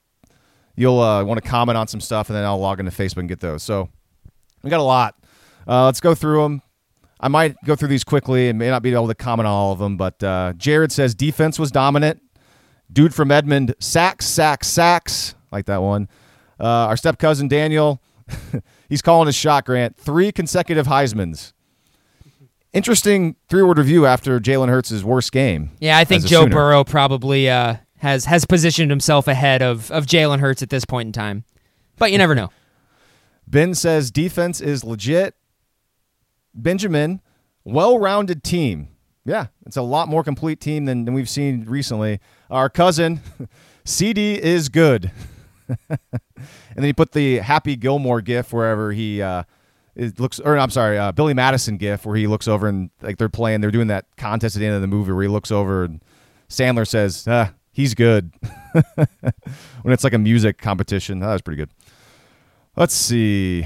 [0.76, 3.28] you'll uh, want to comment on some stuff, and then I'll log into Facebook and
[3.28, 3.62] get those.
[3.62, 3.88] So
[4.62, 5.14] we got a lot.
[5.66, 6.62] Uh, let's go through them.
[7.20, 9.72] I might go through these quickly and may not be able to comment on all
[9.72, 12.22] of them, but uh, Jared says defense was dominant.
[12.92, 15.34] Dude from Edmond, sacks, sacks, sacks.
[15.50, 16.08] Like that one.
[16.60, 18.00] Uh, our step cousin Daniel,
[18.88, 19.96] he's calling his shot, Grant.
[19.96, 21.52] Three consecutive Heisman's
[22.72, 25.70] interesting three word review after Jalen Hurts' worst game.
[25.80, 26.54] Yeah, I think Joe Sooner.
[26.54, 31.06] Burrow probably uh, has has positioned himself ahead of, of Jalen Hurts at this point
[31.08, 31.44] in time.
[31.96, 32.50] But you never know.
[33.46, 35.34] Ben says defense is legit.
[36.54, 37.20] Benjamin,
[37.64, 38.88] well rounded team.
[39.24, 42.20] Yeah, it's a lot more complete team than, than we've seen recently.
[42.50, 43.20] Our cousin,
[43.84, 45.10] CeeDee is good.
[45.88, 45.98] and
[46.76, 49.42] then he put the Happy Gilmore gif wherever he uh,
[49.98, 53.18] it looks, or I'm sorry, uh, Billy Madison gif where he looks over and like
[53.18, 55.50] they're playing, they're doing that contest at the end of the movie where he looks
[55.50, 56.02] over and
[56.48, 58.32] Sandler says, ah, he's good.
[58.72, 61.18] when it's like a music competition.
[61.18, 61.70] That was pretty good.
[62.76, 63.62] Let's see.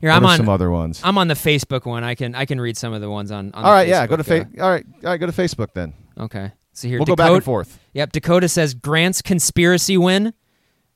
[0.00, 1.00] Here What I'm on some other ones.
[1.02, 2.04] I'm on the Facebook one.
[2.04, 3.52] I can I can read some of the ones on.
[3.54, 5.32] on all the right, yeah, go to Facebook, fa- all right, all right, go to
[5.32, 5.94] Facebook then.
[6.18, 6.52] Okay.
[6.74, 7.78] So here We'll Dakota, go back and forth.
[7.94, 10.34] Yep, Dakota says Grant's conspiracy win,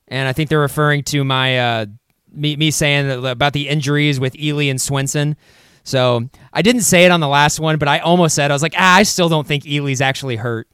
[0.09, 1.85] and I think they're referring to my uh,
[2.31, 5.35] me me saying about the injuries with Ealy and Swenson.
[5.83, 8.61] So I didn't say it on the last one, but I almost said I was
[8.61, 10.67] like, ah, I still don't think Ealy's actually hurt.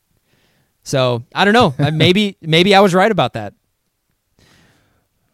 [0.83, 1.73] So I don't know.
[1.91, 3.53] Maybe maybe I was right about that.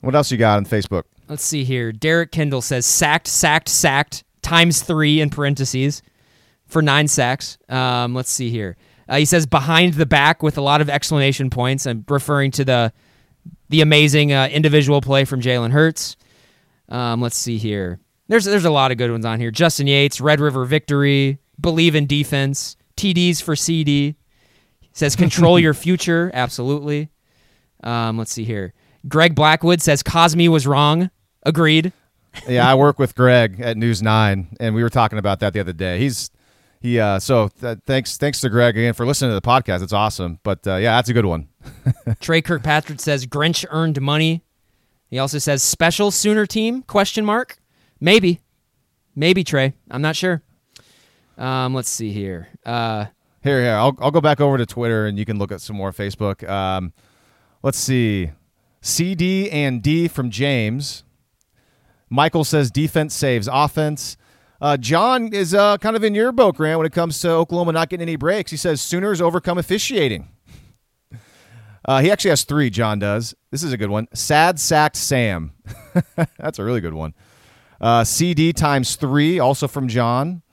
[0.01, 1.03] What else you got on Facebook?
[1.27, 1.91] Let's see here.
[1.91, 6.01] Derek Kendall says sacked, sacked, sacked times three in parentheses
[6.65, 7.57] for nine sacks.
[7.69, 8.77] Um, let's see here.
[9.07, 11.85] Uh, he says behind the back with a lot of exclamation points.
[11.85, 12.93] I'm referring to the
[13.69, 16.17] the amazing uh, individual play from Jalen Hurts.
[16.89, 17.99] Um, let's see here.
[18.27, 19.51] There's there's a lot of good ones on here.
[19.51, 24.15] Justin Yates, Red River victory, believe in defense, TDs for CeeDee.
[24.93, 27.09] Says control your future, absolutely.
[27.83, 28.73] Um, let's see here.
[29.07, 31.09] Greg Blackwood says Cosmi was wrong.
[31.43, 31.91] Agreed.
[32.47, 35.59] yeah, I work with Greg at News Nine, and we were talking about that the
[35.59, 35.99] other day.
[35.99, 36.29] He's
[36.79, 36.99] he.
[36.99, 39.81] Uh, so th- thanks, thanks to Greg again for listening to the podcast.
[39.81, 40.39] It's awesome.
[40.43, 41.47] But uh, yeah, that's a good one.
[42.19, 44.43] Trey Kirkpatrick says Grinch earned money.
[45.09, 46.83] He also says special Sooner team?
[46.83, 47.57] Question mark.
[47.99, 48.39] Maybe,
[49.15, 49.73] maybe Trey.
[49.89, 50.41] I'm not sure.
[51.37, 52.47] Um, let's see here.
[52.65, 53.05] Uh,
[53.43, 53.73] Here, here.
[53.73, 56.47] I'll I'll go back over to Twitter, and you can look at some more Facebook.
[56.47, 56.93] Um,
[57.63, 58.31] let's see.
[58.81, 61.03] CeeDee and D from James.
[62.09, 64.17] Michael says defense saves offense.
[64.59, 67.71] Uh, John is uh, kind of in your boat, Grant, when it comes to Oklahoma
[67.71, 68.51] not getting any breaks.
[68.51, 70.29] He says Sooners overcome officiating.
[71.83, 73.33] Uh, he actually has three, John does.
[73.49, 74.07] This is a good one.
[74.13, 75.53] Sad sacked Sam.
[76.37, 77.13] That's a really good one.
[77.79, 80.43] Uh, CeeDee times three, also from John.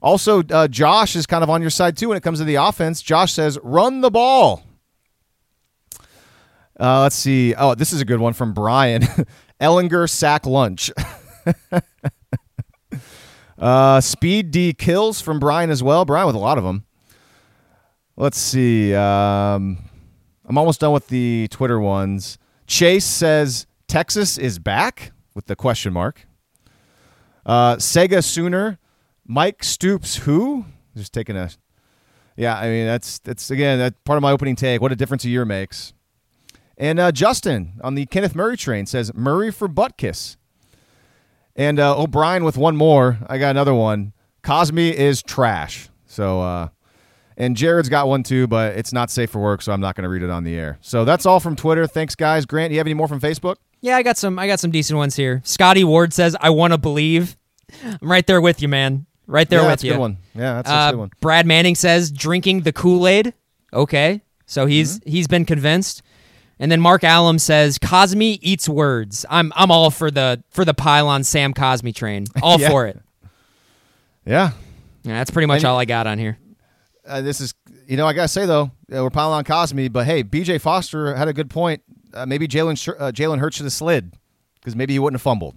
[0.00, 2.54] Also, uh, Josh is kind of on your side too when it comes to the
[2.54, 3.02] offense.
[3.02, 4.62] Josh says, run the ball.
[6.78, 7.54] Uh, let's see.
[7.54, 9.02] Oh, this is a good one from Brian.
[9.60, 10.92] Ehlinger sack lunch.
[13.58, 16.04] uh, speed D kills from Brian as well.
[16.04, 16.84] Brian with a lot of them.
[18.16, 18.94] Let's see.
[18.94, 19.78] Um,
[20.48, 22.38] I'm almost done with the Twitter ones.
[22.66, 26.26] Chase says Texas is back with the question mark.
[27.44, 28.78] Uh, Sega Sooner.
[29.26, 30.64] Mike Stoops who?
[30.96, 31.50] Just taking a.
[32.34, 34.80] Yeah, I mean that's that's again that part of my opening take.
[34.80, 35.92] What a difference a year makes.
[36.78, 40.36] And uh, Justin on the Kenneth Murray train says Murray for butt kiss.
[41.54, 43.18] And uh, O'Brien with one more.
[43.26, 44.12] I got another one.
[44.42, 45.88] Cosmi is trash.
[46.06, 46.68] So, uh,
[47.38, 50.02] and Jared's got one too, but it's not safe for work, so I'm not going
[50.02, 50.76] to read it on the air.
[50.82, 51.86] So that's all from Twitter.
[51.86, 52.44] Thanks, guys.
[52.44, 53.56] Grant, you have any more from Facebook?
[53.80, 54.38] yeah, I got some.
[54.38, 55.40] I got some decent ones here.
[55.44, 57.36] Scotty Ward says, "I want to believe."
[57.82, 59.06] I'm right there with you, man.
[59.26, 59.90] Right there yeah, with that's you.
[59.92, 60.16] a good one.
[60.34, 61.10] Yeah, that's, that's Uh, a good one.
[61.20, 63.34] Brad Manning says drinking the Kool Aid.
[63.72, 65.10] Okay, so he's Mm-hmm.
[65.10, 66.02] he's been convinced.
[66.60, 69.24] And then Mark Allum says Cosmi eats words.
[69.30, 72.26] I'm I'm all for the for the pylon Sam Cosmi train.
[72.42, 72.68] All Yeah.
[72.70, 72.98] for it.
[74.26, 74.50] Yeah.
[75.04, 76.36] Yeah, that's pretty much And- all I got on here.
[77.08, 77.54] Uh, this is,
[77.86, 80.60] you know, I got to say, though, uh, we're piling on Cosmi, but hey, BJ
[80.60, 81.82] Foster had a good point.
[82.12, 84.12] Uh, maybe Jalen uh, Jalen Hurts should have slid
[84.54, 85.56] because maybe he wouldn't have fumbled.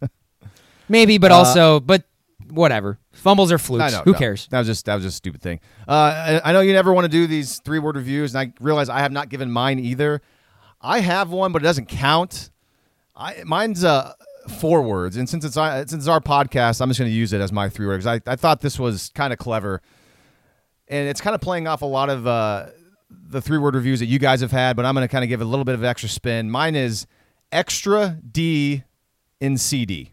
[0.88, 2.04] Maybe, but also, but
[2.50, 2.98] whatever.
[3.12, 3.92] Fumbles are flukes.
[3.92, 4.02] Uh, know.
[4.04, 4.18] Who no.
[4.18, 4.48] cares?
[4.50, 5.60] That was just that was just a stupid thing.
[5.86, 8.52] Uh, I, I know you never want to do these three word reviews, and I
[8.62, 10.22] realize I have not given mine either.
[10.80, 12.50] I have one, but it doesn't count.
[13.16, 14.12] I mine's uh
[14.48, 17.32] four words, and since it's our- since it's our podcast, I'm just going to use
[17.32, 18.06] it as my three words.
[18.06, 19.80] I I thought this was kind of clever,
[20.88, 22.66] and it's kind of playing off a lot of uh,
[23.10, 25.28] the three word reviews that you guys have had, but I'm going to kind of
[25.28, 26.50] give a little bit of extra spin.
[26.50, 27.06] Mine is
[27.52, 28.82] extra D
[29.40, 30.08] in CeeDee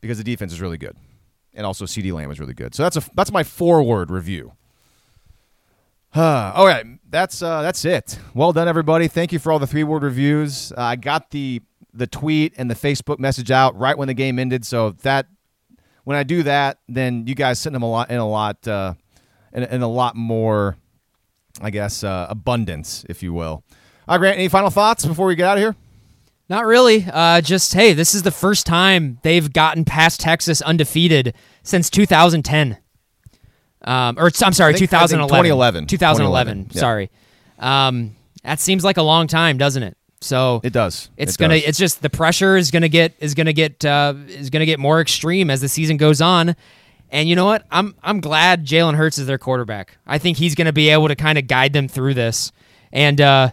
[0.00, 0.96] because the defense is really good,
[1.52, 2.74] and also CeeDee Lamb is really good.
[2.74, 4.52] So that's a that's my four word review.
[6.16, 8.18] all right, that's uh, that's it.
[8.34, 9.08] Well done, everybody.
[9.08, 10.70] Thank you for all the three word reviews.
[10.70, 11.60] Uh, I got the
[11.94, 15.26] the tweet and the Facebook message out right when the game ended, so that
[16.04, 18.94] when I do that, then you guys send them a lot in a lot uh,
[19.52, 20.76] in, in a lot more,
[21.62, 23.62] I guess, uh, abundance, if you will.
[24.06, 24.38] All right, Grant.
[24.38, 25.76] Any final thoughts before we get out of here?
[26.50, 27.06] Not really.
[27.10, 32.76] Uh, just hey, this is the first time they've gotten past Texas undefeated since 2010.
[33.86, 35.86] Um, or I'm sorry, I think- I think 2011.
[35.86, 35.86] 2011.
[35.86, 35.88] 2011.
[35.88, 36.80] 2011, yeah.
[36.80, 37.10] Sorry.
[37.58, 39.96] Um, that seems like a long time, doesn't it?
[40.20, 41.10] So It does.
[41.16, 41.54] It's It gonna.
[41.54, 41.64] does.
[41.68, 45.00] It's just the pressure is gonna get is gonna get uh, is gonna get more
[45.00, 46.56] extreme as the season goes on.
[47.10, 47.66] And you know what?
[47.70, 49.98] I'm I'm glad Jalen Hurts is their quarterback.
[50.06, 52.52] I think he's gonna be able to kind of guide them through this.
[52.92, 53.50] And uh,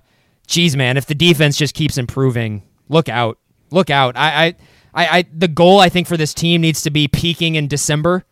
[0.47, 3.37] geez, man, if the defense just keeps improving, look out,
[3.69, 4.15] look out.
[4.15, 4.55] I I,
[4.93, 8.23] I, I the goal I think for this team needs to be peaking in December,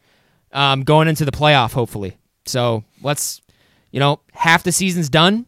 [0.54, 2.18] um, going into the playoff hopefully.
[2.46, 3.42] So let's,
[3.92, 5.46] you know, half the season's done.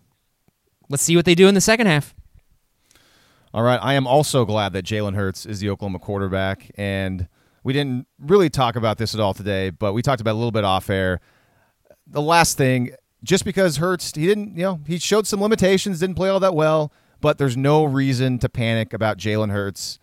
[0.89, 2.13] Let's see what they do in the second half.
[3.53, 3.79] All right.
[3.81, 6.71] I am also glad that Jalen Hurts is the Oklahoma quarterback.
[6.75, 7.27] And
[7.63, 10.37] we didn't really talk about this at all today, but we talked about it a
[10.37, 11.19] little bit off air.
[12.07, 12.91] The last thing,
[13.23, 16.55] just because Hurts, he didn't, you know, he showed some limitations, didn't play all that
[16.55, 19.99] well, but there's no reason to panic about Jalen Hurts.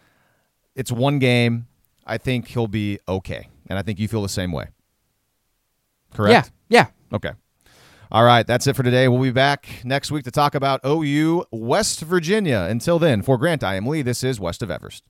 [0.74, 1.66] It's one game.
[2.06, 3.48] I think he'll be okay.
[3.68, 4.68] And I think you feel the same way.
[6.14, 6.50] Correct?
[6.68, 6.84] Yeah.
[7.10, 7.16] Yeah.
[7.16, 7.32] Okay.
[8.10, 9.06] All right, that's it for today.
[9.06, 12.66] We'll be back next week to talk about OU West Virginia.
[12.68, 14.00] Until then, for Grant, I am Lee.
[14.00, 15.04] This is West of Everest.